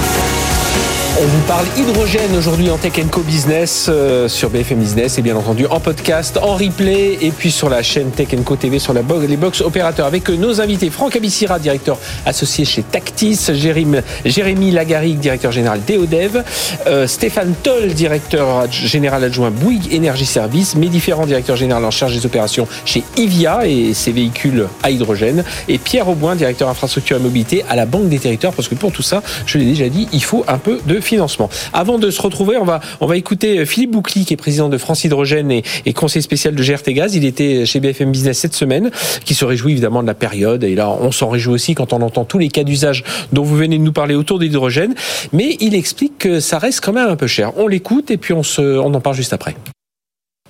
On 1.19 1.25
vous 1.25 1.41
parle 1.45 1.65
hydrogène 1.77 2.35
aujourd'hui 2.37 2.69
en 2.71 2.77
Tech 2.77 2.93
Co 3.11 3.19
Business 3.21 3.87
euh, 3.89 4.29
sur 4.29 4.49
BFM 4.49 4.79
Business 4.79 5.17
et 5.17 5.21
bien 5.21 5.35
entendu 5.35 5.65
en 5.69 5.79
podcast, 5.81 6.37
en 6.41 6.55
replay 6.55 7.17
et 7.21 7.31
puis 7.31 7.51
sur 7.51 7.69
la 7.69 7.83
chaîne 7.83 8.11
Tech 8.11 8.29
Co 8.45 8.55
TV 8.55 8.79
sur 8.79 8.93
la 8.93 9.01
bo- 9.01 9.19
les 9.19 9.35
box 9.35 9.59
opérateurs. 9.61 10.05
Avec 10.07 10.29
euh, 10.29 10.35
nos 10.37 10.61
invités 10.61 10.89
Franck 10.89 11.17
Abissira, 11.17 11.59
directeur 11.59 11.99
associé 12.25 12.63
chez 12.63 12.81
Tactis, 12.81 13.37
Jérémy, 13.53 13.97
Jérémy 14.25 14.71
Lagarigue, 14.71 15.19
directeur 15.19 15.51
général 15.51 15.81
d'EODEV, 15.85 16.43
euh, 16.87 17.05
Stéphane 17.07 17.53
Toll, 17.61 17.89
directeur 17.93 18.71
général 18.71 19.23
adjoint 19.25 19.51
Bouygues 19.51 19.93
Énergie 19.93 20.25
Service, 20.25 20.75
Médiférent, 20.75 21.25
directeur 21.27 21.57
général 21.57 21.83
en 21.83 21.91
charge 21.91 22.15
des 22.15 22.25
opérations 22.25 22.67
chez 22.85 23.03
Ivia 23.17 23.67
et 23.67 23.93
ses 23.93 24.13
véhicules 24.13 24.65
à 24.81 24.89
hydrogène 24.89 25.43
et 25.67 25.77
Pierre 25.77 26.07
Auboin, 26.07 26.35
directeur 26.35 26.69
infrastructure 26.69 27.17
et 27.17 27.19
mobilité 27.19 27.63
à 27.69 27.75
la 27.75 27.85
Banque 27.85 28.07
des 28.07 28.19
Territoires 28.19 28.53
parce 28.53 28.69
que 28.69 28.75
pour 28.75 28.93
tout 28.93 29.03
ça, 29.03 29.21
je 29.45 29.57
l'ai 29.57 29.65
déjà 29.65 29.89
dit, 29.89 30.07
il 30.13 30.23
faut 30.23 30.45
un 30.47 30.57
peu 30.57 30.79
de 30.85 31.00
financement. 31.01 31.49
Avant 31.73 31.97
de 31.97 32.09
se 32.09 32.21
retrouver, 32.21 32.57
on 32.57 32.65
va, 32.65 33.17
écouter 33.17 33.65
Philippe 33.65 33.91
Boucli, 33.91 34.25
qui 34.25 34.33
est 34.33 34.37
président 34.37 34.69
de 34.69 34.77
France 34.77 35.03
Hydrogène 35.03 35.51
et, 35.51 35.93
conseiller 35.93 36.21
spécial 36.21 36.55
de 36.55 36.63
GRT 36.63 36.93
Gaz. 36.93 37.15
Il 37.15 37.25
était 37.25 37.65
chez 37.65 37.79
BFM 37.79 38.11
Business 38.11 38.39
cette 38.39 38.55
semaine, 38.55 38.91
qui 39.25 39.33
se 39.33 39.45
réjouit 39.45 39.73
évidemment 39.73 40.01
de 40.01 40.07
la 40.07 40.13
période. 40.13 40.63
Et 40.63 40.75
là, 40.75 40.89
on 40.89 41.11
s'en 41.11 41.29
réjouit 41.29 41.53
aussi 41.53 41.75
quand 41.75 41.93
on 41.93 42.01
entend 42.01 42.25
tous 42.25 42.37
les 42.37 42.49
cas 42.49 42.63
d'usage 42.63 43.03
dont 43.33 43.43
vous 43.43 43.55
venez 43.55 43.77
de 43.77 43.83
nous 43.83 43.93
parler 43.93 44.15
autour 44.15 44.39
de 44.39 44.45
l'hydrogène. 44.45 44.95
Mais 45.33 45.57
il 45.59 45.75
explique 45.75 46.17
que 46.17 46.39
ça 46.39 46.59
reste 46.59 46.81
quand 46.81 46.93
même 46.93 47.09
un 47.09 47.15
peu 47.15 47.27
cher. 47.27 47.51
On 47.57 47.67
l'écoute 47.67 48.11
et 48.11 48.17
puis 48.17 48.33
on, 48.33 48.43
se, 48.43 48.61
on 48.61 48.93
en 48.93 49.01
parle 49.01 49.15
juste 49.15 49.33
après. 49.33 49.55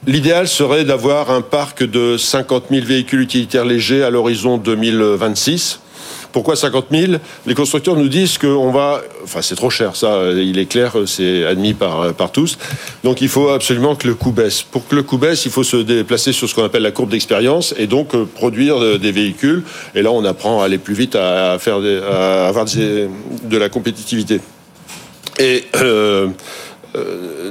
L'idéal 0.08 0.48
serait 0.48 0.84
d'avoir 0.84 1.30
un 1.30 1.42
parc 1.42 1.84
de 1.84 2.18
50 2.18 2.66
000 2.72 2.86
véhicules 2.86 3.22
utilitaires 3.22 3.66
légers 3.66 4.04
à 4.04 4.10
l'horizon 4.10 4.58
2026. 4.58 5.81
Pourquoi 6.32 6.56
50 6.56 6.86
000 6.92 7.14
Les 7.46 7.54
constructeurs 7.54 7.96
nous 7.96 8.08
disent 8.08 8.38
qu'on 8.38 8.72
va... 8.72 9.02
Enfin, 9.24 9.42
c'est 9.42 9.56
trop 9.56 9.70
cher, 9.70 9.96
ça, 9.96 10.32
il 10.36 10.58
est 10.60 10.66
clair, 10.66 10.94
c'est 11.06 11.46
admis 11.46 11.74
par, 11.74 12.14
par 12.14 12.32
tous. 12.32 12.58
Donc, 13.04 13.22
il 13.22 13.28
faut 13.30 13.50
absolument 13.50 13.96
que 13.96 14.08
le 14.08 14.14
coût 14.16 14.32
baisse. 14.32 14.62
Pour 14.62 14.88
que 14.88 14.96
le 14.96 15.04
coût 15.04 15.18
baisse, 15.18 15.46
il 15.46 15.52
faut 15.52 15.64
se 15.64 15.78
déplacer 15.78 16.32
sur 16.32 16.48
ce 16.50 16.56
qu'on 16.56 16.64
appelle 16.64 16.84
la 16.84 16.92
courbe 16.92 17.10
d'expérience 17.10 17.74
et 17.78 17.88
donc 17.88 18.16
euh, 18.16 18.26
produire 18.26 18.82
euh, 18.82 18.98
des 18.98 19.12
véhicules. 19.12 19.64
Et 19.94 20.02
là, 20.02 20.12
on 20.12 20.24
apprend 20.24 20.62
à 20.62 20.66
aller 20.66 20.78
plus 20.78 20.94
vite, 20.94 21.16
à, 21.16 21.58
faire 21.60 21.82
des- 21.82 22.00
à 22.00 22.48
avoir 22.48 22.66
des- 22.66 23.08
de 23.44 23.58
la 23.58 23.70
compétitivité. 23.70 24.40
Et... 25.40 25.66
euh, 25.76 26.28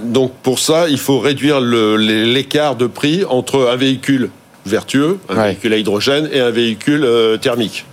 donc 0.05 0.33
pour 0.43 0.59
ça, 0.59 0.89
il 0.91 0.99
faut 0.99 1.19
réduire 1.19 1.61
l'écart 1.61 2.77
de 2.77 2.87
prix 2.87 3.25
entre 3.27 3.71
un 3.73 3.77
véhicule 3.77 4.29
vertueux, 4.67 5.19
un 5.31 5.37
Ouais. 5.37 5.45
véhicule 5.49 5.73
à 5.73 5.77
hydrogène 5.79 6.29
et 6.31 6.41
un 6.41 6.51
véhicule 6.51 7.05
euh, 7.05 7.39
thermique. 7.39 7.87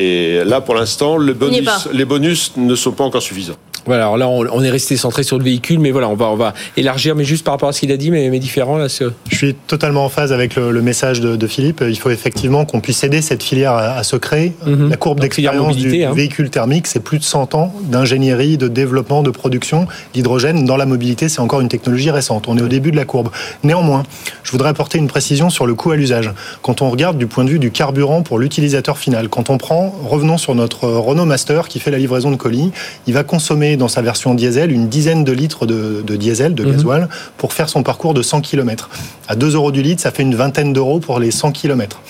Et 0.00 0.44
là, 0.44 0.60
pour 0.60 0.76
l'instant, 0.76 1.16
le 1.16 1.34
bonus, 1.34 1.88
les 1.92 2.04
bonus 2.04 2.52
ne 2.56 2.76
sont 2.76 2.92
pas 2.92 3.02
encore 3.02 3.20
suffisants. 3.20 3.56
Voilà, 3.88 4.04
alors 4.04 4.18
là, 4.18 4.28
on, 4.28 4.46
on 4.52 4.62
est 4.62 4.70
resté 4.70 4.96
centré 4.96 5.22
sur 5.22 5.38
le 5.38 5.44
véhicule, 5.44 5.78
mais 5.78 5.90
voilà, 5.90 6.08
on 6.08 6.14
va, 6.14 6.26
on 6.26 6.36
va 6.36 6.52
élargir, 6.76 7.16
mais 7.16 7.24
juste 7.24 7.42
par 7.44 7.54
rapport 7.54 7.70
à 7.70 7.72
ce 7.72 7.80
qu'il 7.80 7.90
a 7.90 7.96
dit, 7.96 8.10
mais, 8.10 8.28
mais 8.28 8.38
différent. 8.38 8.76
Là, 8.76 8.86
Je 8.88 9.36
suis 9.36 9.54
totalement 9.54 10.04
en 10.04 10.10
phase 10.10 10.32
avec 10.32 10.54
le, 10.56 10.70
le 10.70 10.82
message 10.82 11.20
de, 11.20 11.36
de 11.36 11.46
Philippe. 11.46 11.82
Il 11.88 11.98
faut 11.98 12.10
effectivement 12.10 12.66
qu'on 12.66 12.80
puisse 12.80 13.02
aider 13.02 13.22
cette 13.22 13.42
filière 13.42 13.72
à, 13.72 13.96
à 13.96 14.02
se 14.02 14.16
créer. 14.16 14.52
Mhm. 14.66 14.90
La 14.90 14.96
courbe 14.96 15.20
d'expérience 15.20 15.76
du, 15.76 16.04
hein. 16.04 16.12
véhicule 16.12 16.50
thermique, 16.50 16.86
c'est 16.86 17.02
plus 17.02 17.18
de 17.18 17.24
100 17.24 17.54
ans 17.54 17.74
d'ingénierie, 17.84 18.58
de 18.58 18.68
développement, 18.68 19.22
de 19.22 19.30
production. 19.30 19.86
L'hydrogène 20.14 20.66
dans 20.66 20.76
la 20.76 20.84
mobilité, 20.84 21.30
c'est 21.30 21.40
encore 21.40 21.62
une 21.62 21.68
technologie 21.68 22.10
récente. 22.10 22.46
On 22.46 22.58
est 22.58 22.62
au 22.62 22.68
début 22.68 22.90
de 22.90 22.96
la 22.96 23.06
courbe. 23.06 23.30
Néanmoins, 23.64 24.02
je 24.42 24.52
voudrais 24.52 24.68
apporter 24.68 24.98
une 24.98 25.08
précision 25.08 25.48
sur 25.48 25.66
le 25.66 25.74
coût 25.74 25.92
à 25.92 25.96
l'usage. 25.96 26.30
Quand 26.60 26.82
on 26.82 26.90
regarde 26.90 27.16
du 27.16 27.26
point 27.26 27.44
de 27.44 27.50
vue 27.50 27.58
du 27.58 27.70
carburant 27.70 28.22
pour 28.22 28.38
l'utilisateur 28.38 28.98
final, 28.98 29.28
quand 29.30 29.48
on 29.48 29.56
prend, 29.56 29.94
revenons 30.04 30.36
sur 30.36 30.54
notre 30.54 30.88
Renault 30.88 31.24
Master 31.24 31.68
qui 31.68 31.80
fait 31.80 31.90
la 31.90 31.98
livraison 31.98 32.30
de 32.30 32.36
colis, 32.36 32.70
il 33.06 33.14
va 33.14 33.24
consommer 33.24 33.77
dans 33.78 33.88
sa 33.88 34.02
version 34.02 34.34
diesel 34.34 34.70
une 34.72 34.88
dizaine 34.88 35.24
de 35.24 35.32
litres 35.32 35.64
de, 35.66 36.02
de 36.06 36.16
diesel, 36.16 36.54
de 36.54 36.64
Mhm. 36.64 36.72
gasoil, 36.72 37.08
pour 37.36 37.52
faire 37.52 37.68
son 37.68 37.82
parcours 37.82 38.14
de 38.14 38.22
100 38.22 38.40
km. 38.42 38.90
À 39.28 39.36
2 39.36 39.54
euros 39.54 39.72
du 39.72 39.82
litre, 39.82 40.02
ça 40.02 40.10
fait 40.10 40.22
une 40.22 40.34
vingtaine 40.34 40.72
d'euros 40.72 40.98
pour 41.00 41.18
les 41.20 41.30
100 41.30 41.52
km. 41.52 42.00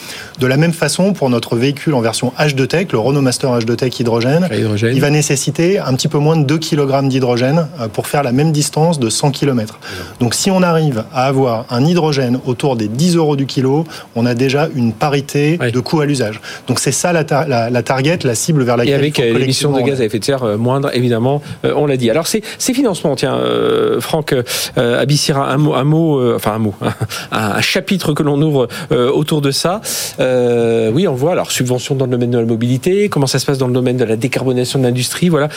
De 0.40 0.46
la 0.46 0.56
même 0.56 0.72
façon, 0.72 1.12
pour 1.12 1.30
notre 1.30 1.56
véhicule 1.56 1.94
en 1.94 2.00
version 2.00 2.32
H2Tech, 2.38 2.86
le 2.92 2.98
Renault 2.98 3.20
Master 3.22 3.50
H2Tech 3.58 4.00
hydrogène, 4.00 4.44
à 4.50 4.54
hydrogène. 4.56 4.94
il 4.94 5.00
va 5.00 5.10
nécessiter 5.10 5.78
un 5.78 5.94
petit 5.94 6.08
peu 6.08 6.18
moins 6.18 6.36
de 6.36 6.44
2 6.44 6.58
kg 6.58 7.08
d'hydrogène 7.08 7.66
euh, 7.80 7.88
pour 7.88 8.06
faire 8.06 8.22
la 8.22 8.32
même 8.32 8.52
distance 8.52 8.98
de 9.00 9.10
100 9.10 9.32
km. 9.32 9.78
Donc 10.20 10.34
si 10.34 10.50
on 10.50 10.62
arrive 10.62 11.04
à 11.12 11.24
avoir 11.26 11.66
un 11.70 11.84
hydrogène 11.84 12.38
autour 12.46 12.76
des 12.76 12.88
10 12.88 13.16
euros 13.16 13.36
du 13.36 13.46
kilo, 13.46 13.84
on 14.14 14.24
a 14.26 14.34
déjà 14.34 14.68
une 14.74 14.92
parité 14.92 15.58
de 15.58 15.80
coût 15.80 16.00
à 16.00 16.06
l'usage. 16.06 16.40
Donc 16.68 16.78
c'est 16.78 16.92
ça 16.92 17.12
la, 17.12 17.24
tar- 17.24 17.48
la, 17.48 17.68
la 17.68 17.82
target, 17.82 18.18
la 18.24 18.34
cible 18.34 18.62
vers 18.62 18.76
laquelle 18.76 18.94
Et 18.94 18.96
avec 18.96 19.18
euh, 19.20 19.36
l'émission 19.38 19.72
de 19.72 19.80
gaz 19.82 20.00
à 20.00 20.04
effet 20.04 20.18
de 20.20 20.24
serre 20.24 20.44
euh, 20.44 20.56
moindre, 20.56 20.90
évidemment, 20.94 21.42
on 21.64 21.86
l'a 21.86 21.96
dit. 21.96 22.10
Alors 22.10 22.26
ces, 22.26 22.42
financements, 22.58 23.16
tiens, 23.16 23.34
euh, 23.34 24.00
Franck 24.00 24.32
euh, 24.32 25.00
Abissira, 25.00 25.50
un 25.52 25.84
mot, 25.84 26.18
euh, 26.18 26.34
enfin 26.36 26.52
un 26.52 26.58
mot, 26.58 26.74
chapitre 27.60 28.12
que 28.12 28.22
l'on 28.22 28.40
ouvre 28.40 28.68
euh, 28.92 29.10
autour 29.10 29.40
de 29.40 29.50
ça. 29.50 29.80
Euh, 30.20 30.90
oui, 30.92 31.08
on 31.08 31.14
voit 31.14 31.32
alors 31.32 31.50
subvention 31.50 31.94
dans 31.94 32.04
le 32.04 32.10
domaine 32.10 32.30
de 32.30 32.38
la 32.38 32.44
mobilité, 32.44 33.08
comment 33.08 33.26
ça 33.26 33.38
se 33.38 33.46
passe 33.46 33.58
dans 33.58 33.68
le 33.68 33.72
domaine 33.72 33.96
de 33.96 34.04
la 34.04 34.16
décarbonation 34.16 34.78
de 34.78 34.84
l'industrie, 34.84 35.28
voilà. 35.28 35.48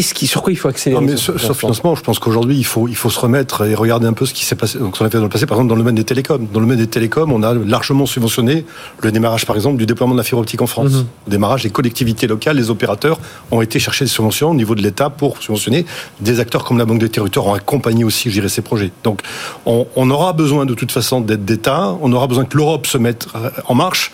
Qu'est-ce 0.00 0.14
qui, 0.14 0.26
sur 0.26 0.40
quoi 0.40 0.50
il 0.50 0.56
faut 0.56 0.68
accélérer 0.68 0.98
Non, 0.98 1.06
mais 1.06 1.18
sur, 1.18 1.38
sur 1.38 1.54
financement, 1.54 1.94
je 1.94 2.00
pense 2.00 2.18
qu'aujourd'hui, 2.18 2.56
il 2.56 2.64
faut, 2.64 2.88
il 2.88 2.96
faut 2.96 3.10
se 3.10 3.20
remettre 3.20 3.66
et 3.66 3.74
regarder 3.74 4.06
un 4.06 4.14
peu 4.14 4.24
ce 4.24 4.32
qui 4.32 4.46
s'est 4.46 4.54
passé, 4.54 4.78
donc 4.78 4.96
ce 4.96 5.00
qu'on 5.00 5.04
a 5.04 5.10
fait 5.10 5.18
dans 5.18 5.24
le 5.24 5.28
passé, 5.28 5.44
par 5.44 5.58
exemple, 5.58 5.68
dans 5.68 5.74
le 5.74 5.82
domaine 5.82 5.94
des 5.94 6.04
télécoms. 6.04 6.48
Dans 6.50 6.58
le 6.58 6.64
domaine 6.64 6.78
des 6.78 6.86
télécoms, 6.86 7.30
on 7.30 7.42
a 7.42 7.52
largement 7.52 8.06
subventionné 8.06 8.64
le 9.02 9.12
démarrage, 9.12 9.44
par 9.44 9.56
exemple, 9.56 9.76
du 9.76 9.84
déploiement 9.84 10.14
de 10.14 10.18
la 10.18 10.24
fibre 10.24 10.40
optique 10.40 10.62
en 10.62 10.66
France. 10.66 10.92
Mhm. 10.92 11.06
Le 11.26 11.30
démarrage, 11.32 11.64
les 11.64 11.68
collectivités 11.68 12.26
locales, 12.26 12.56
les 12.56 12.70
opérateurs 12.70 13.20
ont 13.50 13.60
été 13.60 13.78
chercher 13.78 14.06
des 14.06 14.10
subventions 14.10 14.52
au 14.52 14.54
niveau 14.54 14.74
de 14.74 14.80
l'État 14.80 15.10
pour 15.10 15.36
subventionner. 15.36 15.84
Des 16.20 16.40
acteurs 16.40 16.64
comme 16.64 16.78
la 16.78 16.86
Banque 16.86 17.00
des 17.00 17.10
Territoires 17.10 17.48
ont 17.48 17.54
accompagné 17.54 18.02
aussi, 18.02 18.30
je 18.30 18.36
dirais, 18.36 18.48
ces 18.48 18.62
projets. 18.62 18.92
Donc, 19.04 19.20
on, 19.66 19.86
on 19.96 20.10
aura 20.10 20.32
besoin 20.32 20.64
de 20.64 20.72
toute 20.72 20.92
façon 20.92 21.20
d'aide 21.20 21.44
d'État. 21.44 21.94
On 22.00 22.10
aura 22.14 22.26
besoin 22.26 22.46
que 22.46 22.56
l'Europe 22.56 22.86
se 22.86 22.96
mette 22.96 23.26
euh, 23.34 23.50
en 23.66 23.74
marche. 23.74 24.12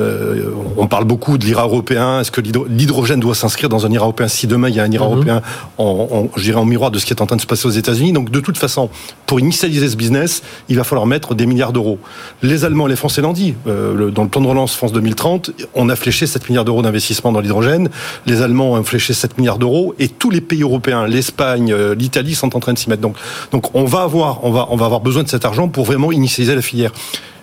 Euh, 0.00 0.50
on 0.76 0.88
parle 0.88 1.04
beaucoup 1.04 1.38
de 1.38 1.44
l'IRA 1.44 1.62
européen. 1.64 2.20
Est-ce 2.20 2.32
que 2.32 2.40
l'hydro- 2.40 2.66
l'hydrogène 2.68 3.20
doit 3.20 3.36
s'inscrire 3.36 3.68
dans 3.68 3.86
un 3.86 3.90
IRA 3.92 4.04
européen? 4.06 4.26
Si 4.26 4.48
demain 4.48 4.68
il 4.68 4.74
y 4.74 4.80
a 4.80 4.82
un 4.82 4.90
IRA 4.90 5.04
Mhm. 5.06 5.12
européen, 5.12 5.42
en, 5.78 6.08
en- 6.10 6.28
je 6.36 6.42
dirais 6.42 6.58
en 6.58 6.64
miroir 6.64 6.90
de 6.90 6.98
ce 6.98 7.06
qui 7.06 7.12
est 7.12 7.22
en 7.22 7.26
train 7.26 7.36
de 7.36 7.40
se 7.40 7.46
passer 7.46 7.66
aux 7.68 7.70
États-Unis. 7.70 8.12
Donc 8.12 8.30
de 8.30 8.40
toute 8.40 8.58
façon, 8.58 8.90
pour 9.26 9.38
initialiser 9.38 9.88
ce 9.88 9.96
business, 9.96 10.42
il 10.68 10.76
va 10.76 10.82
falloir 10.84 11.06
mettre 11.06 11.34
des 11.36 11.46
milliards 11.46 11.72
d'euros. 11.72 11.98
Les 12.42 12.64
Allemands 12.64 12.86
les 12.88 12.96
Français 12.96 13.22
l'ont 13.22 13.32
dit. 13.32 13.54
Euh, 13.68 13.94
le- 13.94 14.10
dans 14.10 14.24
le 14.24 14.28
plan 14.28 14.40
de 14.40 14.48
relance 14.48 14.74
France 14.74 14.92
2030, 14.92 15.52
on 15.74 15.88
a 15.88 15.94
fléché 15.96 16.26
7 16.26 16.48
milliards 16.48 16.64
d'euros 16.64 16.82
d'investissement 16.82 17.30
dans 17.30 17.40
l'hydrogène. 17.40 17.88
Les 18.26 18.42
Allemands 18.42 18.72
ont 18.72 18.82
fléché 18.82 19.12
7 19.14 19.38
milliards 19.38 19.58
d'euros 19.58 19.94
et 20.00 20.08
tous 20.08 20.30
les 20.30 20.40
pays 20.40 20.62
européens, 20.62 21.06
l'Espagne, 21.06 21.72
euh, 21.72 21.94
l'Italie 21.94 22.34
sont 22.34 22.56
en 22.56 22.60
train 22.60 22.72
de 22.72 22.78
s'y 22.78 22.90
mettre. 22.90 23.02
Donc, 23.02 23.14
donc 23.52 23.72
on 23.74 23.84
va 23.84 24.02
avoir, 24.02 24.44
on 24.44 24.50
va, 24.50 24.66
on 24.70 24.76
va 24.76 24.86
avoir 24.86 25.00
besoin 25.00 25.22
de 25.22 25.28
cet 25.28 25.44
argent 25.44 25.68
pour 25.68 25.84
vraiment 25.84 26.10
initialiser 26.10 26.54
la 26.56 26.62
filière. 26.62 26.90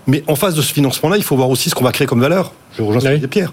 Mais 0.08 0.24
en 0.28 0.36
face 0.36 0.56
de 0.56 0.62
ce 0.62 0.74
financement-là, 0.74 1.18
il 1.18 1.24
faut 1.24 1.36
voir 1.36 1.50
aussi 1.50 1.70
ce 1.70 1.76
qu'on 1.76 1.84
va 1.84 1.92
créer 1.92 2.08
comme 2.08 2.22
valeur. 2.22 2.52
Je 2.78 2.82
rejoins 2.82 3.02
ce 3.02 3.08
Oui. 3.08 3.28
Pierre. 3.28 3.52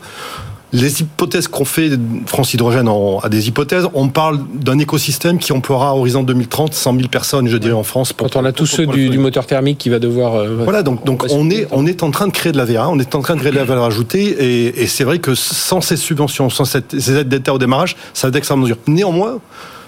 Les 0.70 1.00
hypothèses 1.00 1.48
qu'on 1.48 1.64
fait, 1.64 1.90
France 2.26 2.52
Hydrogène 2.52 2.88
en- 2.88 3.20
a 3.20 3.30
des 3.30 3.48
hypothèses. 3.48 3.88
On 3.94 4.08
parle 4.08 4.40
d'un 4.54 4.78
écosystème 4.78 5.38
qui 5.38 5.54
emploiera 5.54 5.90
à 5.90 5.92
horizon 5.94 6.22
2030 6.22 6.74
100 6.74 6.94
000 6.94 7.08
personnes, 7.08 7.48
je 7.48 7.56
dirais, 7.56 7.72
en 7.72 7.82
France. 7.84 8.12
pour- 8.12 8.28
Quand 8.30 8.38
on 8.38 8.44
a 8.44 8.52
tous 8.52 8.66
ceux 8.66 8.86
du, 8.86 9.16
moteur 9.18 9.46
thermique 9.46 9.78
qui 9.78 9.88
va 9.88 9.98
devoir. 9.98 10.34
euh, 10.34 10.58
Voilà, 10.64 10.82
donc, 10.82 11.00
on 11.30 11.48
est, 11.48 11.60
vite. 11.60 11.68
on 11.72 11.86
est 11.86 12.02
en 12.02 12.10
train 12.10 12.26
de 12.26 12.32
créer 12.32 12.52
de 12.52 12.58
la 12.58 12.66
VA, 12.66 12.86
on 12.90 12.98
est 12.98 13.14
en 13.14 13.22
train 13.22 13.34
de 13.36 13.40
créer 13.40 13.50
de 13.50 13.56
la 13.56 13.64
valeur 13.64 13.84
ajoutée, 13.84 14.24
et, 14.24 14.82
et 14.82 14.86
c'est 14.86 15.04
vrai 15.04 15.20
que 15.20 15.34
sans 15.34 15.80
ces 15.80 15.96
subventions, 15.96 16.50
sans 16.50 16.66
cette- 16.66 17.00
ces 17.00 17.16
aides 17.16 17.30
d'État 17.30 17.54
au 17.54 17.58
démarrage, 17.58 17.96
ça 18.12 18.26
va 18.26 18.28
être 18.28 18.34
d'extrême 18.34 18.60
mesure. 18.60 18.76
Néanmoins, 18.86 19.38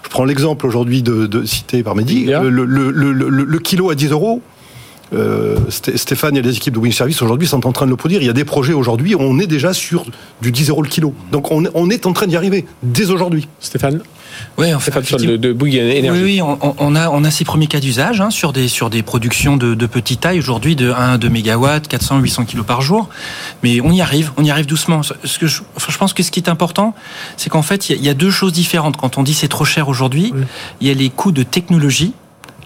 je 0.03 0.09
prends 0.09 0.25
l'exemple 0.25 0.66
aujourd'hui 0.66 1.03
de, 1.03 1.27
de- 1.27 1.44
cité 1.44 1.83
par 1.83 1.94
Mehdi, 1.94 2.25
Bien. 2.25 2.40
le, 2.42 2.49
le- 2.64 2.90
le- 2.90 3.12
le- 3.12 3.44
le 3.44 3.59
kilo 3.59 3.90
à 3.90 3.94
10 3.94 4.09
euros. 4.12 4.40
Euh, 5.12 5.57
Sté- 5.70 5.96
Stéphane 5.96 6.37
et 6.37 6.42
les 6.42 6.57
équipes 6.57 6.75
de 6.75 6.79
Wing 6.79 6.92
Service 6.92 7.20
aujourd'hui 7.23 7.49
sont 7.49 7.66
en 7.66 7.73
train 7.73 7.85
de 7.87 7.90
le 7.90 7.96
produire. 7.96 8.23
Il 8.23 8.27
y 8.27 8.31
a 8.31 8.33
des 8.35 8.44
projets 8.44 8.73
aujourd'hui, 8.73 9.14
on 9.18 9.38
est 9.38 9.46
déjà 9.46 9.73
sur 9.73 10.05
du 10.40 10.53
10 10.53 10.68
euros 10.70 10.83
le 10.83 10.88
kilo. 10.88 11.14
Donc 11.33 11.51
on, 11.51 11.64
est- 11.64 11.70
on 11.75 11.90
est 11.90 12.07
en 12.07 12.12
train 12.12 12.27
d'y 12.27 12.37
arriver 12.37 12.64
dès 12.83 13.11
aujourd'hui. 13.11 13.49
Stéphane 13.61 14.01
Oui, 14.59 14.73
en 14.73 14.79
fait, 14.79 14.90
de, 15.27 15.37
de. 15.37 15.57
Oui, 16.12 16.23
oui 16.23 16.40
on, 16.79 16.94
a, 16.96 17.11
on 17.11 17.25
a 17.25 17.31
ces 17.31 17.44
premiers 17.44 17.66
cas 17.66 17.81
d'usage 17.81 18.20
hein, 18.20 18.31
sur, 18.31 18.53
des, 18.53 18.68
sur 18.68 18.88
des 18.88 19.03
productions 19.03 19.57
de, 19.57 19.75
de 19.75 19.87
petite 19.87 20.20
taille, 20.20 20.38
aujourd'hui 20.38 20.77
de 20.77 20.90
1 20.90 20.94
à 21.14 21.18
2 21.18 21.29
mégawatts, 21.29 21.88
400, 21.88 22.20
800 22.20 22.44
kilos 22.44 22.64
par 22.66 22.81
jour. 22.81 23.09
Mais 23.62 23.81
on 23.81 23.90
y 23.92 24.01
arrive, 24.01 24.31
on 24.37 24.44
y 24.44 24.51
arrive 24.51 24.66
doucement. 24.66 25.03
Ce 25.03 25.38
que 25.38 25.46
je, 25.46 25.62
enfin, 25.77 25.92
je 25.92 25.99
pense 25.99 26.12
que 26.14 26.23
ce 26.23 26.31
qui 26.31 26.38
est 26.40 26.49
important, 26.49 26.94
c'est 27.37 27.51
qu'en 27.51 27.62
fait, 27.62 27.90
il 27.90 27.96
y, 28.01 28.05
y, 28.05 28.09
a 28.09 28.14
deux 28.14 28.31
choses 28.31 28.53
différentes. 28.53 28.96
Quand 28.96 29.18
on 29.18 29.23
dit 29.25 29.35
c'est 29.35 29.49
trop 29.49 29.64
cher 29.64 29.88
aujourd'hui, 29.88 30.33
il 30.81 30.87
y 30.87 30.90
a 30.90 30.94
les 30.94 31.11
coûts 31.11 31.33
de 31.33 31.42
technologie 31.42 32.12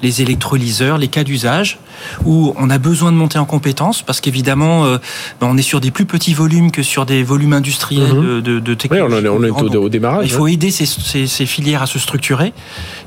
les 0.02 0.20
électrolyseurs, 0.20 0.98
les 0.98 1.08
cas 1.08 1.24
d'usage, 1.24 1.78
où 2.24 2.54
on 2.56 2.70
a 2.70 2.78
besoin 2.78 3.12
de 3.12 3.16
monter 3.16 3.38
en 3.38 3.44
compétences, 3.44 4.02
parce 4.02 4.20
qu'évidemment, 4.20 4.84
euh, 4.84 4.98
ben, 5.40 5.48
on 5.50 5.56
est 5.56 5.62
sur 5.62 5.80
des 5.80 5.90
plus 5.90 6.06
petits 6.06 6.34
volumes 6.34 6.70
que 6.70 6.82
sur 6.82 7.06
des 7.06 7.22
volumes 7.22 7.52
industriels 7.52 8.14
mhm. 8.14 8.40
de, 8.42 8.60
de, 8.60 8.74
technologie. 8.74 9.26
Oui, 9.26 9.28
on, 9.28 9.42
est, 9.44 9.76
au, 9.76 9.88
démarrage. 9.88 10.26
Il 10.26 10.32
faut 10.32 10.46
aider 10.46 10.70
ces, 10.70 10.86
ces, 10.86 11.26
ces, 11.26 11.46
filières 11.46 11.82
à 11.82 11.86
se 11.86 11.98
structurer. 11.98 12.52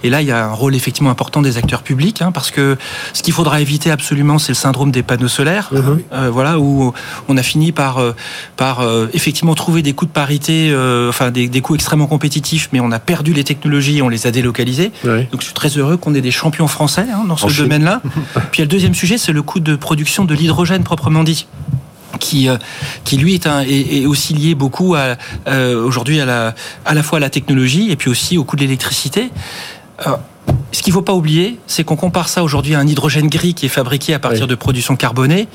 Et 0.04 0.10
là, 0.10 0.22
il 0.22 0.28
y 0.28 0.32
a 0.32 0.46
un 0.46 0.54
rôle 0.54 0.76
effectivement 0.76 1.10
important 1.10 1.42
des 1.42 1.58
acteurs 1.58 1.84
publics, 1.84 2.22
hein, 2.22 2.32
parce 2.32 2.52
que 2.52 2.78
ce 3.14 3.24
qu'il 3.24 3.34
faudra 3.34 3.62
éviter 3.62 3.92
absolument, 3.92 4.40
c'est 4.40 4.52
le 4.52 4.56
syndrome 4.56 4.92
des 4.92 5.04
panneaux 5.04 5.28
solaires, 5.28 5.70
Mhm. 5.72 6.00
euh, 6.14 6.30
voilà, 6.32 6.60
où 6.60 6.94
on 7.28 7.38
a 7.38 7.44
fini 7.44 7.72
par, 7.72 7.98
euh, 7.98 8.14
par 8.56 8.82
euh, 8.82 9.08
effectivement 9.14 9.56
trouver 9.56 9.82
des 9.82 9.94
coûts 9.94 10.06
de 10.06 10.12
parité, 10.12 10.74
enfin 11.10 11.32
des, 11.32 11.48
des 11.48 11.62
coûts 11.62 11.76
extrêmement 11.76 12.08
compétitifs, 12.08 12.70
mais 12.74 12.80
on 12.80 12.92
a 12.92 13.00
perdu 13.00 13.34
les 13.34 13.44
technologies, 13.44 14.02
on 14.02 14.10
les 14.10 14.28
a 14.28 14.32
délocalisées. 14.32 14.92
Oui. 15.04 15.26
Donc 15.32 15.42
je 15.42 15.46
suis 15.46 15.54
très 15.54 15.70
heureux 15.70 15.98
qu'on 15.98 16.14
ait 16.16 16.22
des 16.22 16.32
champions 16.32 16.68
français 16.68 17.06
hein, 17.12 17.24
dans 17.28 17.38
ce 17.38 17.62
domaine-là. 17.62 18.02
Puis 18.52 18.58
il 18.58 18.60
y 18.60 18.62
a 18.62 18.66
le 18.66 18.70
deuxième 18.78 18.94
sujet, 18.94 19.18
c'est 19.18 19.34
le 19.34 19.42
coût 19.42 19.60
de 19.60 19.76
production 19.76 20.24
de 20.24 20.36
l'hydrogène 20.36 20.84
proprement 20.84 21.24
dit 21.24 21.48
qui, 22.20 22.48
euh, 22.48 22.58
qui 23.06 23.18
lui 23.18 23.34
est, 23.34 23.48
un, 23.48 23.62
est, 23.62 24.02
est 24.02 24.06
aussi 24.06 24.36
lié 24.36 24.54
beaucoup 24.54 24.94
à, 24.94 25.16
euh, 25.48 25.84
aujourd'hui 25.84 26.22
à 26.22 26.26
la, 26.26 26.54
à 26.86 26.94
la 26.94 27.02
fois 27.02 27.18
à 27.18 27.20
la 27.20 27.32
technologie 27.32 27.90
et 27.90 27.96
puis 27.96 28.12
aussi 28.12 28.38
au 28.38 28.44
coût 28.44 28.56
de 28.56 28.62
l'électricité. 28.62 29.32
Euh, 30.06 30.12
ce 30.72 30.84
qu'il 30.84 30.92
ne 30.92 30.94
faut 30.94 31.02
pas 31.02 31.14
oublier, 31.14 31.58
c'est 31.66 31.84
qu'on 31.84 31.96
compare 31.96 32.30
ça 32.30 32.44
aujourd'hui 32.44 32.76
à 32.76 32.80
un 32.80 32.88
hydrogène 32.88 33.30
gris 33.30 33.56
qui 33.56 33.66
est 33.66 33.70
fabriqué 33.70 34.14
à 34.14 34.20
partir 34.20 34.44
Oui. 34.44 34.48
de 34.48 34.56
production 34.56 34.96
carbonée. 34.96 35.48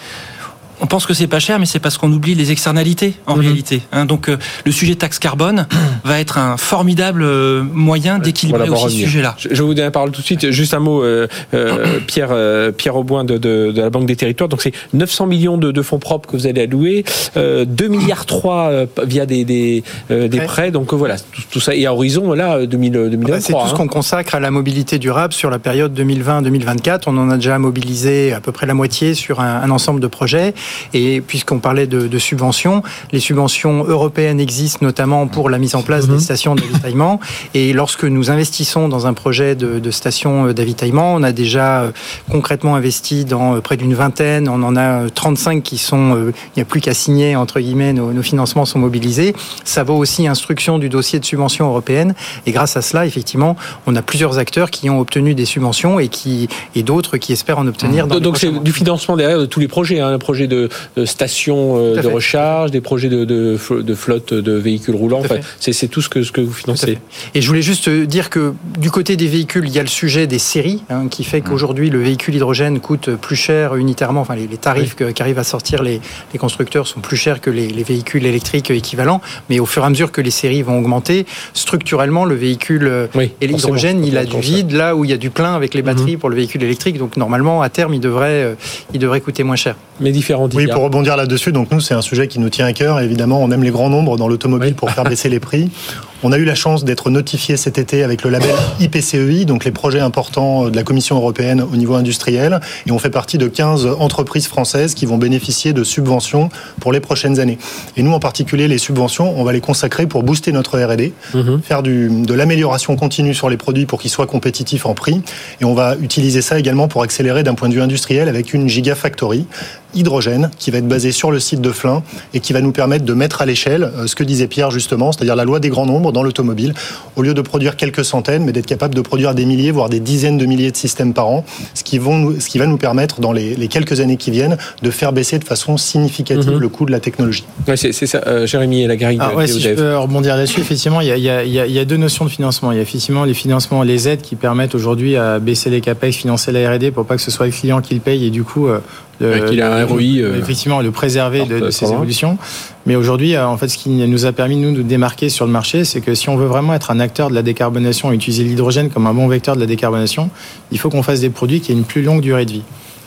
On 0.83 0.87
pense 0.87 1.07
que 1.07 1.15
c'est 1.15 1.29
pas 1.29 1.39
cher, 1.39 1.59
mais 1.61 1.67
c'est 1.67 1.79
parce 1.79 1.97
qu'on 1.97 2.13
oublie 2.13 2.35
les 2.35 2.51
externalités 2.51 3.15
en 3.27 3.37
Mhm. 3.37 3.41
réalité. 3.41 3.83
hein. 3.93 4.05
donc 4.05 4.29
euh, 4.29 4.37
le 4.67 4.73
sujet 4.73 4.97
taxe 4.97 5.19
carbone 5.19 5.67
va 6.05 6.19
être 6.21 6.39
un 6.39 6.57
formidable 6.57 7.23
euh, 7.23 7.63
moyen 7.63 8.19
d'équilibrer 8.19 8.67
Voilà, 8.69 8.85
aussi 8.87 8.97
ce 8.99 9.05
sujet-là. 9.05 9.37
Je, 9.39 9.49
je 9.53 9.63
vous 9.63 9.75
donne 9.75 9.85
la 9.85 9.91
parole 9.93 10.11
tout 10.11 10.21
de 10.21 10.27
suite. 10.27 10.51
Juste 10.51 10.75
un 10.75 10.81
mot, 10.81 11.03
euh, 11.03 11.29
euh, 11.55 12.01
Pierre, 12.07 12.29
euh, 12.33 12.73
Pierre 12.73 12.97
Auboin 12.97 13.25
de, 13.25 13.39
de, 13.39 13.71
de 13.71 13.81
la 13.81 13.91
Banque 13.91 14.07
des 14.07 14.17
Territoires. 14.17 14.49
Donc 14.49 14.61
c'est 14.61 14.73
900 14.93 15.27
millions 15.27 15.57
de, 15.57 15.71
de 15.71 15.83
fonds 15.83 15.99
propres 16.01 16.29
que 16.29 16.37
vous 16.37 16.47
allez 16.49 16.63
allouer, 16.63 17.05
euh, 17.37 17.65
2 17.65 17.87
milliards 17.89 18.27
3 18.27 18.55
euh, 18.71 18.87
via 19.07 19.25
des, 19.25 19.45
des, 19.45 19.85
euh, 20.11 20.27
des 20.29 20.41
Ouais. 20.41 20.47
prêts. 20.47 20.71
Donc 20.73 20.93
euh, 20.93 20.97
voilà, 20.97 21.17
tout, 21.19 21.43
tout 21.51 21.61
ça. 21.61 21.75
Et 21.77 21.87
à 21.87 21.95
horizon, 21.95 22.33
là, 22.33 22.57
euh, 22.57 22.67
2000, 22.67 22.93
Bah, 22.93 22.99
2023. 23.09 23.41
C'est 23.41 23.53
tout 23.53 23.69
ce 23.69 23.73
hein. 23.75 23.77
qu'on 23.77 23.87
consacre 23.89 24.35
à 24.35 24.41
la 24.41 24.51
mobilité 24.51 24.99
durable 24.99 25.33
sur 25.33 25.49
la 25.49 25.61
période 25.61 25.95
2020-2024. 25.99 27.03
On 27.07 27.17
en 27.19 27.31
a 27.31 27.37
déjà 27.37 27.57
mobilisé 27.59 28.33
à 28.33 28.41
peu 28.41 28.51
près 28.53 28.67
la 28.67 28.75
moitié 28.75 29.15
sur 29.15 29.41
un, 29.41 29.63
un 29.63 29.71
ensemble 29.71 30.01
de 30.01 30.07
projets. 30.09 30.55
Et 30.95 31.21
puisqu'on 31.21 31.59
parlait 31.59 31.87
de, 31.87 32.07
de 32.07 32.19
subventions, 32.19 32.83
les 33.13 33.21
subventions 33.21 33.85
européennes 33.85 34.41
existent 34.41 34.81
notamment 34.83 35.27
pour 35.27 35.51
la 35.51 35.59
mise 35.59 35.75
en 35.75 35.83
place 35.83 36.09
des 36.09 36.19
stations 36.21 36.55
d'avitaillement. 36.55 37.21
Et 37.55 37.73
lorsque 37.73 38.05
nous 38.05 38.31
investissons 38.31 38.89
dans 38.89 39.07
un 39.07 39.15
projet 39.15 39.55
de, 39.55 39.79
de 39.79 39.91
station 39.91 40.49
euh, 40.49 40.55
d'avitaillement, 40.55 41.15
on 41.15 41.23
a 41.23 41.33
déjà 41.33 41.83
euh, 41.83 41.93
concrètement 42.31 42.77
investi 42.77 43.25
dans 43.25 43.57
euh, 43.57 43.61
près 43.61 43.77
d'une 43.77 43.95
vingtaine. 43.95 44.49
On 44.49 44.63
en 44.63 44.77
a 44.77 45.05
euh, 45.05 45.09
35 45.09 45.63
qui 45.63 45.79
sont, 45.79 46.33
il 46.33 46.57
n'y 46.57 46.63
a 46.63 46.65
plus 46.65 46.81
qu'à 46.81 46.95
signer, 46.95 47.37
entre 47.37 47.61
guillemets, 47.61 47.93
nos, 47.93 48.13
nos 48.13 48.23
financements 48.23 48.65
sont 48.65 48.79
mobilisés. 48.79 49.35
Ça 49.65 49.85
vaut 49.85 49.97
aussi 49.97 50.27
instruction 50.27 50.79
du 50.79 50.89
dossier 50.89 51.21
de 51.21 51.25
subvention 51.25 51.69
européenne. 51.69 52.15
Et 52.47 52.53
grâce 52.53 52.77
à 52.77 52.83
cela, 52.83 53.07
effectivement, 53.07 53.57
on 53.87 53.97
a 53.97 54.03
plusieurs 54.03 54.39
acteurs 54.39 54.71
qui 54.71 54.91
ont 54.91 55.01
obtenu 55.01 55.35
des 55.35 55.45
subventions 55.45 55.99
et 55.99 56.09
qui 56.09 56.49
et 56.75 56.83
d'autres 56.83 57.17
qui 57.17 57.33
espèrent 57.33 57.59
en 57.59 57.67
obtenir. 57.67 58.07
Dans 58.07 58.17
les 58.17 58.21
Donc 58.21 58.39
c'est 58.39 58.63
du 58.63 58.73
financement 58.73 59.17
derrière 59.17 59.39
de 59.39 59.47
tous 59.47 59.61
les 59.61 59.69
projets, 59.69 60.01
hein, 60.01 60.09
un 60.09 60.19
projet 60.19 60.47
de, 60.47 60.62
de 60.97 61.05
station 61.05 61.77
euh, 61.79 61.93
Tout 61.95 61.99
à 62.01 62.03
de 62.03 62.09
recharge, 62.09 62.71
des 62.71 62.81
projets 62.81 63.09
de, 63.09 63.25
de, 63.25 63.57
flo- 63.57 63.83
de 63.83 63.95
flotte 63.95 64.35
de 64.35 64.53
véhicules 64.53 64.95
roulants. 64.95 65.21
Enfin, 65.21 65.37
c'est 65.61 65.89
tout 65.89 66.03
ce 66.03 66.09
que, 66.09 66.23
ce 66.23 66.33
que 66.33 66.41
vous 66.41 66.53
financez. 66.53 66.99
Et 67.35 67.41
je 67.41 67.47
voulais 67.49 67.63
juste 67.63 67.89
dire 67.89 68.31
que 68.31 68.53
du 68.79 68.91
côté 68.91 69.17
des 69.17 69.27
véhicules, 69.29 69.65
il 69.67 69.75
y 69.75 69.79
a 69.79 69.83
le 69.83 69.89
sujet 69.89 70.27
des 70.27 70.39
séries, 70.39 70.83
hein, 70.91 71.09
qui 71.09 71.25
fait 71.25 71.41
qu'aujourd'hui 71.41 71.91
le 71.91 72.01
véhicule 72.03 72.35
hydrogène 72.35 72.81
coûte 72.81 73.11
plus 73.17 73.37
cher 73.37 73.77
unitairement. 73.77 74.21
Enfin, 74.23 74.35
les, 74.37 74.47
les 74.47 74.57
tarifs 74.57 74.95
que- 74.95 75.11
qu'arrivent 75.11 75.39
à 75.39 75.45
sortir 75.45 75.83
les, 75.83 76.01
les 76.33 76.39
constructeurs 76.39 76.87
sont 76.87 77.01
plus 77.01 77.17
chers 77.17 77.41
que 77.41 77.51
les, 77.51 77.69
les 77.69 77.83
véhicules 77.83 78.25
électriques 78.27 78.71
équivalents. 78.71 79.21
Mais 79.51 79.61
au 79.61 79.67
fur 79.67 79.83
et 79.83 79.87
à 79.87 79.91
mesure 79.91 80.13
que 80.13 80.21
les 80.21 80.31
séries 80.31 80.63
vont 80.63 80.79
augmenter, 80.79 81.27
structurellement, 81.55 82.25
le 82.25 82.35
véhicule 82.35 82.87
euh, 82.87 83.07
Oui, 83.15 83.31
et 83.41 83.47
l'hydrogène, 83.47 84.05
il 84.05 84.17
a 84.19 84.25
du 84.25 84.41
vide 84.41 84.73
là 84.73 84.97
où 84.97 85.05
il 85.05 85.11
y 85.11 85.15
a 85.15 85.17
du 85.17 85.31
plein 85.31 85.55
avec 85.55 85.75
les 85.75 85.83
batteries 85.83 86.17
pour 86.17 86.29
le 86.31 86.37
véhicule 86.37 86.63
électrique. 86.63 86.99
Donc 86.99 87.17
normalement, 87.17 87.63
à 87.63 87.69
terme, 87.69 87.95
il 87.95 88.01
devrait, 88.01 88.43
euh, 88.45 88.55
il 88.93 88.99
devrait 89.01 89.21
coûter 89.21 89.43
moins 89.45 89.57
cher. 89.57 89.77
Mais 90.01 90.11
différents 90.11 90.42
Oui, 90.55 90.67
pour 90.67 90.83
rebondir 90.83 91.17
là-dessus, 91.17 91.53
donc 91.53 91.71
nous, 91.71 91.81
c'est 91.81 91.95
un 91.95 92.03
sujet 92.03 92.29
qui 92.29 92.39
nous 92.39 92.49
tient 92.51 92.67
à 92.67 92.73
cœur. 92.73 93.01
Évidemment, 93.01 93.43
on 93.43 93.51
aime 93.51 93.63
les 93.63 93.71
grands 93.71 93.91
nombres 93.91 94.17
dans 94.17 94.29
l'automobile 94.29 94.69
Oui. 94.71 94.75
pour 94.75 94.91
faire 94.91 95.05
baisser 95.05 95.29
les 95.29 95.41
prix. 95.41 95.71
On 96.25 96.31
a 96.31 96.39
eu 96.39 96.45
la 96.45 96.55
chance 96.55 96.85
d'être 96.85 97.11
notifié 97.11 97.57
cet 97.57 97.79
été 97.79 98.05
avec 98.05 98.23
le 98.23 98.31
label 98.31 98.55
IPCEI, 98.81 99.45
donc 99.45 99.65
les 99.65 99.73
projets 99.73 99.99
importants 99.99 100.69
de 100.69 100.77
la 100.77 100.85
Commission 100.85 101.17
européenne 101.17 101.61
au 101.61 101.75
niveau 101.77 101.95
industriel. 101.95 102.61
Et 102.87 102.93
on 102.93 102.99
fait 103.01 103.11
partie 103.11 103.39
de 103.39 103.49
15 103.49 103.87
entreprises 103.99 104.47
françaises 104.47 104.95
qui 104.95 105.05
vont 105.05 105.19
bénéficier 105.19 105.73
de 105.73 105.83
subventions 105.83 106.49
pour 106.81 106.93
les 106.93 107.01
prochaines 107.01 107.41
années. 107.41 107.59
Et 107.97 108.05
nous, 108.05 108.13
en 108.13 108.21
particulier, 108.21 108.69
les 108.69 108.79
subventions, 108.79 109.35
on 109.37 109.43
va 109.43 109.53
les 109.53 109.61
consacrer 109.61 110.07
pour 110.07 110.23
booster 110.23 110.53
notre 110.53 110.79
R&D, 110.79 111.13
Mhm. 111.35 111.61
faire 111.63 111.83
du, 111.83 112.09
de 112.09 112.35
l'amélioration 112.35 112.95
continue 112.95 113.35
sur 113.35 113.51
les 113.51 113.57
produits 113.57 113.87
pour 113.87 114.01
qu'ils 114.01 114.11
soient 114.11 114.27
compétitifs 114.29 114.87
en 114.87 114.95
prix. 114.95 115.23
Et 115.61 115.65
on 115.65 115.75
va 115.75 115.97
utiliser 116.01 116.41
ça 116.41 116.57
également 116.59 116.87
pour 116.87 117.03
accélérer 117.03 117.43
d'un 117.43 117.55
point 117.55 117.69
de 117.69 117.75
vue 117.75 117.83
industriel 117.83 118.29
avec 118.29 118.55
une 118.55 118.69
Gigafactory 118.69 119.47
hydrogène 119.95 120.51
qui 120.59 120.71
va 120.71 120.79
être 120.79 120.89
basée 120.89 121.13
sur 121.13 121.31
le 121.31 121.39
site 121.39 121.61
de 121.61 121.71
Flins 121.71 122.03
et 122.33 122.41
qui 122.41 122.53
va 122.55 122.61
nous 122.63 122.73
permettre 122.73 123.05
de 123.05 123.13
mettre 123.13 123.43
à 123.43 123.47
l'échelle 123.47 123.83
euh, 123.97 124.07
ce 124.07 124.15
que 124.15 124.25
disait 124.25 124.47
Pierre 124.47 124.71
justement, 124.71 125.13
c'est-à-dire 125.13 125.37
la 125.37 125.45
loi 125.45 125.61
des 125.61 125.69
grands 125.69 125.85
nombres 125.85 126.12
dans 126.13 126.23
l'automobile. 126.23 126.75
Au 127.17 127.23
lieu 127.23 127.35
de 127.35 127.41
produire 127.41 127.77
quelques 127.77 128.05
centaines, 128.05 128.45
mais 128.45 128.53
d'être 128.53 128.67
capable 128.67 128.95
de 128.95 129.01
produire 129.01 129.35
des 129.35 129.45
milliers, 129.45 129.71
voire 129.71 129.89
des 129.89 130.01
dizaines 130.01 130.39
de 130.39 130.47
milliers 130.47 130.71
de 130.71 130.77
systèmes 130.77 131.13
par 131.13 131.29
an, 131.29 131.45
ce 131.75 131.83
qui, 131.83 131.99
vont 131.99 132.19
nous- 132.19 132.41
ce 132.41 132.49
qui 132.49 132.59
va 132.59 132.67
nous 132.67 132.77
permettre 132.79 133.21
dans 133.21 133.33
les, 133.33 133.55
les 133.55 133.69
quelques 133.69 134.01
années 134.01 134.17
qui 134.17 134.31
viennent 134.31 134.57
de 134.83 134.91
faire 134.91 135.13
baisser 135.13 135.39
de 135.39 135.45
façon 135.45 135.77
significative 135.77 136.53
Mhm. 136.53 136.59
le 136.59 136.69
coût 136.69 136.85
de 136.87 136.91
la 136.93 137.01
technologie. 137.01 137.45
Ouais, 137.69 137.77
c'est 137.77 137.93
ça, 137.93 138.21
euh, 138.27 138.47
Jérémy 138.47 138.83
et 138.83 138.87
la 138.87 138.97
grille 138.97 139.19
Ah 139.21 139.35
ouais, 139.35 139.47
si 139.47 139.61
je 139.61 139.71
peux 139.71 139.97
rebondir 139.97 140.37
là-dessus, 140.37 140.61
effectivement, 140.67 141.01
il 141.01 141.09
y, 141.09 141.13
a, 141.13 141.17
il, 141.17 141.23
y 141.25 141.31
a, 141.31 141.45
il 141.45 141.53
y 141.53 141.61
a- 141.61 141.67
il 141.67 141.73
y 141.73 141.79
a 141.79 141.85
deux 141.85 141.97
notions 141.97 142.25
de 142.25 142.31
financement. 142.31 142.73
Il 142.73 142.77
y 142.77 142.79
a 142.79 142.83
effectivement 142.83 143.25
les 143.25 143.35
financements, 143.35 143.83
les 143.83 144.09
aides 144.09 144.23
qui 144.23 144.37
permettent 144.37 144.75
aujourd'hui 144.75 145.17
à 145.17 145.39
baisser 145.39 145.71
les 145.71 145.81
capex, 145.81 146.17
financer 146.17 146.53
la 146.53 146.71
R&D 146.71 146.91
pour 146.91 147.07
pas 147.07 147.17
que 147.17 147.23
ce 147.23 147.31
soit 147.31 147.47
le 147.47 147.53
client 147.53 147.81
qui 147.81 147.95
le 147.95 148.01
paye 148.01 148.27
et 148.27 148.31
du 148.31 148.43
coup 148.45 148.67
euh, 148.69 148.79
Ouais, 149.21 149.45
qu'il 149.49 149.61
a 149.61 149.77
un 149.77 149.85
ROI, 149.85 150.01
euh, 150.01 150.39
effectivement 150.39 150.81
le 150.81 150.91
préserver 150.91 151.45
de, 151.45 151.61
de 151.61 151.71
ces 151.71 151.91
évolutions. 151.93 152.39
Mais 152.87 152.97
aujourd'hui, 152.97 153.35
euh, 153.35 153.47
en 153.47 153.57
fait, 153.57 153.69
ce 153.69 153.79
qui 153.79 153.91
nous 153.91 154.27
a 154.27 154.33
permis 154.33 154.57
nous 154.57 154.73
de 154.73 154.83
démarquer 154.83 155.29
sur 155.29 155.47
le 155.47 155.53
marché, 155.53 155.85
c'est 155.85 156.01
que 156.01 156.15
si 156.15 156.29
on 156.29 156.37
veut 156.37 156.47
vraiment 156.47 156.75
être 156.75 156.91
un 156.91 156.99
acteur 156.99 157.31
de 157.31 157.35
la 157.35 157.43
décarbonation 157.43 158.11
et 158.11 158.15
utiliser 158.15 158.43
l'hydrogène 158.43 158.91
comme 158.91 159.07
un 159.07 159.15
bon 159.15 159.29
vecteur 159.29 159.55
de 159.55 159.61
la 159.61 159.67
décarbonation, 159.67 160.31
il 160.73 160.79
faut 160.79 160.91
qu'on 160.91 161.03
fasse 161.03 161.21
des 161.21 161.31
produits 161.31 161.61
qui 161.61 161.71
aient 161.73 161.77
une 161.77 161.85
plus 161.85 162.03
longue 162.03 162.21
durée 162.21 162.47
de 162.47 162.53
vie. 162.53 162.65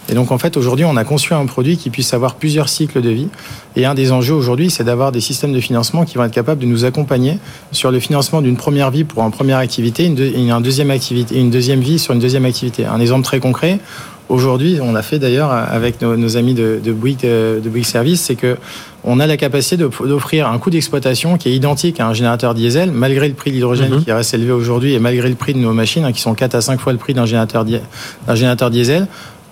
Et 0.07 0.13
donc 0.13 0.31
en 0.31 0.37
fait 0.37 0.55
aujourd'hui 0.55 0.85
on 0.85 0.97
a 0.97 1.03
conçu 1.03 1.33
un 1.33 1.45
produit 1.45 1.77
qui 1.77 1.89
puisse 1.89 2.13
avoir 2.13 2.35
plusieurs 2.35 2.69
cycles 2.69 3.01
de 3.01 3.09
vie. 3.09 3.27
Et 3.75 3.85
un 3.85 3.95
des 3.95 4.11
enjeux 4.11 4.35
aujourd'hui 4.35 4.69
c'est 4.69 4.83
d'avoir 4.83 5.11
des 5.11 5.21
systèmes 5.21 5.53
de 5.53 5.59
financement 5.59 6.05
qui 6.05 6.17
vont 6.17 6.23
être 6.23 6.33
capables 6.33 6.61
de 6.61 6.67
nous 6.67 6.85
accompagner 6.85 7.39
sur 7.71 7.91
le 7.91 7.99
financement 7.99 8.41
d'une 8.41 8.55
première 8.55 8.91
vie 8.91 9.03
pour 9.03 9.23
une 9.23 9.31
première 9.31 9.57
activité, 9.57 10.05
une, 10.05 10.19
et 10.19 10.37
une 10.37 10.61
deuxième 10.61 10.91
activité, 10.91 11.39
une 11.39 11.49
deuxième 11.49 11.79
vie 11.79 11.97
sur 11.97 12.13
une 12.13 12.19
deuxième 12.19 12.45
activité. 12.45 12.85
Un 12.85 12.99
exemple 12.99 13.23
très 13.23 13.39
concret. 13.39 13.79
Aujourd'hui, 14.27 14.79
on 14.81 14.95
a 14.95 15.03
fait 15.03 15.19
d'ailleurs 15.19 15.51
avec 15.51 16.01
nos, 16.01 16.17
nos 16.17 16.35
amis 16.35 16.55
de, 16.55 16.79
de 16.83 16.91
Bouygues, 16.91 17.25
euh, 17.25 17.59
de 17.59 17.69
Bouygues 17.69 17.85
Service, 17.85 18.21
c'est 18.21 18.35
que 18.35 18.57
on 19.03 19.19
a 19.19 19.27
la 19.27 19.37
capacité 19.37 19.77
d'offrir 19.77 20.47
un 20.49 20.57
coût 20.57 20.71
d'exploitation 20.71 21.37
qui 21.37 21.49
est 21.49 21.53
identique 21.55 21.99
à 21.99 22.07
un 22.07 22.13
générateur 22.15 22.55
diesel, 22.55 22.89
malgré 22.91 23.27
le 23.27 23.35
prix 23.35 23.51
de 23.51 23.55
l'hydrogène 23.57 23.93
Mhm. 23.93 24.03
qui 24.03 24.11
reste 24.11 24.33
élevé 24.33 24.51
aujourd'hui 24.51 24.93
et 24.95 24.99
malgré 24.99 25.29
le 25.29 25.35
prix 25.35 25.53
de 25.53 25.59
nos 25.59 25.73
machines, 25.73 26.03
hein, 26.05 26.11
qui 26.11 26.21
sont 26.21 26.33
4 26.33 26.55
à 26.55 26.61
5 26.61 26.79
fois 26.79 26.91
le 26.91 26.97
prix 26.97 27.13
d'un 27.13 27.27
générateur, 27.27 27.65
di- 27.65 27.77
d'un 28.25 28.33
générateur 28.35 28.71
diesel 28.71 29.05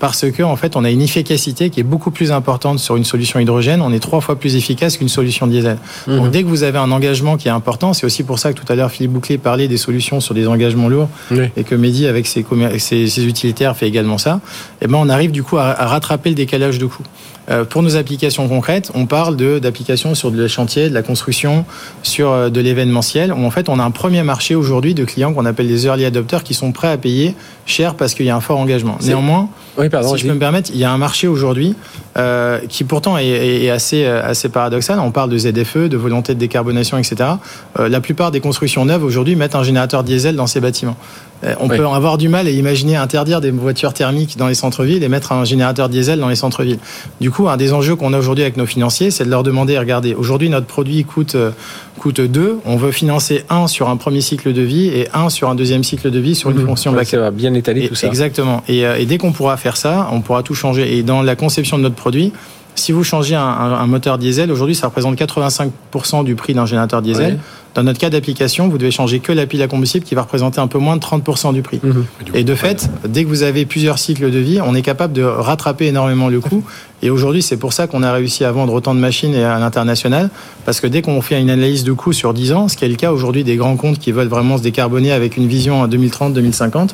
parce 0.03 0.29
que 0.29 0.43
en 0.43 0.57
fait 0.57 0.75
on 0.75 0.83
a 0.83 0.89
une 0.91 0.99
efficacité 1.01 1.69
qui 1.69 1.79
est 1.79 1.83
beaucoup 1.93 2.11
plus 2.11 2.33
importante 2.33 2.79
sur 2.79 2.97
une 2.97 3.05
solution 3.05 3.39
hydrogène, 3.39 3.81
on 3.81 3.93
est 3.93 4.01
trois 4.01 4.19
fois 4.19 4.35
plus 4.37 4.57
efficace 4.57 4.97
qu'une 4.97 5.07
solution 5.07 5.47
diesel. 5.47 5.77
Mhm. 6.07 6.15
Donc 6.17 6.31
dès 6.31 6.43
que 6.43 6.47
vous 6.49 6.63
avez 6.63 6.77
un 6.77 6.91
engagement 6.91 7.37
qui 7.37 7.47
est 7.47 7.51
important, 7.51 7.93
c'est 7.93 8.05
aussi 8.05 8.23
pour 8.23 8.37
ça 8.37 8.51
que 8.51 8.59
tout 8.59 8.69
à 8.69 8.75
l'heure 8.75 8.91
Philippe 8.91 9.13
Bouclé 9.13 9.37
parlait 9.37 9.69
des 9.69 9.77
solutions 9.77 10.19
sur 10.19 10.33
des 10.35 10.45
engagements 10.45 10.89
lourds 10.89 11.07
Oui. 11.31 11.45
et 11.55 11.63
que 11.63 11.73
Mehdi 11.75 12.05
avec 12.05 12.27
ses, 12.27 12.43
commer- 12.43 12.79
ses, 12.79 13.07
ses 13.07 13.23
utilitaires 13.25 13.77
fait 13.77 13.87
également 13.87 14.17
ça, 14.17 14.41
et 14.81 14.87
ben 14.87 14.97
on 14.99 15.07
arrive 15.07 15.31
du 15.31 15.41
coup 15.41 15.57
à, 15.57 15.67
à 15.67 15.85
rattraper 15.87 16.27
le 16.31 16.35
décalage 16.35 16.79
de 16.79 16.85
coût. 16.85 17.03
Euh, 17.49 17.65
pour 17.65 17.81
nos 17.83 17.95
applications 17.95 18.47
concrètes, 18.47 18.91
on 18.93 19.05
parle 19.05 19.35
d'applications 19.35 20.15
sur 20.15 20.31
le 20.31 20.47
chantier, 20.47 20.89
de 20.89 20.93
la 20.93 21.01
construction, 21.01 21.65
sur 22.01 22.31
euh, 22.31 22.49
de 22.49 22.61
l'événementiel. 22.61 23.33
En 23.33 23.51
fait, 23.51 23.69
on 23.69 23.79
a 23.79 23.83
un 23.83 23.91
premier 23.91 24.23
marché 24.23 24.55
aujourd'hui 24.55 24.93
de 24.93 25.03
clients 25.03 25.33
qu'on 25.33 25.45
appelle 25.45 25.67
des 25.67 25.85
early 25.85 26.05
adopters 26.05 26.43
qui 26.43 26.53
sont 26.53 26.71
prêts 26.71 26.89
à 26.89 26.97
payer 26.97 27.35
cher 27.65 27.95
parce 27.95 28.13
qu'il 28.13 28.25
y 28.25 28.29
a 28.29 28.35
un 28.35 28.41
fort 28.41 28.59
engagement. 28.59 28.97
Néanmoins, 29.03 29.49
oui, 29.77 29.89
pardon, 29.89 30.15
si 30.15 30.23
je 30.23 30.27
peux 30.27 30.33
me 30.33 30.39
permettre, 30.39 30.69
il 30.73 30.79
y 30.79 30.83
a 30.83 30.91
un 30.91 30.97
marché 30.97 31.27
aujourd'hui 31.27 31.75
euh, 32.17 32.59
qui 32.69 32.83
pourtant 32.83 33.17
est, 33.17 33.27
est, 33.27 33.69
assez, 33.69 34.05
assez 34.05 34.49
paradoxal. 34.49 34.99
On 34.99 35.11
parle 35.11 35.29
de 35.29 35.37
ZFE, 35.37 35.89
de 35.89 35.97
volonté 35.97 36.33
de 36.35 36.39
décarbonation, 36.39 36.97
etc. 36.97 37.31
Euh, 37.79 37.89
la 37.89 38.01
plupart 38.01 38.31
des 38.31 38.39
constructions 38.39 38.85
neuves 38.85 39.03
aujourd'hui 39.03 39.35
mettent 39.35 39.55
un 39.55 39.63
générateur 39.63 40.03
diesel 40.03 40.35
dans 40.35 40.47
ces 40.47 40.59
bâtiments. 40.59 40.97
Euh, 41.43 41.55
on 41.59 41.67
peut 41.67 41.85
en 41.85 41.93
avoir 41.93 42.17
du 42.17 42.29
mal 42.29 42.47
et 42.47 42.53
imaginer 42.53 42.95
interdire 42.95 43.41
des 43.41 43.51
voitures 43.51 43.93
thermiques 43.93 44.37
dans 44.37 44.47
les 44.47 44.53
centres-villes 44.53 45.03
et 45.03 45.09
mettre 45.09 45.31
un 45.31 45.45
générateur 45.45 45.89
diesel 45.89 46.19
dans 46.19 46.29
les 46.29 46.35
centres-villes. 46.35 46.79
Du 47.21 47.31
coup, 47.31 47.49
un 47.49 47.57
des 47.57 47.73
enjeux 47.73 47.95
qu'on 47.95 48.13
a 48.13 48.17
aujourd'hui 48.17 48.43
avec 48.43 48.57
nos 48.57 48.65
financiers, 48.65 49.11
c'est 49.11 49.25
de 49.25 49.29
leur 49.29 49.43
demander, 49.43 49.77
regardez, 49.77 50.13
aujourd'hui 50.13 50.49
notre 50.49 50.67
produit 50.67 51.03
coûte 51.03 51.35
euh, 51.35 51.51
coûte 51.99 52.21
deux, 52.21 52.59
on 52.65 52.75
veut 52.75 52.91
financer 52.91 53.45
un 53.49 53.67
sur 53.67 53.89
un 53.89 53.95
premier 53.97 54.21
cycle 54.21 54.51
de 54.51 54.61
vie 54.61 54.87
et 54.87 55.07
un 55.13 55.29
sur 55.29 55.49
un 55.49 55.55
deuxième 55.55 55.83
cycle 55.83 56.11
de 56.11 56.19
vie 56.19 56.35
sur 56.35 56.49
une 56.49 56.57
mmh. 56.57 56.65
fonction. 56.65 57.03
Ça 57.03 57.19
va 57.19 57.31
bien 57.31 57.53
étaler 57.53 57.87
tout 57.87 57.95
ça. 57.95 58.07
Exactement. 58.07 58.63
Et, 58.67 58.79
et 58.79 59.05
dès 59.05 59.17
qu'on 59.17 59.31
pourra 59.31 59.55
faire 59.57 59.77
ça, 59.77 60.09
on 60.11 60.21
pourra 60.21 60.43
tout 60.43 60.55
changer. 60.55 60.97
Et 60.97 61.03
dans 61.03 61.21
la 61.21 61.35
conception 61.35 61.77
de 61.77 61.83
notre 61.83 61.95
produit, 61.95 62.33
si 62.75 62.91
vous 62.91 63.03
changez 63.03 63.35
un, 63.35 63.41
un, 63.41 63.87
moteur 63.87 64.17
diesel, 64.17 64.51
aujourd'hui, 64.51 64.75
ça 64.75 64.87
représente 64.87 65.15
85% 65.17 66.23
du 66.23 66.35
prix 66.35 66.53
d'un 66.53 66.65
générateur 66.65 67.01
diesel. 67.01 67.39
Dans 67.75 67.83
notre 67.83 67.99
cas 67.99 68.09
d'application, 68.09 68.67
vous 68.67 68.77
devez 68.77 68.91
changer 68.91 69.19
que 69.19 69.31
la 69.31 69.47
pile 69.47 69.61
à 69.61 69.67
combustible 69.67 70.05
qui 70.05 70.13
va 70.13 70.21
représenter 70.21 70.59
un 70.59 70.67
peu 70.67 70.77
moins 70.77 70.95
de 70.95 71.01
30% 71.01 71.53
du 71.53 71.61
prix. 71.61 71.79
Mhm. 71.81 72.05
Et 72.33 72.43
de 72.43 72.55
fait, 72.55 72.89
dès 73.07 73.23
que 73.23 73.29
vous 73.29 73.43
avez 73.43 73.65
plusieurs 73.65 73.97
cycles 73.97 74.29
de 74.29 74.39
vie, 74.39 74.59
on 74.61 74.75
est 74.75 74.81
capable 74.81 75.13
de 75.13 75.23
rattraper 75.23 75.87
énormément 75.87 76.29
le 76.29 76.39
coût. 76.39 76.63
Et 77.01 77.09
aujourd'hui, 77.09 77.41
c'est 77.41 77.57
pour 77.57 77.73
ça 77.73 77.87
qu'on 77.87 78.03
a 78.03 78.13
réussi 78.13 78.45
à 78.45 78.51
vendre 78.51 78.73
autant 78.73 78.93
de 78.95 78.99
machines 78.99 79.35
à 79.35 79.59
l'international. 79.59 80.29
Parce 80.65 80.79
que 80.79 80.87
dès 80.87 81.01
qu'on 81.01 81.21
fait 81.21 81.41
une 81.41 81.49
analyse 81.49 81.83
de 81.83 81.91
coût 81.91 82.13
sur 82.13 82.33
10 82.33 82.53
ans, 82.53 82.67
ce 82.67 82.77
qui 82.77 82.85
est 82.85 82.89
le 82.89 82.95
cas 82.95 83.11
aujourd'hui 83.11 83.43
des 83.43 83.55
grands 83.55 83.75
comptes 83.75 83.99
qui 83.99 84.11
veulent 84.11 84.27
vraiment 84.27 84.57
se 84.57 84.63
décarboner 84.63 85.11
avec 85.11 85.35
une 85.35 85.47
vision 85.47 85.83
à 85.83 85.87
2030-2050, 85.87 86.91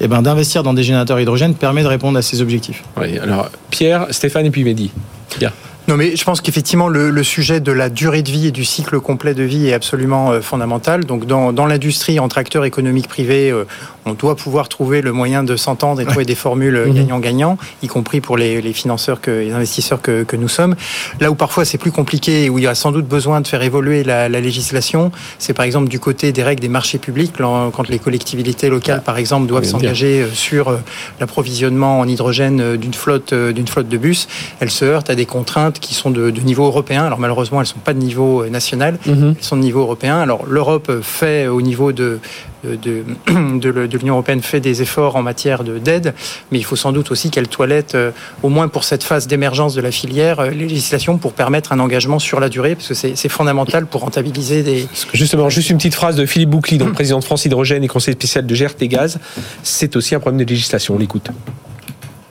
et 0.00 0.08
ben 0.08 0.22
d'investir 0.22 0.62
dans 0.62 0.74
des 0.74 0.82
générateurs 0.82 1.20
hydrogène 1.20 1.54
permet 1.54 1.82
de 1.82 1.88
répondre 1.88 2.18
à 2.18 2.22
ces 2.22 2.40
objectifs. 2.40 2.82
Oui, 3.00 3.18
alors 3.18 3.50
Pierre, 3.70 4.06
Stéphane 4.10 4.46
et 4.46 4.50
puis 4.50 4.64
Mehdi. 4.64 4.90
Pierre. 5.28 5.52
Non, 5.88 5.96
mais 5.96 6.14
je 6.14 6.24
pense 6.24 6.40
qu'effectivement, 6.40 6.88
le, 6.88 7.10
le, 7.10 7.22
sujet 7.24 7.58
de 7.58 7.72
la 7.72 7.88
durée 7.88 8.22
de 8.22 8.30
vie 8.30 8.46
et 8.46 8.50
du 8.52 8.64
cycle 8.64 9.00
complet 9.00 9.34
de 9.34 9.42
vie 9.42 9.68
est 9.68 9.72
absolument 9.72 10.30
euh, 10.30 10.40
fondamental. 10.40 11.04
Donc, 11.04 11.26
dans, 11.26 11.52
dans 11.52 11.66
l'industrie, 11.66 12.20
entre 12.20 12.38
acteurs 12.38 12.64
économiques 12.64 13.08
privés, 13.08 13.50
euh, 13.50 13.64
on 14.06 14.12
doit 14.12 14.36
pouvoir 14.36 14.68
trouver 14.68 15.02
le 15.02 15.12
moyen 15.12 15.42
de 15.42 15.56
s'entendre 15.56 16.00
et 16.00 16.06
trouver 16.06 16.24
des 16.24 16.36
formules 16.36 16.84
mhm. 16.86 16.94
gagnant-gagnant, 16.94 17.58
y 17.82 17.88
compris 17.88 18.20
pour 18.20 18.36
les, 18.36 18.62
les, 18.62 18.72
financeurs, 18.72 19.20
que, 19.20 19.30
les 19.30 19.52
investisseurs 19.52 20.00
que, 20.00 20.22
que 20.22 20.36
nous 20.36 20.48
sommes. 20.48 20.76
Là 21.20 21.30
où 21.30 21.34
parfois 21.34 21.64
c'est 21.64 21.78
plus 21.78 21.92
compliqué 21.92 22.44
et 22.44 22.50
où 22.50 22.58
il 22.58 22.64
y 22.64 22.68
a 22.68 22.74
sans 22.74 22.92
doute 22.92 23.06
besoin 23.06 23.40
de 23.40 23.48
faire 23.48 23.62
évoluer 23.62 24.04
la, 24.04 24.28
la 24.28 24.40
législation, 24.40 25.10
c'est 25.38 25.52
par 25.52 25.64
exemple 25.64 25.88
du 25.88 25.98
côté 25.98 26.32
des 26.32 26.42
règles 26.44 26.62
des 26.62 26.68
marchés 26.68 26.98
publics, 26.98 27.32
quand 27.36 27.88
les 27.88 27.98
collectivités 27.98 28.68
locales, 28.68 29.02
par 29.02 29.18
exemple, 29.18 29.46
doivent 29.46 29.64
s'engager 29.64 30.22
euh, 30.22 30.28
sur 30.32 30.78
l'approvisionnement 31.18 32.00
en 32.00 32.08
hydrogène 32.08 32.76
d'une 32.76 32.94
flotte, 32.94 33.34
d'une 33.34 33.66
flotte 33.66 33.88
de 33.88 33.96
bus, 33.96 34.28
elles 34.60 34.70
se 34.70 34.84
heurtent 34.84 35.10
à 35.10 35.14
des 35.14 35.26
contraintes 35.26 35.72
qui 35.82 35.94
sont 35.94 36.10
de, 36.10 36.30
niveau 36.30 36.64
européen. 36.64 37.04
Alors 37.04 37.18
malheureusement, 37.18 37.60
elles 37.60 37.66
ne 37.66 37.72
sont 37.74 37.80
pas 37.80 37.92
de 37.92 37.98
niveau 37.98 38.42
euh, 38.42 38.48
national, 38.48 38.98
mhm. 39.04 39.34
elles 39.36 39.44
sont 39.44 39.56
de 39.56 39.62
niveau 39.62 39.80
européen. 39.80 40.16
Alors 40.16 40.46
l'Europe 40.46 40.90
fait 41.02 41.48
au 41.48 41.60
niveau 41.60 41.92
de, 41.92 42.20
de, 42.64 43.04
de, 43.58 43.98
l'Union 43.98 44.14
européenne 44.14 44.40
fait 44.40 44.60
des 44.60 44.82
efforts 44.82 45.16
en 45.16 45.22
matière 45.22 45.64
d'aide, 45.64 46.14
mais 46.50 46.58
il 46.58 46.64
faut 46.64 46.76
sans 46.76 46.92
doute 46.92 47.10
aussi 47.10 47.30
qu'elle 47.30 47.48
toilette, 47.48 47.94
euh, 47.94 48.10
au 48.42 48.48
moins 48.48 48.68
pour 48.68 48.84
cette 48.84 49.02
phase 49.02 49.26
d'émergence 49.26 49.74
de 49.74 49.80
la 49.80 49.90
filière, 49.90 50.40
euh, 50.40 50.50
législation 50.50 51.18
pour 51.18 51.32
permettre 51.32 51.72
un 51.72 51.80
engagement 51.80 52.18
sur 52.18 52.40
la 52.40 52.48
durée, 52.48 52.74
parce 52.74 52.88
que 52.88 52.94
c'est 52.94 53.28
fondamental 53.28 53.86
pour 53.86 54.02
rentabiliser 54.02 54.62
des... 54.62 54.86
Justement, 55.12 55.48
juste 55.48 55.70
une 55.70 55.76
petite 55.76 55.94
phrase 55.94 56.16
de 56.16 56.26
Philippe 56.26 56.50
Boucli, 56.50 56.78
donc 56.78 56.92
président 56.92 57.18
de 57.18 57.24
France 57.24 57.44
Hydrogène 57.44 57.84
et 57.84 57.88
conseiller 57.88 58.14
spécial 58.14 58.46
de 58.46 58.54
GRT 58.54 58.84
Gaz, 58.84 59.18
c'est 59.62 59.96
aussi 59.96 60.14
un 60.14 60.20
problème 60.20 60.44
de 60.44 60.48
législation, 60.48 60.94
on 60.94 60.98
l'écoute. 60.98 61.30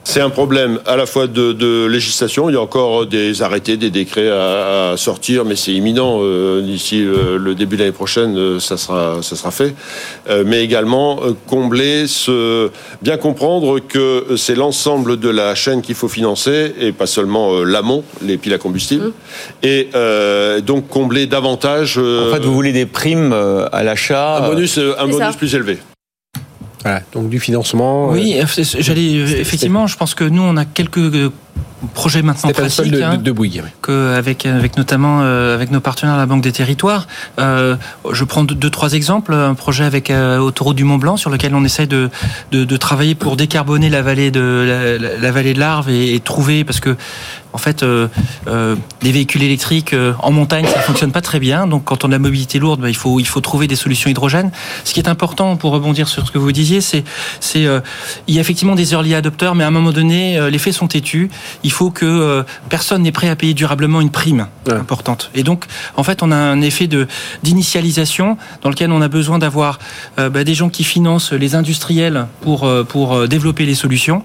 C'est 0.04 0.20
un 0.20 0.30
problème 0.30 0.80
à 0.88 0.96
la 0.96 1.06
fois 1.06 1.28
de, 1.28 1.86
législation. 1.86 2.50
Il 2.50 2.54
y 2.54 2.56
a 2.58 2.62
encore 2.62 3.06
des 3.06 3.42
arrêtés, 3.44 3.78
des 3.78 3.90
décrets 3.90 4.30
à, 4.30 4.96
sortir, 4.98 5.46
mais 5.46 5.56
c'est 5.56 5.72
imminent. 5.72 6.20
Euh, 6.22 6.62
d'ici 6.62 7.02
le, 7.02 7.56
début 7.56 7.76
de 7.76 7.82
l'année 7.82 7.94
prochaine, 7.94 8.38
euh, 8.38 8.60
ça 8.60 8.78
sera, 8.78 9.22
ça 9.22 9.36
sera 9.36 9.52
fait. 9.52 9.74
Euh, 10.30 10.44
mais 10.46 10.64
également 10.64 11.20
combler, 11.48 12.08
ce, 12.08 12.70
bien 13.02 13.18
comprendre 13.18 13.80
que 13.80 14.36
c'est 14.38 14.56
l'ensemble 14.56 15.20
de 15.20 15.30
la 15.30 15.56
chaîne 15.56 15.82
qu'il 15.82 15.96
faut 15.96 16.10
financer 16.10 16.74
et 16.80 16.92
pas 16.92 17.08
seulement 17.08 17.64
l'amont, 17.64 18.04
les 18.22 18.38
piles 18.38 18.54
à 18.54 18.58
combustible. 18.58 19.08
Mmh. 19.08 19.12
Et 19.64 19.90
donc 20.66 20.88
combler 20.88 21.28
davantage. 21.28 21.98
en 21.98 22.34
fait, 22.34 22.44
vous 22.44 22.54
voulez 22.54 22.74
des 22.74 22.86
primes 22.86 23.34
à 23.34 23.84
l'achat. 23.84 24.38
Un 24.38 24.50
bonus, 24.50 24.78
un 24.78 25.08
bonus 25.08 25.36
plus 25.36 25.54
élevé. 25.56 25.78
Voilà, 26.84 27.02
donc 27.12 27.30
du 27.30 27.40
financement. 27.40 28.10
Oui, 28.10 28.36
j'allais 28.80 29.14
effectivement, 29.14 29.88
je 29.88 29.98
pense 29.98 30.16
que 30.16 30.24
nous 30.24 30.42
on 30.42 30.58
a 30.58 30.66
quelques 30.66 31.32
projet 31.94 32.22
maintenant 32.22 32.52
pratique, 32.52 32.92
de, 32.92 33.02
hein, 33.02 33.18
de, 33.18 33.34
que 33.82 34.14
avec 34.14 34.46
avec 34.46 34.78
notamment 34.78 35.20
euh, 35.22 35.56
avec 35.56 35.72
nos 35.72 35.80
partenaires 35.80 36.18
la 36.18 36.26
Banque 36.26 36.42
des 36.42 36.52
Territoires. 36.52 37.08
Euh, 37.40 37.76
je 38.12 38.24
prends 38.24 38.44
deux, 38.44 38.70
trois 38.70 38.94
exemples. 38.94 39.34
Un 39.34 39.56
projet 39.56 39.84
avec 39.84 40.10
euh, 40.10 40.38
Autoroute 40.38 40.78
du 40.78 40.84
Mont 40.84 40.98
Blanc 40.98 41.18
sur 41.18 41.30
lequel 41.30 41.56
on 41.56 41.64
essaie 41.64 41.88
de, 41.88 42.10
de, 42.52 42.64
de 42.64 42.78
travailler 42.78 43.16
pour 43.16 43.36
décarboner 43.36 43.90
la 43.90 44.02
vallée 44.02 44.32
de 44.32 44.98
la, 45.00 45.18
la 45.18 45.32
vallée 45.32 45.54
de 45.54 45.60
l'Arve 45.60 45.90
et, 45.90 46.16
et, 46.16 46.20
trouver 46.20 46.64
parce 46.64 46.80
que 46.80 46.96
en 47.54 47.58
fait, 47.58 47.84
euh, 47.84 48.08
les 49.02 49.12
véhicules 49.12 49.44
électriques 49.44 49.94
en 50.20 50.32
montagne, 50.32 50.66
ça 50.66 50.80
fonctionne 50.80 51.12
pas 51.12 51.20
très 51.20 51.38
bien. 51.38 51.68
Donc, 51.68 51.84
quand 51.84 52.06
on 52.06 52.08
a 52.08 52.12
la 52.12 52.20
mobilité 52.20 52.60
lourde, 52.60 52.80
bah, 52.80 52.88
il 52.88 52.96
faut 52.96 53.20
il 53.20 53.28
faut 53.28 53.42
trouver 53.42 53.68
des 53.68 53.76
solutions 53.76 54.10
hydrogènes. 54.10 54.52
Ce 54.86 54.94
qui 54.94 55.02
est 55.02 55.10
important 55.10 55.58
pour 55.58 55.74
rebondir 55.74 56.08
sur 56.08 56.26
ce 56.26 56.32
que 56.32 56.38
vous 56.38 56.54
disiez, 56.54 56.80
c'est 56.80 57.04
c'est 57.42 57.68
il 58.28 58.36
y 58.36 58.38
a 58.38 58.42
effectivement 58.42 58.76
des 58.76 58.94
early 58.94 59.16
adopters, 59.16 59.54
mais 59.54 59.66
à 59.66 59.68
un 59.68 59.72
moment 59.72 59.92
donné, 59.92 60.40
les 60.50 60.58
faits 60.60 60.74
sont 60.74 60.88
têtus. 60.88 61.30
Il 61.64 61.72
faut 61.72 61.92
que 61.92 62.44
personne 62.70 63.04
n'est 63.04 63.12
prêt 63.12 63.30
à 63.30 63.36
payer 63.36 63.54
durablement 63.54 64.02
une 64.02 64.12
prime 64.12 64.48
importante. 64.68 65.32
Et 65.36 65.44
donc, 65.44 65.66
en 65.96 66.04
fait, 66.04 66.24
on 66.24 66.32
a 66.32 66.36
un 66.36 66.62
effet 66.62 66.88
de 66.88 67.08
d'initialisation 67.44 68.38
dans 68.62 68.70
lequel 68.70 68.92
on 68.92 69.02
a 69.02 69.08
besoin 69.08 69.40
d'avoir 69.40 69.80
bah, 70.18 70.44
des 70.44 70.54
gens 70.54 70.70
qui 70.70 70.84
financent 70.84 71.34
les 71.34 71.56
industriels 71.56 72.28
pour 72.42 72.70
pour 72.88 73.28
développer 73.28 73.66
les 73.66 73.76
solutions. 73.76 74.24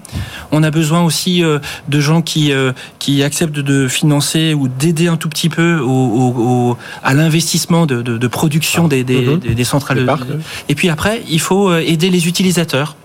On 0.51 0.63
a 0.63 0.71
besoin 0.71 1.03
aussi 1.03 1.41
de 1.41 1.99
gens 1.99 2.21
qui 2.21 2.51
qui 2.99 3.23
acceptent 3.23 3.59
de 3.59 3.87
financer 3.87 4.53
ou 4.53 4.67
d'aider 4.67 5.07
un 5.07 5.17
tout 5.17 5.29
petit 5.29 5.49
peu 5.49 5.79
au, 5.79 6.77
à 7.03 7.13
l'investissement 7.13 7.85
de, 7.85 8.27
production 8.27 8.85
ah. 8.85 8.89
des, 8.89 9.03
des, 9.03 9.21
mhm. 9.21 9.63
centrales. 9.63 10.05
Et 10.69 10.75
puis 10.75 10.89
après, 10.89 11.23
il 11.29 11.39
faut 11.39 11.69
euh, 11.69 11.83
aider 11.85 12.09
les 12.09 12.27
utilisateurs. 12.27 12.95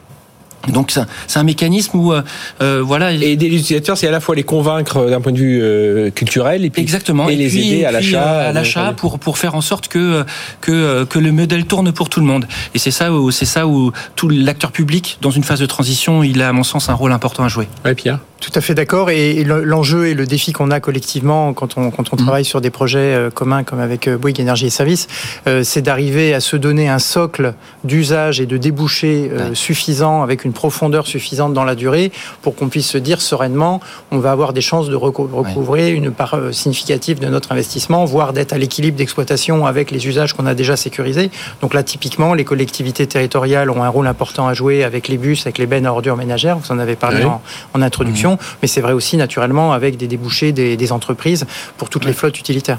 Donc 0.69 0.93
c'est 1.27 1.39
un 1.39 1.43
mécanisme 1.43 1.99
où 1.99 2.13
euh, 2.13 2.23
euh, 2.63 2.83
voilà 2.85 3.13
et 3.13 3.33
aider 3.33 3.49
les 3.49 3.59
utilisateurs 3.59 3.97
c'est 3.97 4.07
à 4.07 4.11
la 4.11 4.21
fois 4.21 4.35
les 4.35 4.45
convaincre 4.45 5.11
d'un 5.11 5.21
point 5.21 5.33
de 5.33 5.39
vue 5.39 6.13
culturel 6.13 6.65
et 6.65 6.71
puis 6.71 6.83
exactement 6.83 7.29
et, 7.29 7.37
les 7.37 7.59
aider 7.59 7.85
à 7.85 7.91
l'achat 7.93 8.49
à 8.49 8.53
l'achat 8.53 8.93
pour 8.97 9.19
pour 9.19 9.39
faire 9.39 9.55
en 9.55 9.61
sorte 9.61 9.89
que 9.89 10.25
que 10.61 11.05
que 11.05 11.19
le 11.19 11.33
modèle 11.33 11.65
tourne 11.65 11.93
pour 11.93 12.09
tout 12.09 12.21
le 12.21 12.27
monde 12.27 12.47
et 12.75 12.79
c'est 12.79 12.91
ça 12.91 13.13
où 13.13 13.31
c'est 13.31 13.45
ça 13.45 13.67
où 13.67 13.93
tout 14.15 14.29
l'acteur 14.29 14.73
public 14.73 15.19
dans 15.21 15.31
une 15.31 15.45
phase 15.45 15.61
de 15.61 15.67
transition 15.67 16.23
il 16.23 16.41
a 16.43 16.49
à 16.49 16.53
mon 16.53 16.63
sens 16.63 16.89
un 16.89 16.95
rôle 16.95 17.13
important 17.13 17.45
à 17.45 17.49
jouer. 17.49 17.69
Ouais 17.85 17.95
Pierre? 17.95 18.19
Tout 18.43 18.51
à 18.57 18.61
fait 18.61 18.75
d'accord. 18.75 19.09
Et 19.11 19.45
l'enjeu 19.45 20.09
et 20.09 20.15
le 20.15 20.27
défi 20.27 20.53
qu'on 20.53 20.73
a 20.73 20.81
collectivement 20.81 21.53
quand 21.53 21.79
on, 21.79 21.93
quand 21.93 22.13
on 22.13 22.17
mmh. 22.17 22.25
travaille 22.25 22.45
sur 22.45 22.61
des 22.61 22.71
projets 22.71 22.99
euh, 22.99 23.31
communs 23.31 23.63
comme 23.63 23.79
avec 23.79 24.09
euh, 24.09 24.19
Bouygues 24.19 24.41
Énergie 24.41 24.67
et 24.67 24.71
Services, 24.71 25.07
euh, 25.47 25.63
c'est 25.63 25.81
d'arriver 25.81 26.35
à 26.35 26.41
se 26.41 26.57
donner 26.57 26.89
un 26.89 26.99
socle 26.99 27.55
d'usage 27.85 28.41
et 28.41 28.47
de 28.47 28.57
débouchés 28.57 29.31
suffisant, 29.55 30.23
avec 30.23 30.45
une 30.45 30.53
profondeur 30.53 31.07
suffisante 31.07 31.55
dans 31.55 31.63
la 31.63 31.77
durée, 31.77 32.11
pour 32.43 32.57
qu'on 32.57 32.69
puisse 32.69 32.89
se 32.89 32.99
dire 32.99 33.21
sereinement, 33.21 33.81
on 34.11 34.19
va 34.19 34.33
avoir 34.33 34.53
des 34.53 34.61
chances 34.61 34.89
de 34.89 34.97
recouvrir 34.97 35.95
une 35.95 36.11
part 36.11 36.37
significative 36.51 37.21
de 37.21 37.29
notre 37.29 37.53
investissement, 37.53 38.05
voire 38.05 38.33
d'être 38.33 38.53
à 38.53 38.59
l'équilibre 38.59 38.97
d'exploitation 38.97 39.67
avec 39.67 39.91
les 39.93 40.09
usages 40.09 40.33
qu'on 40.33 40.47
a 40.47 40.55
déjà 40.55 40.77
sécurisés. 40.77 41.31
Donc 41.61 41.75
là, 41.75 41.83
typiquement, 41.83 42.35
les 42.35 42.45
collectivités 42.45 43.07
territoriales 43.07 43.71
ont 43.71 43.85
un 43.85 43.89
rôle 43.89 44.09
important 44.09 44.49
à 44.49 44.55
jouer 44.55 44.83
avec 44.83 45.07
les 45.07 45.17
bus, 45.17 45.43
avec 45.47 45.59
les 45.59 45.67
bennes 45.67 45.87
à 45.87 45.93
ordures 45.93 46.17
ménagères. 46.17 46.59
Vous 46.59 46.73
en 46.73 46.79
avez 46.79 46.97
parlé 46.97 47.25
en, 47.25 47.83
introduction 47.83 48.32
mais 48.61 48.69
c'est 48.69 48.81
vrai 48.81 48.93
aussi 48.93 49.17
naturellement 49.17 49.73
avec 49.73 49.97
des 49.97 50.09
débouchés 50.09 50.53
des, 50.53 50.93
entreprises 50.93 51.47
pour 51.77 51.89
toutes 51.89 52.05
les 52.05 52.13
flottes 52.13 52.39
utilitaires. 52.39 52.79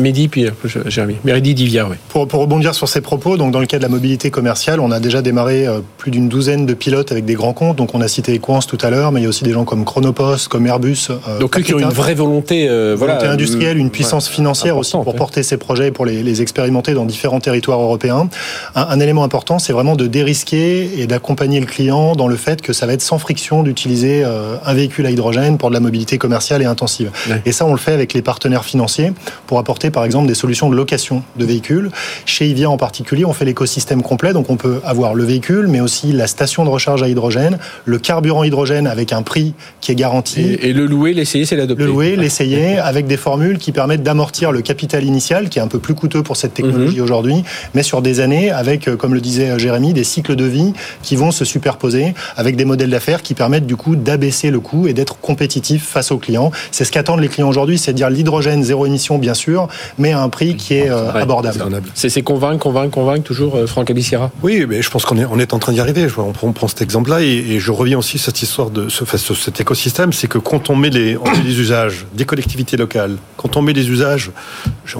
Mehdi, 0.00 0.28
puis 0.28 0.46
Jérémy. 0.86 1.16
Mehdi 1.24 1.54
Divia, 1.54 1.86
oui. 1.88 1.96
Pour, 2.08 2.28
pour, 2.28 2.40
rebondir 2.40 2.74
sur 2.74 2.88
ces 2.88 3.00
propos, 3.00 3.36
donc 3.36 3.52
dans 3.52 3.60
le 3.60 3.66
cas 3.66 3.78
de 3.78 3.82
la 3.82 3.88
mobilité 3.88 4.30
commerciale, 4.30 4.80
on 4.80 4.90
a 4.90 5.00
déjà 5.00 5.22
démarré 5.22 5.66
euh, 5.66 5.80
plus 5.96 6.10
d'une 6.10 6.28
douzaine 6.28 6.66
de 6.66 6.74
pilotes 6.74 7.12
avec 7.12 7.24
des 7.24 7.34
grands 7.34 7.52
comptes. 7.52 7.76
Donc 7.76 7.94
on 7.94 8.00
a 8.00 8.08
cité 8.08 8.34
Equance 8.34 8.66
tout 8.66 8.78
à 8.80 8.90
l'heure, 8.90 9.12
mais 9.12 9.20
il 9.20 9.22
y 9.24 9.26
a 9.26 9.28
aussi 9.28 9.44
des 9.44 9.52
gens 9.52 9.64
comme 9.64 9.84
Chronopost, 9.84 10.48
comme 10.48 10.66
Airbus. 10.66 11.08
Euh, 11.10 11.38
donc 11.38 11.58
eux 11.58 11.62
qui 11.62 11.74
ont 11.74 11.78
une 11.78 11.88
vraie 11.88 12.14
volonté, 12.14 12.68
euh, 12.68 12.94
volonté 12.96 13.26
industrielle, 13.26 13.78
une 13.78 13.90
puissance 13.90 14.28
financière 14.28 14.76
aussi 14.76 14.92
pour 14.92 15.14
porter 15.14 15.42
ces 15.42 15.56
projets 15.56 15.88
et 15.88 15.90
pour 15.90 16.06
les, 16.06 16.38
expérimenter 16.42 16.94
dans 16.94 17.04
différents 17.04 17.40
territoires 17.40 17.80
européens. 17.80 18.28
Un, 18.74 18.82
un 18.82 19.00
élément 19.00 19.24
important, 19.24 19.58
c'est 19.58 19.72
vraiment 19.72 19.96
de 19.96 20.06
dérisquer 20.06 21.00
et 21.00 21.06
d'accompagner 21.06 21.58
le 21.58 21.66
client 21.66 22.14
dans 22.14 22.28
le 22.28 22.36
fait 22.36 22.62
que 22.62 22.72
ça 22.72 22.86
va 22.86 22.92
être 22.92 23.02
sans 23.02 23.18
friction 23.18 23.62
d'utiliser 23.62 24.24
un 24.24 24.74
véhicule 24.78 25.06
à 25.06 25.10
hydrogène 25.10 25.58
pour 25.58 25.68
de 25.70 25.74
la 25.74 25.80
mobilité 25.80 26.18
commerciale 26.18 26.62
et 26.62 26.64
intensive. 26.64 27.10
Ouais. 27.28 27.42
Et 27.44 27.52
ça, 27.52 27.66
on 27.66 27.72
le 27.72 27.78
fait 27.78 27.92
avec 27.92 28.14
les 28.14 28.22
partenaires 28.22 28.64
financiers 28.64 29.12
pour 29.46 29.58
apporter, 29.58 29.90
par 29.90 30.04
exemple, 30.04 30.28
des 30.28 30.34
solutions 30.34 30.70
de 30.70 30.76
location 30.76 31.22
de 31.36 31.44
véhicules. 31.44 31.90
Chez 32.26 32.46
Ivia 32.48 32.70
en 32.70 32.76
particulier, 32.76 33.24
on 33.24 33.32
fait 33.32 33.44
l'écosystème 33.44 34.02
complet, 34.02 34.32
donc 34.32 34.50
on 34.50 34.56
peut 34.56 34.80
avoir 34.84 35.14
le 35.14 35.24
véhicule, 35.24 35.66
mais 35.68 35.80
aussi 35.80 36.12
la 36.12 36.26
station 36.26 36.64
de 36.64 36.70
recharge 36.70 37.02
à 37.02 37.08
hydrogène, 37.08 37.58
le 37.84 37.98
carburant 37.98 38.44
hydrogène 38.44 38.86
avec 38.86 39.12
un 39.12 39.22
prix 39.22 39.54
qui 39.80 39.92
est 39.92 39.96
garanti. 39.96 40.40
Et, 40.40 40.68
et 40.68 40.72
le 40.72 40.86
louer, 40.86 41.12
l'essayer, 41.12 41.44
c'est 41.44 41.56
l'adopter. 41.56 41.84
Le 41.84 41.90
louer, 41.90 42.16
l'essayer, 42.16 42.78
avec 42.78 43.06
des 43.06 43.16
formules 43.16 43.58
qui 43.58 43.72
permettent 43.72 44.02
d'amortir 44.02 44.52
le 44.52 44.62
capital 44.62 45.04
initial, 45.04 45.48
qui 45.48 45.58
est 45.58 45.62
un 45.62 45.68
peu 45.68 45.80
plus 45.80 45.94
coûteux 45.94 46.22
pour 46.22 46.36
cette 46.36 46.54
technologie 46.54 47.00
aujourd'hui, 47.00 47.42
mais 47.74 47.82
sur 47.82 48.02
des 48.02 48.20
années, 48.20 48.50
avec, 48.50 48.86
euh, 48.86 48.96
comme 48.96 49.14
le 49.14 49.20
disait 49.20 49.50
euh, 49.50 49.58
Jérémy, 49.58 49.92
des 49.92 50.04
cycles 50.04 50.36
de 50.36 50.44
vie 50.44 50.72
qui 51.02 51.16
vont 51.16 51.30
se 51.30 51.44
superposer, 51.44 52.14
avec 52.36 52.56
des 52.56 52.64
modèles 52.64 52.90
d'affaires 52.90 53.22
qui 53.22 53.34
permettent 53.34 53.66
du 53.66 53.76
coup 53.76 53.96
d'abaisser 53.96 54.50
le 54.50 54.60
coût 54.60 54.67
et 54.86 54.92
d'être 54.92 55.18
compétitif 55.20 55.84
face 55.86 56.10
aux 56.10 56.18
clients. 56.18 56.50
C'est 56.70 56.84
ce 56.84 56.92
qu'attendent 56.92 57.20
les 57.20 57.28
clients 57.28 57.48
aujourd'hui, 57.48 57.78
c'est 57.78 57.92
de 57.92 57.96
dire 57.96 58.10
l'hydrogène 58.10 58.62
zéro 58.62 58.86
émission, 58.86 59.18
bien 59.18 59.34
sûr, 59.34 59.68
mais 59.98 60.12
à 60.12 60.20
un 60.22 60.28
prix 60.28 60.56
qui 60.56 60.74
est 60.74 60.90
euh, 60.90 61.12
Ouais. 61.12 61.22
abordable. 61.22 61.64
C'est 61.94 62.22
convaincre, 62.22 62.58
convaincre, 62.58 62.90
convaincre, 62.90 63.22
toujours, 63.24 63.56
euh, 63.56 63.66
Franck 63.66 63.90
Abissira. 63.90 64.30
Oui, 64.42 64.64
mais 64.68 64.82
je 64.82 64.90
pense 64.90 65.04
qu'on 65.04 65.16
est, 65.18 65.24
on 65.24 65.38
est 65.38 65.52
en 65.54 65.58
train 65.58 65.72
d'y 65.72 65.80
arriver. 65.80 66.08
Je 66.08 66.14
vois, 66.14 66.24
On 66.24 66.32
prend, 66.32 66.48
on 66.48 66.52
prend 66.52 66.68
cet 66.68 66.82
exemple-là 66.82 67.22
et, 67.22 67.26
et 67.26 67.60
je 67.60 67.70
reviens 67.72 67.98
aussi 67.98 68.16
à 68.16 68.20
cette 68.20 68.42
histoire 68.42 68.70
de 68.70 68.88
ce, 68.88 69.04
enfin, 69.04 69.16
ce- 69.18 69.34
cet 69.34 69.60
écosystème, 69.60 70.12
c'est 70.12 70.28
que 70.28 70.38
quand 70.38 70.70
on 70.70 70.76
met, 70.76 70.90
les, 70.90 71.16
on 71.16 71.24
met 71.30 71.42
les 71.44 71.58
usages 71.60 72.06
des 72.14 72.24
collectivités 72.24 72.76
locales, 72.76 73.16
quand 73.36 73.56
on 73.56 73.62
met 73.62 73.72
les 73.72 73.88
usages, 73.88 74.30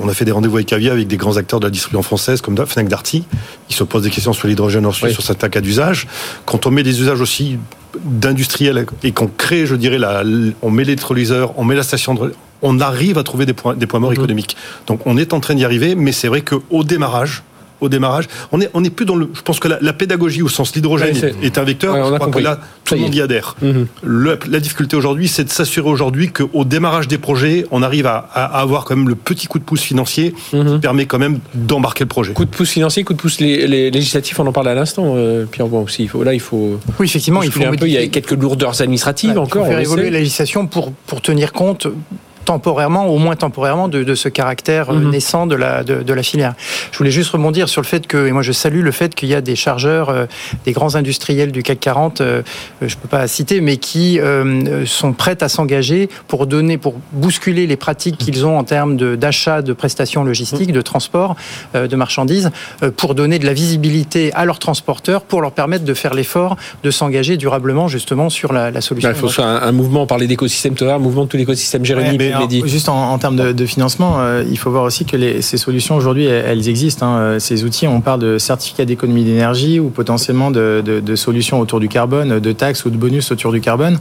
on 0.00 0.08
a 0.08 0.14
fait 0.14 0.24
des 0.24 0.32
rendez-vous 0.32 0.56
avec 0.56 0.72
Avia 0.72 0.92
avec 0.92 1.06
des 1.08 1.16
grands 1.16 1.36
acteurs 1.36 1.60
de 1.60 1.66
la 1.66 1.70
distribution 1.70 2.02
française 2.02 2.40
comme 2.40 2.56
Fnac 2.66 2.88
Darty, 2.88 3.24
ils 3.70 3.74
se 3.74 3.84
posent 3.84 4.02
des 4.02 4.10
questions 4.10 4.32
sur 4.32 4.48
l'hydrogène 4.48 4.86
Oui. 4.86 5.12
sur 5.12 5.22
certains 5.22 5.48
cas 5.48 5.60
d'usage. 5.60 6.06
Quand 6.46 6.66
on 6.66 6.70
met 6.70 6.82
des 6.82 7.00
usages 7.00 7.20
aussi 7.20 7.58
d'industriels 8.04 8.86
et 9.02 9.12
qu'on 9.12 9.26
crée, 9.28 9.66
je 9.66 9.74
dirais, 9.74 9.98
la, 9.98 10.22
on 10.62 10.70
met 10.70 10.84
l'électrolyseur, 10.84 11.58
on 11.58 11.64
met 11.64 11.74
la 11.74 11.82
station 11.82 12.14
de 12.14 12.32
on 12.60 12.80
arrive 12.80 13.18
à 13.18 13.22
trouver 13.22 13.46
des 13.46 13.52
points, 13.52 13.74
des 13.76 13.86
points 13.86 14.00
morts 14.00 14.10
Mhm. 14.10 14.16
économiques. 14.16 14.56
Donc 14.88 15.00
on 15.06 15.16
est 15.16 15.32
en 15.32 15.38
train 15.38 15.54
d'y 15.54 15.64
arriver, 15.64 15.94
mais 15.94 16.10
c'est 16.10 16.26
vrai 16.28 16.40
qu'au 16.40 16.82
démarrage, 16.82 17.42
au 17.80 17.88
démarrage, 17.88 18.26
on 18.52 18.60
est, 18.60 18.70
on 18.74 18.82
est 18.84 18.90
plus 18.90 19.06
dans 19.06 19.14
le. 19.16 19.28
Je 19.34 19.42
pense 19.42 19.60
que 19.60 19.68
la, 19.68 19.78
la 19.80 19.92
pédagogie 19.92 20.42
au 20.42 20.48
sens 20.48 20.74
l'hydrogène 20.74 21.16
Ouais, 21.16 21.34
est 21.42 21.58
un 21.58 21.64
vecteur. 21.64 21.94
Ouais, 21.94 22.00
on 22.00 22.08
je 22.08 22.12
a 22.12 22.16
crois 22.16 22.26
compris. 22.26 22.42
que 22.42 22.48
là, 22.48 22.60
tout 22.84 22.94
le 22.94 23.00
monde 23.00 23.14
y 23.14 23.20
adhère. 23.20 23.54
Mhm. 23.62 23.86
Le- 24.02 24.38
la 24.50 24.60
difficulté 24.60 24.96
aujourd'hui, 24.96 25.28
c'est 25.28 25.44
de 25.44 25.50
s'assurer 25.50 25.88
aujourd'hui 25.88 26.30
qu'au 26.30 26.64
démarrage 26.64 27.08
des 27.08 27.18
projets, 27.18 27.66
on 27.70 27.82
arrive 27.82 28.06
à, 28.06 28.16
à 28.34 28.44
avoir 28.60 28.84
quand 28.84 28.96
même 28.96 29.08
le 29.08 29.14
petit 29.14 29.46
coup 29.46 29.58
de 29.58 29.64
pouce 29.64 29.80
financier 29.82 30.34
Mhm. 30.52 30.74
qui 30.74 30.78
permet 30.80 31.06
quand 31.06 31.18
même 31.18 31.38
d'embarquer 31.54 32.04
le 32.04 32.08
projet. 32.08 32.32
Coup 32.32 32.44
de 32.44 32.50
pouce 32.50 32.70
financier, 32.70 33.04
coup 33.04 33.12
de 33.14 33.18
pouce 33.18 33.40
lé- 33.40 33.66
lé- 33.66 33.90
législatif, 33.90 34.38
on 34.40 34.46
en 34.46 34.52
parle 34.52 34.68
à 34.68 34.74
l'instant, 34.74 35.14
euh, 35.16 35.44
Pierre 35.46 35.66
Bon 35.68 35.82
aussi. 35.82 36.02
Il 36.02 36.08
faut, 36.08 36.22
là, 36.24 36.34
il 36.34 36.40
faut. 36.40 36.78
Oui, 36.98 37.06
effectivement, 37.06 37.42
il 37.42 37.50
faut 37.50 37.64
un 37.64 37.74
peu. 37.74 37.86
Il 37.86 37.92
y 37.92 37.96
a 37.98 38.06
quelques 38.08 38.32
lourdeurs 38.32 38.80
administratives 38.80 39.38
encore. 39.38 39.62
Il 39.62 39.66
faut 39.66 39.70
faire 39.72 39.80
évoluer 39.80 40.10
la 40.10 40.18
législation 40.18 40.66
pour, 40.66 40.92
pour 41.06 41.20
tenir 41.22 41.52
compte 41.52 41.86
temporairement, 42.52 43.06
au 43.08 43.18
moins 43.18 43.36
temporairement, 43.36 43.88
de, 43.88 44.02
de 44.02 44.14
ce 44.14 44.30
caractère 44.30 44.88
euh, 44.88 44.94
Mhm. 44.94 45.10
naissant 45.10 45.46
de 45.46 45.54
la, 45.54 45.84
de, 45.84 46.02
de 46.02 46.12
la 46.14 46.22
filière. 46.22 46.54
Je 46.92 46.96
voulais 46.98 47.10
juste 47.10 47.30
rebondir 47.32 47.68
sur 47.68 47.82
le 47.82 47.86
fait 47.86 48.06
que, 48.06 48.26
et 48.26 48.32
moi 48.32 48.40
je 48.42 48.52
salue 48.52 48.80
le 48.82 48.90
fait 48.90 49.14
qu'il 49.14 49.28
y 49.28 49.34
a 49.34 49.42
des 49.42 49.54
chargeurs, 49.54 50.08
euh, 50.08 50.24
des 50.64 50.72
grands 50.72 50.94
industriels 50.94 51.52
du 51.52 51.62
CAC 51.62 51.78
40, 51.78 52.20
euh, 52.22 52.40
je 52.80 52.86
ne 52.86 53.00
peux 53.00 53.08
pas 53.08 53.26
citer, 53.28 53.60
mais 53.60 53.76
qui 53.76 54.18
euh, 54.18 54.86
sont 54.86 55.12
prêts 55.12 55.42
à 55.42 55.48
s'engager 55.50 56.08
pour 56.26 56.46
donner, 56.46 56.78
pour 56.78 56.94
bousculer 57.12 57.66
les 57.66 57.76
pratiques 57.76 58.16
qu'ils 58.16 58.46
ont 58.46 58.56
en 58.58 58.64
termes 58.64 58.96
de- 58.96 59.14
d'achat 59.14 59.60
de, 59.60 59.74
prestations 59.74 60.24
logistiques, 60.24 60.72
de 60.72 60.80
transport 60.80 61.36
euh, 61.74 61.86
de 61.86 61.96
marchandises, 61.96 62.50
euh, 62.82 62.90
pour 62.90 63.14
donner 63.14 63.38
de 63.38 63.44
la 63.44 63.52
visibilité 63.52 64.32
à 64.32 64.46
leurs 64.46 64.58
transporteurs, 64.58 65.20
pour 65.22 65.42
leur 65.42 65.52
permettre 65.52 65.84
de 65.84 65.92
faire 65.94 66.14
l'effort 66.14 66.56
de 66.82 66.90
s'engager 66.90 67.36
durablement 67.36 67.88
justement 67.88 68.30
sur 68.30 68.54
la, 68.54 68.70
la 68.70 68.80
solution. 68.80 69.10
Il 69.10 69.14
faut 69.14 69.28
faire 69.28 69.44
un, 69.44 69.60
un 69.62 69.72
mouvement, 69.72 70.02
on 70.02 70.06
parlait 70.06 70.26
d'écosystème 70.26 70.74
tout 70.74 70.84
à 70.84 70.86
l'heure, 70.86 70.96
un 70.96 71.00
mouvement 71.08 71.24
de 71.24 71.28
tout 71.28 71.36
l'écosystème. 71.36 71.84
Jérémy, 71.84 72.08
Ouais, 72.10 72.16
mais 72.18 72.28
alors, 72.32 72.37
Mehdi. 72.40 72.62
juste 72.66 72.88
en, 72.88 73.10
en 73.12 73.18
termes 73.18 73.36
de, 73.36 73.52
de 73.52 73.66
financement, 73.66 74.16
euh, 74.18 74.44
il 74.50 74.58
faut 74.58 74.70
voir 74.70 74.84
aussi 74.84 75.04
que 75.04 75.16
les, 75.16 75.42
ces 75.42 75.56
solutions 75.56 75.96
aujourd'hui, 75.96 76.24
elles, 76.26 76.44
elles 76.46 76.68
existent. 76.68 77.06
hein. 77.06 77.18
Euh, 77.18 77.38
Ces 77.38 77.64
outils, 77.64 77.86
on 77.86 78.00
parle 78.00 78.20
de 78.20 78.38
certificats 78.38 78.84
d'économie 78.84 79.24
d'énergie 79.24 79.80
ou 79.80 79.88
potentiellement 79.90 80.50
de, 80.50 80.82
de- 80.84 81.00
de 81.00 81.16
solutions 81.16 81.60
autour 81.60 81.80
du 81.80 81.88
carbone, 81.88 82.40
de 82.40 82.52
taxes 82.52 82.84
ou 82.84 82.90
de 82.90 82.96
bonus 82.96 83.30
autour 83.32 83.52
du 83.52 83.60
carbone. 83.60 83.98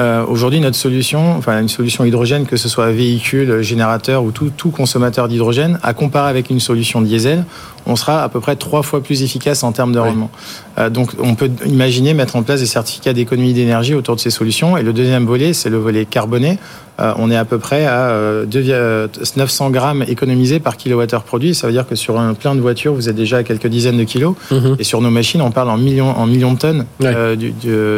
Euh, 0.00 0.24
aujourd'hui, 0.26 0.60
notre 0.60 0.76
solution, 0.76 1.36
enfin 1.36 1.60
une 1.60 1.68
solution 1.68 2.04
hydrogène, 2.04 2.46
que 2.46 2.56
ce 2.56 2.68
soit 2.68 2.90
véhicule, 2.90 3.62
générateur 3.62 4.22
ou 4.24 4.30
tout, 4.30 4.50
tout 4.56 4.70
consommateur 4.70 5.28
d'hydrogène, 5.28 5.78
à 5.82 5.94
comparer 5.94 6.28
avec 6.30 6.50
une 6.50 6.60
solution 6.60 7.00
diesel, 7.02 7.44
on 7.86 7.96
sera 7.96 8.22
à 8.22 8.28
peu 8.28 8.40
près 8.40 8.56
trois 8.56 8.82
fois 8.82 9.02
plus 9.02 9.22
efficace 9.22 9.62
en 9.62 9.72
termes 9.72 9.92
de 9.92 9.98
rendement. 9.98 10.30
Euh, 10.78 10.90
donc, 10.90 11.10
on 11.20 11.34
peut 11.34 11.50
imaginer 11.66 12.14
mettre 12.14 12.36
en 12.36 12.42
place 12.42 12.60
des 12.60 12.66
certificats 12.66 13.12
d'économie 13.12 13.52
d'énergie 13.52 13.94
autour 13.94 14.16
de 14.16 14.20
ces 14.20 14.30
solutions. 14.30 14.76
Et 14.76 14.82
le 14.82 14.92
deuxième 14.92 15.26
volet, 15.26 15.52
c'est 15.52 15.70
le 15.70 15.78
volet 15.78 16.04
carboné. 16.04 16.58
Euh, 17.00 17.14
on 17.16 17.30
est 17.30 17.36
à 17.36 17.46
peu 17.46 17.58
près 17.58 17.86
à 17.86 18.10
euh, 18.10 18.44
2, 18.44 18.62
euh, 18.68 19.08
900 19.36 19.70
grammes 19.70 20.04
économisés 20.06 20.60
par 20.60 20.76
kilowattheure 20.76 21.22
produit. 21.22 21.54
Ça 21.54 21.66
veut 21.66 21.72
dire 21.72 21.86
que 21.88 21.94
sur 21.94 22.20
un 22.20 22.34
plein 22.34 22.54
de 22.54 22.60
voitures, 22.60 22.92
vous 22.92 23.08
êtes 23.08 23.16
déjà 23.16 23.38
à 23.38 23.42
quelques 23.42 23.68
dizaines 23.68 23.96
de 23.96 24.04
kilos. 24.04 24.34
Mhm. 24.50 24.76
Et 24.78 24.84
sur 24.84 25.00
nos 25.00 25.08
machines, 25.08 25.40
on 25.40 25.50
parle 25.50 25.70
en 25.70 25.78
millions, 25.78 26.10
en 26.10 26.26
millions 26.26 26.52
de 26.52 26.58
tonnes 26.58 26.84
euh, 27.02 27.36
du- 27.36 27.54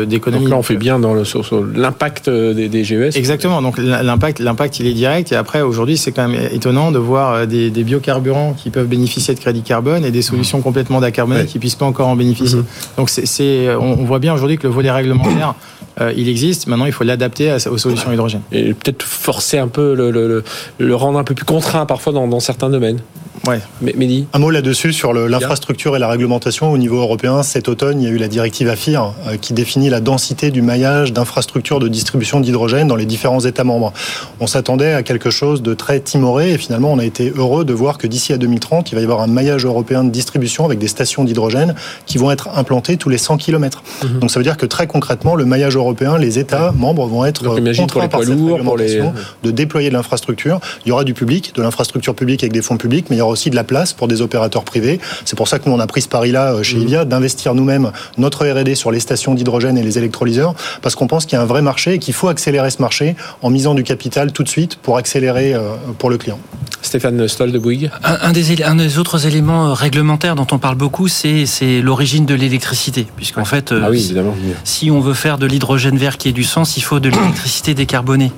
d'économie. 0.06 0.44
Donc 0.44 0.50
là, 0.52 0.56
on 0.56 0.62
fait 0.62 0.76
bien 0.76 1.00
dans 1.00 1.14
le, 1.14 1.24
sur, 1.24 1.44
sur 1.44 1.64
l'impact 1.64 2.30
des, 2.30 2.68
des 2.68 2.84
GES. 2.84 3.16
Exactement. 3.16 3.60
Donc 3.60 3.76
l'impact, 3.78 4.38
l'impact, 4.38 4.78
il 4.78 4.86
est 4.86 4.92
direct. 4.94 5.32
Et 5.32 5.36
après, 5.36 5.62
aujourd'hui, 5.62 5.96
c'est 5.96 6.12
quand 6.12 6.28
même 6.28 6.40
étonnant 6.52 6.92
de 6.92 6.98
voir 6.98 7.46
des, 7.48 7.70
des 7.70 7.82
biocarburants 7.82 8.52
qui 8.56 8.70
peuvent 8.70 8.86
bénéficier 8.86 9.34
de 9.34 9.40
crédit 9.40 9.62
carbone 9.72 10.04
et 10.04 10.10
des 10.18 10.22
solutions 10.22 10.60
complètement 10.68 11.00
d'acarboné 11.00 11.40
Ouais. 11.40 11.46
qui 11.46 11.58
puissent 11.58 11.80
pas 11.82 11.86
encore 11.92 12.08
en 12.08 12.16
bénéficier. 12.16 12.58
Mhm. 12.58 12.64
Donc 12.98 13.08
c'est, 13.14 13.26
c'est, 13.34 13.74
on 13.76 13.90
on 14.00 14.04
voit 14.10 14.18
bien 14.18 14.32
aujourd'hui 14.34 14.58
que 14.58 14.66
le 14.66 14.72
volet 14.78 14.90
réglementaire, 14.90 15.54
euh, 16.00 16.12
il 16.20 16.26
existe. 16.28 16.66
Maintenant, 16.68 16.86
il 16.92 16.92
faut 16.92 17.04
l'adapter 17.04 17.46
aux 17.74 17.78
solutions 17.78 18.10
hydrogène. 18.12 18.42
Et 18.50 18.74
peut-être 18.74 19.02
forcer 19.02 19.58
un 19.58 19.68
peu, 19.68 19.94
le, 19.94 20.10
le, 20.10 20.22
le- 20.32 20.44
le 20.90 20.94
rendre 20.94 21.18
un 21.18 21.24
peu 21.24 21.34
plus 21.34 21.44
contraint 21.46 21.86
parfois 21.86 22.12
dans, 22.12 22.26
dans 22.28 22.40
certains 22.40 22.70
domaines. 22.70 23.00
Ouais. 23.46 23.60
Mais, 23.80 23.92
Mehdi 23.96 24.26
Un 24.32 24.38
mot 24.38 24.50
là-dessus 24.50 24.92
sur 24.92 25.12
l'infrastructure 25.12 25.96
et 25.96 25.98
la 25.98 26.08
réglementation 26.08 26.70
au 26.70 26.78
niveau 26.78 26.98
européen. 27.00 27.42
Cet 27.42 27.68
automne, 27.68 28.00
il 28.00 28.04
y 28.04 28.06
a 28.06 28.10
eu 28.10 28.18
la 28.18 28.28
directive 28.28 28.68
AFIR 28.68 29.12
euh, 29.26 29.36
qui 29.36 29.52
définit 29.52 29.90
la 29.90 30.00
densité 30.00 30.50
du 30.50 30.62
maillage 30.62 31.12
d'infrastructures 31.12 31.80
de 31.80 31.88
distribution 31.88 32.40
d'hydrogène 32.40 32.88
dans 32.88 32.96
les 32.96 33.06
différents 33.06 33.40
États 33.40 33.64
membres. 33.64 33.92
On 34.40 34.46
s'attendait 34.46 34.92
à 34.92 35.02
quelque 35.02 35.30
chose 35.30 35.62
de 35.62 35.74
très 35.74 36.00
timoré 36.00 36.52
et 36.52 36.58
finalement, 36.58 36.92
on 36.92 36.98
a 36.98 37.04
été 37.04 37.32
heureux 37.34 37.64
de 37.64 37.72
voir 37.72 37.98
que 37.98 38.06
d'ici 38.06 38.32
à 38.32 38.38
2030, 38.38 38.92
il 38.92 38.94
va 38.94 39.00
y 39.00 39.04
avoir 39.04 39.20
un 39.20 39.26
maillage 39.26 39.64
européen 39.64 40.04
de 40.04 40.10
distribution 40.10 40.64
avec 40.64 40.78
des 40.78 40.88
stations 40.88 41.24
d'hydrogène 41.24 41.74
qui 42.06 42.18
vont 42.18 42.30
être 42.30 42.48
implantées 42.56 42.96
tous 42.96 43.08
les 43.08 43.18
100 43.18 43.36
km. 43.38 43.82
Mhm. 44.04 44.20
Donc 44.20 44.30
ça 44.30 44.38
veut 44.38 44.44
dire 44.44 44.56
que 44.56 44.66
très 44.66 44.86
concrètement, 44.86 45.34
le 45.34 45.44
maillage 45.44 45.76
européen, 45.76 46.18
les 46.18 46.38
États 46.38 46.72
membres 46.72 47.06
vont 47.06 47.24
être 47.24 47.42
Donc, 47.42 47.58
euh, 47.58 47.74
contraints 47.74 48.08
par 48.08 48.20
cette 48.22 48.30
lourds, 48.30 48.76
les- 48.76 49.02
de 49.42 49.50
déployer 49.50 49.88
de 49.88 49.94
l'infrastructure. 49.94 50.60
Il 50.84 50.90
y 50.90 50.92
aura 50.92 51.04
du 51.04 51.14
public, 51.14 51.54
de 51.54 51.62
l'infrastructure 51.62 52.14
publique 52.14 52.42
avec 52.42 52.52
des 52.52 52.62
fonds 52.62 52.76
publics, 52.76 53.06
mais 53.10 53.16
il 53.16 53.18
y 53.18 53.22
aura 53.22 53.31
aussi 53.32 53.50
de 53.50 53.56
la 53.56 53.64
place 53.64 53.92
pour 53.92 54.06
des 54.08 54.20
opérateurs 54.22 54.64
privés. 54.64 55.00
C'est 55.24 55.36
pour 55.36 55.48
ça 55.48 55.58
que 55.58 55.68
nous, 55.68 55.74
on 55.74 55.80
a 55.80 55.86
pris 55.86 56.02
ce 56.02 56.08
pari-là 56.08 56.52
euh, 56.54 56.62
chez 56.62 56.76
Mhm. 56.76 56.82
Ivia, 56.82 57.04
d'investir 57.04 57.54
nous-mêmes 57.54 57.90
notre 58.18 58.46
R&D 58.46 58.74
sur 58.76 58.90
les 58.92 59.00
stations 59.00 59.34
d'hydrogène 59.34 59.76
et 59.78 59.82
les 59.82 59.98
électrolyseurs, 59.98 60.54
parce 60.82 60.94
qu'on 60.94 61.06
pense 61.08 61.26
qu'il 61.26 61.36
y 61.36 61.40
a 61.40 61.42
un 61.42 61.46
vrai 61.46 61.62
marché 61.62 61.94
et 61.94 61.98
qu'il 61.98 62.14
faut 62.14 62.28
accélérer 62.28 62.70
ce 62.70 62.80
marché 62.80 63.16
en 63.42 63.50
misant 63.50 63.74
du 63.74 63.82
capital 63.82 64.32
tout 64.32 64.42
de 64.44 64.48
suite 64.48 64.76
pour 64.76 64.96
accélérer 64.96 65.54
euh, 65.54 65.60
pour 65.98 66.10
le 66.10 66.18
client. 66.18 66.38
Stéphane 66.82 67.28
Stoll 67.28 67.52
de 67.52 67.58
Bouygues. 67.58 67.90
Un, 68.02 68.18
un 68.22 68.32
des, 68.32 68.52
éle- 68.52 68.64
un 68.64 68.74
des 68.74 68.98
autres 68.98 69.26
éléments 69.26 69.68
euh, 69.68 69.72
réglementaires 69.72 70.34
dont 70.34 70.46
on 70.50 70.58
parle 70.58 70.74
beaucoup, 70.76 71.06
c'est 71.08 71.46
l'origine 71.80 72.26
de 72.26 72.34
l'électricité. 72.34 73.06
Puisqu'en 73.16 73.44
fait, 73.44 73.72
Ah 73.72 73.88
oui, 73.90 73.98
évidemment. 73.98 74.34
si 74.64 74.90
on 74.90 75.00
veut 75.00 75.14
faire 75.14 75.38
de 75.38 75.46
l'hydrogène 75.46 75.96
vert 75.96 76.18
qui 76.18 76.28
ait 76.28 76.32
du 76.32 76.44
sens, 76.44 76.76
il 76.76 76.82
faut 76.82 76.98
de 77.00 77.08
l'électricité 77.08 77.74
décarbonée. 77.74 78.32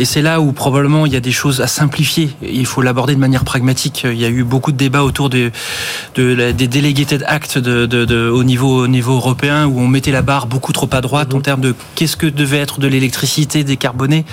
Et 0.00 0.04
c'est 0.04 0.22
là 0.22 0.40
où 0.40 0.52
probablement 0.52 1.06
il 1.06 1.12
y 1.12 1.16
a 1.16 1.20
des 1.20 1.30
choses 1.30 1.60
à 1.60 1.68
simplifier. 1.68 2.30
Il 2.42 2.66
faut 2.66 2.82
l'aborder 2.82 3.14
de 3.14 3.20
manière 3.20 3.44
pragmatique. 3.44 4.04
Il 4.10 4.18
y 4.20 4.24
a 4.24 4.28
eu 4.28 4.42
beaucoup 4.42 4.72
de 4.72 4.76
débats 4.76 5.04
autour 5.04 5.30
de, 5.30 5.52
de 6.16 6.22
la- 6.34 6.52
des 6.52 6.66
delegated 6.66 7.24
acts 7.28 7.58
de, 7.58 7.86
de, 7.86 8.04
de- 8.04 8.28
au, 8.28 8.42
niveau, 8.42 8.82
au 8.82 8.88
niveau 8.88 9.14
européen 9.14 9.66
où 9.66 9.78
on 9.80 9.86
mettait 9.86 10.10
la 10.10 10.22
barre 10.22 10.46
beaucoup 10.48 10.72
trop 10.72 10.88
à 10.92 11.00
droite 11.00 11.32
en 11.32 11.40
termes 11.40 11.60
de 11.60 11.74
qu'est-ce 11.94 12.16
que 12.16 12.26
devait 12.26 12.58
être 12.58 12.80
de 12.80 12.88
l'électricité 12.88 13.62
décarbonée 13.62 14.24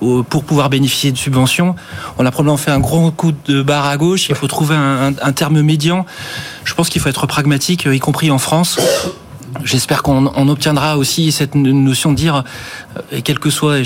pour 0.00 0.44
pouvoir 0.44 0.70
bénéficier 0.70 1.10
de 1.10 1.18
subventions. 1.18 1.74
On 2.18 2.24
a 2.24 2.30
probablement 2.30 2.56
fait 2.56 2.70
un 2.70 2.80
gros 2.80 3.10
coup 3.10 3.32
de 3.46 3.62
barre 3.62 3.86
à 3.86 3.96
gauche. 3.96 4.28
Il 4.28 4.36
faut 4.36 4.46
trouver 4.46 4.76
un, 4.76 5.08
un- 5.08 5.14
un 5.20 5.32
terme 5.32 5.60
médian. 5.62 6.06
Je 6.64 6.74
pense 6.74 6.88
qu'il 6.90 7.00
faut 7.00 7.08
être 7.08 7.26
pragmatique, 7.26 7.88
y 7.90 7.98
compris 7.98 8.30
en 8.30 8.38
France. 8.38 8.78
J'espère 9.64 10.02
qu'on 10.02 10.30
on 10.34 10.48
obtiendra 10.48 10.98
aussi 10.98 11.32
cette 11.32 11.54
notion 11.54 12.12
de 12.12 12.16
dire, 12.16 12.44
euh, 12.96 13.00
et 13.12 13.22
quel 13.22 13.38
que 13.38 13.50
soit, 13.50 13.78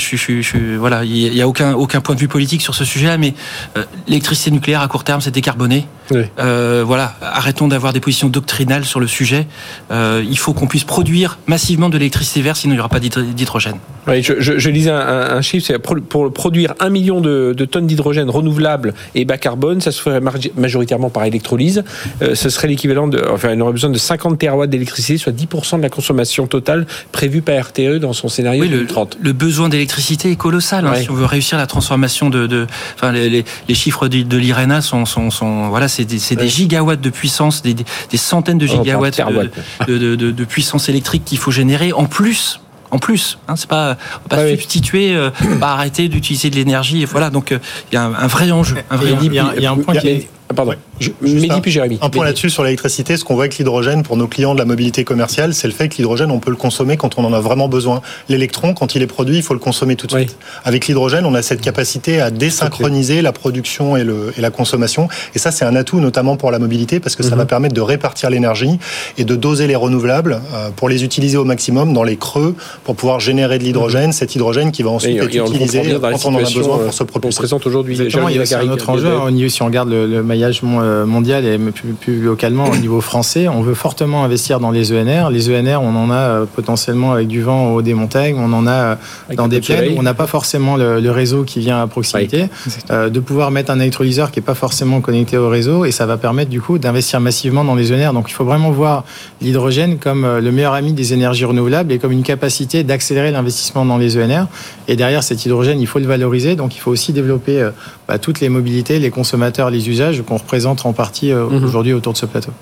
voilà, 0.79 1.05
il 1.05 1.33
n'y 1.33 1.41
a 1.41 1.49
aucun, 1.49 2.01
point 2.01 2.15
de 2.15 2.21
vue 2.21 2.29
politique 2.29 2.63
sur 2.63 2.75
ce 2.75 2.85
sujet, 2.85 3.17
mais 3.19 3.35
euh, 3.77 3.85
l'électricité 4.07 4.51
nucléaire 4.51 4.83
à 4.83 4.89
court 4.89 5.05
terme, 5.05 5.21
c'est 5.21 5.31
décarboné. 5.31 5.87
Oui. 6.11 6.23
Euh, 6.39 6.83
voilà, 6.87 7.15
arrêtons 7.23 7.69
d'avoir 7.69 7.93
des 7.93 8.01
positions 8.01 8.29
doctrinales 8.29 8.85
sur 8.85 9.01
le 9.01 9.07
sujet. 9.07 9.47
Euh, 9.91 10.23
il 10.29 10.37
faut 10.39 10.53
qu'on 10.53 10.67
puisse 10.67 10.85
produire 10.85 11.39
massivement 11.47 11.89
de 11.89 11.97
l'électricité 11.99 12.43
verte, 12.43 12.57
sinon 12.59 12.73
il 12.75 12.77
n'y 12.77 12.81
aura 12.81 12.89
pas 12.89 13.01
d'hydro- 13.01 13.23
d'hydrogène. 13.23 13.77
Oui, 14.09 14.23
je, 14.23 14.35
je- 14.41 14.59
je 14.59 14.71
lisais 14.71 14.91
un, 14.91 15.41
chiffre, 15.43 15.65
c'est 15.67 15.79
pour 15.79 16.33
produire 16.33 16.75
un 16.81 16.91
million 16.91 17.21
de, 17.21 17.55
de 17.57 17.65
tonnes 17.65 17.87
d'hydrogène 17.87 18.29
renouvelable 18.31 18.95
et 19.15 19.25
bas 19.25 19.39
carbone, 19.39 19.81
ça 19.81 19.93
se 19.93 20.03
ferait 20.03 20.21
majoritairement 20.57 21.09
par 21.11 21.25
électrolyse. 21.25 21.85
Euh, 22.21 22.35
ce 22.35 22.51
serait 22.51 22.69
l'équivalent 22.69 23.07
de, 23.09 23.25
enfin, 23.33 23.51
on 23.57 23.61
aurait 23.61 23.73
besoin 23.73 23.91
de 23.91 23.99
50 23.99 24.39
TWh 24.39 24.67
d'électricité, 24.67 25.19
soit 25.19 25.33
10% 25.33 25.47
20% 25.63 25.77
de 25.79 25.83
la 25.83 25.89
consommation 25.89 26.47
totale 26.47 26.87
prévue 27.13 27.43
par 27.43 27.63
RTE 27.67 27.99
dans 28.01 28.13
son 28.13 28.29
scénario 28.29 28.63
Oui, 28.63 28.69
le, 28.69 28.79
2030. 28.79 29.19
le 29.21 29.33
besoin 29.33 29.69
d'électricité 29.69 30.31
est 30.31 30.37
colossal. 30.37 30.87
hein, 30.87 30.93
Ouais. 30.93 31.03
si 31.03 31.11
on 31.11 31.15
veut 31.15 31.25
réussir 31.27 31.57
la 31.59 31.67
transformation 31.67 32.29
de, 32.31 32.47
de 32.47 32.67
enfin 32.97 33.13
les, 33.13 33.31
les- 33.31 33.45
les 33.69 33.75
chiffres 33.75 34.09
de, 34.09 34.23
de 34.23 34.37
l'IRENA 34.37 34.81
sont, 34.83 35.05
sont, 35.07 35.31
sont 35.31 35.69
voilà, 35.69 35.87
c'est 35.89 36.02
c'est 36.19 36.37
des 36.37 36.49
gigawatts 36.49 37.01
de 37.01 37.11
puissance, 37.11 37.63
des, 37.63 37.75
centaines 38.17 38.59
de 38.59 38.67
parle 38.67 38.79
gigawatts 38.85 39.21
de, 39.89 39.99
de, 39.99 40.17
de- 40.17 40.31
de 40.31 40.45
puissance 40.45 40.89
électrique 40.89 41.25
qu'il 41.25 41.39
faut 41.39 41.51
générer 41.51 41.93
en 41.93 42.05
plus. 42.07 42.61
En 42.91 42.99
plus, 42.99 43.39
hein, 43.49 43.57
c'est 43.57 43.69
pas, 43.71 43.97
on 44.27 44.35
va 44.35 44.37
pas 44.37 44.45
oui. 44.45 44.51
substituer, 44.51 45.17
euh, 45.17 45.31
pas 45.59 45.73
arrêter 45.73 46.09
d'utiliser 46.11 46.51
de 46.51 46.57
l'énergie. 46.57 47.01
Et 47.01 47.07
voilà, 47.07 47.31
donc 47.31 47.51
euh, 47.51 47.59
il 47.91 47.95
y 47.95 47.97
a 47.97 48.03
un, 48.05 48.13
un 48.15 48.27
vrai 48.27 48.51
enjeu. 48.51 48.77
Un 48.91 48.97
vrai 48.97 49.07
Il 49.07 49.13
y 49.13 49.15
a- 49.15 49.17
enjeu. 49.17 49.27
il 49.31 49.35
y 49.35 49.39
a- 49.39 49.53
il 49.57 49.63
y 49.63 49.67
a 49.67 49.71
un 49.73 49.77
point 49.79 49.95
qui 49.97 50.09
est- 50.09 50.29
Ah, 50.29 50.42
Pardon. 50.55 50.73
Ju- 51.01 51.15
juste 51.23 51.35
Mehdi 51.35 51.51
un- 51.51 51.61
puis 51.61 51.71
Jérémy. 51.71 51.99
Un 52.01 52.11
point 52.11 52.25
là-dessus 52.25 52.51
sur 52.51 52.63
l'électricité, 52.65 53.17
ce 53.17 53.25
qu'on 53.25 53.35
voit 53.35 53.45
avec 53.45 53.59
l'hydrogène 53.59 54.03
pour 54.03 54.17
nos 54.17 54.27
clients 54.27 54.55
de 54.55 54.59
la 54.59 54.65
mobilité 54.65 55.05
commerciale, 55.05 55.55
c'est 55.55 55.67
le 55.69 55.73
fait 55.75 55.89
que 55.89 55.97
l'hydrogène, 55.97 56.31
on 56.31 56.39
peut 56.39 56.51
le 56.51 56.57
consommer 56.57 56.97
quand 56.97 57.19
on 57.19 57.25
en 57.25 57.33
a 57.33 57.41
vraiment 57.41 57.69
besoin. 57.69 58.01
L'électron, 58.29 58.75
quand 58.75 58.95
il 58.95 59.03
est 59.03 59.07
produit, 59.07 59.37
il 59.37 59.43
faut 59.43 59.55
le 59.55 59.61
consommer 59.61 59.97
tout 59.97 60.07
de 60.07 60.15
Oui. 60.15 60.23
suite. 60.23 60.37
Avec 60.65 60.87
l'hydrogène, 60.87 61.25
on 61.27 61.35
a 61.35 61.43
cette 61.43 61.61
capacité 61.61 62.21
à 62.21 62.31
désynchroniser 62.31 63.23
la 63.23 63.33
production 63.33 63.97
et, 63.97 64.05
le, 64.05 64.33
et 64.37 64.41
la 64.41 64.51
consommation. 64.51 65.09
Et 65.35 65.39
ça, 65.39 65.51
c'est 65.51 65.65
un 65.65 65.75
atout 65.77 66.01
notamment 66.01 66.37
pour 66.37 66.51
la 66.51 66.59
mobilité 66.59 67.01
parce 67.01 67.17
que 67.17 67.23
ça 67.23 67.31
Mhm. 67.33 67.39
va 67.39 67.47
permettre 67.47 67.75
de 67.75 67.81
répartir 67.81 68.31
l'énergie 68.31 68.79
et 69.19 69.25
de 69.25 69.35
doser 69.37 69.67
les 69.67 69.77
renouvelables 69.77 70.41
euh, 70.55 70.71
pour 70.75 70.89
les 70.89 71.05
utiliser 71.05 71.37
au 71.37 71.45
maximum 71.45 71.93
dans 71.93 72.03
les 72.05 72.17
creux 72.17 72.55
pour 72.85 72.95
pouvoir 72.97 73.21
générer 73.21 73.59
de 73.59 73.65
l'hydrogène, 73.65 74.13
cet 74.13 74.35
hydrogène 74.35 74.71
qui 74.73 74.83
va 74.83 74.91
ensuite 74.91 75.17
Et, 75.17 75.19
être 75.19 75.41
on 75.43 75.47
utilisé 75.53 75.83
quand 76.01 76.27
on 76.27 76.35
en 76.35 76.39
a 76.39 76.43
besoin 76.43 76.79
euh, 76.79 76.85
pour 76.85 76.95
se 76.95 76.99
qu'on 77.01 77.07
propulser. 77.07 77.39
présente 77.39 77.67
aujourd'hui. 77.67 77.95
Exactement, 77.95 78.29
il 78.29 78.37
y 78.37 78.55
a 78.55 78.59
un 78.61 78.69
autre 78.69 78.89
enjeu. 78.91 79.31
niveau, 79.31 79.49
si 79.49 79.63
on 79.63 79.67
regarde 79.67 79.89
le, 79.89 80.07
le 80.07 80.23
maillage 80.43 80.61
euh, 80.65 81.07
mondial 81.07 81.45
et 81.45 81.59
plus, 81.59 81.93
plus 81.93 82.21
localement 82.21 82.65
au 82.65 82.77
niveau 82.77 83.01
français, 83.01 83.47
on 83.49 83.63
veut 83.63 83.75
fortement 83.75 84.25
investir 84.25 84.59
dans 84.59 84.71
les 84.73 84.93
ENR. 84.93 85.31
Les 85.31 85.51
ENR, 85.51 85.81
on 85.81 85.95
en 85.95 86.11
a 86.11 86.17
euh, 86.17 86.45
potentiellement 86.53 87.13
avec 87.13 87.29
du 87.29 87.43
vent 87.43 87.71
au 87.71 87.77
haut 87.77 87.83
des 87.83 87.95
montagnes, 87.95 88.37
on 88.39 88.53
en 88.53 88.67
a 88.67 88.71
euh, 88.73 88.95
Avec 89.27 89.39
dans 89.39 89.47
des 89.47 89.61
plaines 89.61 89.95
où 89.95 90.01
on 90.01 90.03
n'a 90.03 90.15
pas 90.15 90.27
forcément 90.27 90.77
le, 90.77 91.01
le 91.01 91.11
réseau 91.11 91.45
qui 91.45 91.61
vient 91.61 91.81
à 91.81 91.87
proximité. 91.87 92.49
Euh, 92.91 93.09
de 93.09 93.21
pouvoir 93.21 93.51
mettre 93.51 93.71
un 93.71 93.79
électrolyseur 93.79 94.31
qui 94.33 94.41
n'est 94.41 94.45
pas 94.45 94.55
forcément 94.55 95.01
connecté 95.01 95.37
au 95.37 95.49
réseau 95.49 95.85
et 95.85 95.93
ça 95.93 96.07
va 96.07 96.17
permettre 96.17 96.51
du 96.51 96.61
coup 96.61 96.79
d'investir 96.79 97.21
massivement 97.21 97.65
dans 97.65 97.77
les 97.77 97.93
ENR. 97.93 98.13
Donc 98.13 98.29
il 98.29 98.35
faut 98.35 98.45
vraiment 98.45 98.71
voir 98.71 99.05
l'hydrogène 99.41 99.99
comme 99.99 100.27
le 100.39 100.53
meilleur 100.53 100.75
ami 100.75 100.93
des 100.93 101.13
énergies 101.13 101.45
renouvelables 101.45 101.93
et 101.93 101.99
comme 101.99 102.13
une 102.13 102.23
capacité 102.23 102.83
d'accélérer 102.83 103.31
l'investissement 103.31 103.85
dans 103.85 103.99
les 103.99 104.17
ENR. 104.17 104.47
Et 104.89 104.97
derrière 104.97 105.23
cet 105.23 105.45
hydrogène, 105.45 105.81
il 105.81 105.87
faut 105.87 105.99
le 105.99 106.07
valoriser. 106.07 106.57
Donc 106.57 106.75
il 106.75 106.79
faut 106.79 106.91
aussi 106.91 107.13
développer 107.13 107.69
bah, 108.09 108.19
toutes 108.19 108.41
les 108.41 108.49
mobilités, 108.49 108.99
les 108.99 109.11
consommateurs, 109.11 109.71
les 109.71 109.89
usages 109.89 110.23
qu'on 110.33 110.39
représente 110.39 110.87
en 110.87 110.93
partie 110.95 111.31
euh, 111.33 111.47
Mhm. 111.49 111.65
aujourd'hui 111.65 111.93
autour 111.93 112.13
de 112.15 112.19
ce 112.19 112.27
plateau. 112.27 112.53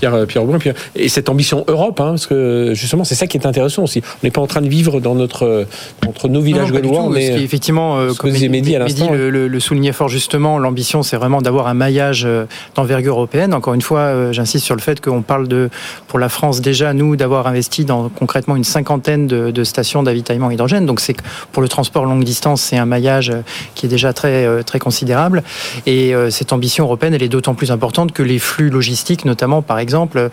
Pierre, 0.00 0.14
euh, 0.14 0.26
Pierre 0.26 0.44
Pierre- 0.58 0.74
et 0.96 1.08
cette 1.08 1.28
ambition 1.28 1.64
Europe, 1.68 2.00
hein, 2.00 2.10
parce 2.10 2.26
que 2.26 2.72
justement, 2.74 3.04
c'est 3.04 3.14
ça 3.14 3.26
qui 3.26 3.36
est 3.36 3.46
intéressant 3.46 3.82
aussi. 3.84 4.00
On 4.04 4.26
n'est 4.26 4.30
pas 4.30 4.40
en 4.40 4.46
train 4.46 4.62
de 4.62 4.68
vivre 4.68 5.00
dans 5.00 5.14
notre, 5.14 5.66
entre 6.08 6.28
nos 6.28 6.40
villages 6.40 6.72
gaulois, 6.72 7.08
mais 7.12 7.26
Ce 7.32 7.36
qui 7.36 7.44
effectivement, 7.44 7.98
euh, 7.98 8.10
ce 8.12 8.18
comme 8.18 8.30
disait 8.30 8.48
Mehdi 8.48 8.74
à 8.74 8.78
l'instant, 8.80 9.12
le, 9.12 9.30
le- 9.30 9.48
le 9.48 9.60
soulignait 9.60 9.92
fort 9.92 10.08
justement, 10.08 10.58
l'ambition, 10.58 11.02
c'est 11.02 11.16
vraiment 11.16 11.42
d'avoir 11.42 11.66
un 11.68 11.74
maillage 11.74 12.24
euh, 12.24 12.46
d'envergure 12.74 13.14
européenne. 13.14 13.52
Encore 13.54 13.74
une 13.74 13.82
fois, 13.82 14.00
euh, 14.00 14.32
j'insiste 14.32 14.64
sur 14.64 14.74
le 14.74 14.80
fait 14.80 15.00
qu'on 15.00 15.22
parle 15.22 15.46
de, 15.48 15.68
pour 16.08 16.18
la 16.18 16.28
France 16.28 16.60
déjà, 16.60 16.92
nous, 16.94 17.16
d'avoir 17.16 17.46
investi 17.46 17.84
dans 17.84 18.08
concrètement 18.08 18.56
une 18.56 18.64
cinquantaine 18.64 19.26
de, 19.26 19.50
de 19.50 19.64
stations 19.64 20.02
d'avitaillement 20.02 20.50
hydrogène. 20.50 20.86
Donc, 20.86 21.00
c'est 21.00 21.16
pour 21.52 21.62
le 21.62 21.68
transport 21.68 22.06
longue 22.06 22.24
distance, 22.24 22.62
c'est 22.62 22.76
un 22.78 22.86
maillage 22.86 23.30
euh, 23.30 23.42
qui 23.74 23.86
est 23.86 23.88
déjà 23.88 24.12
très, 24.12 24.46
euh, 24.46 24.62
très 24.62 24.78
considérable. 24.78 25.42
Et 25.86 26.14
euh, 26.14 26.30
cette 26.30 26.52
ambition 26.52 26.84
européenne, 26.84 27.12
elle 27.14 27.22
est 27.22 27.28
d'autant 27.28 27.54
plus 27.54 27.70
importante 27.70 28.12
que 28.12 28.22
les 28.22 28.38
flux 28.38 28.70
logistiques, 28.70 29.24
notamment, 29.24 29.60
par 29.62 29.78
exemple, 29.78 29.89
euh, 29.96 30.28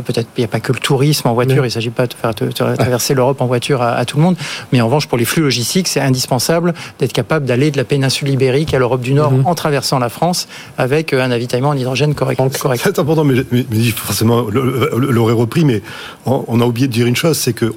peut-être 0.00 0.28
il 0.36 0.40
n'y 0.40 0.44
a 0.44 0.48
pas 0.48 0.60
que 0.60 0.72
le 0.72 0.78
tourisme 0.78 1.28
en 1.28 1.34
voiture, 1.34 1.58
il 1.64 1.68
ne 1.68 1.68
s'agit 1.68 1.90
pas 1.90 2.06
de 2.06 2.14
faire 2.14 2.34
de- 2.34 2.46
de 2.46 2.52
traverser 2.52 3.14
l'Europe 3.14 3.40
en 3.40 3.46
voiture 3.46 3.82
à, 3.82 3.92
à 3.92 4.04
tout 4.04 4.16
le 4.16 4.22
monde, 4.22 4.36
mais 4.72 4.80
en 4.80 4.86
revanche 4.86 5.06
pour 5.06 5.18
les 5.18 5.24
flux 5.24 5.42
logistiques, 5.42 5.88
c'est 5.88 6.00
indispensable 6.00 6.74
d'être 6.98 7.12
capable 7.12 7.46
d'aller 7.46 7.70
de 7.70 7.76
la 7.76 7.84
péninsule 7.84 8.28
ibérique 8.28 8.74
à 8.74 8.78
l'Europe 8.78 9.00
du 9.00 9.14
Nord 9.14 9.32
Mhm. 9.32 9.46
en 9.46 9.54
traversant 9.54 9.98
la 9.98 10.08
France 10.08 10.48
avec 10.78 11.12
euh, 11.12 11.22
un 11.22 11.30
avitaillement 11.30 11.70
en 11.70 11.76
hydrogène 11.76 12.14
correct. 12.14 12.40
correct. 12.58 12.80
C'est 12.84 12.98
important, 12.98 13.24
mais, 13.24 13.44
mais, 13.52 13.64
mais 13.70 13.82
forcément, 13.90 14.46
l'aurait 14.50 15.32
repris, 15.34 15.64
mais 15.64 15.82
on, 16.26 16.44
on 16.48 16.60
a 16.60 16.64
oublié 16.64 16.86
de 16.88 16.92
dire 16.92 17.06
une 17.06 17.16
chose, 17.16 17.36
c'est 17.38 17.52
que 17.52 17.72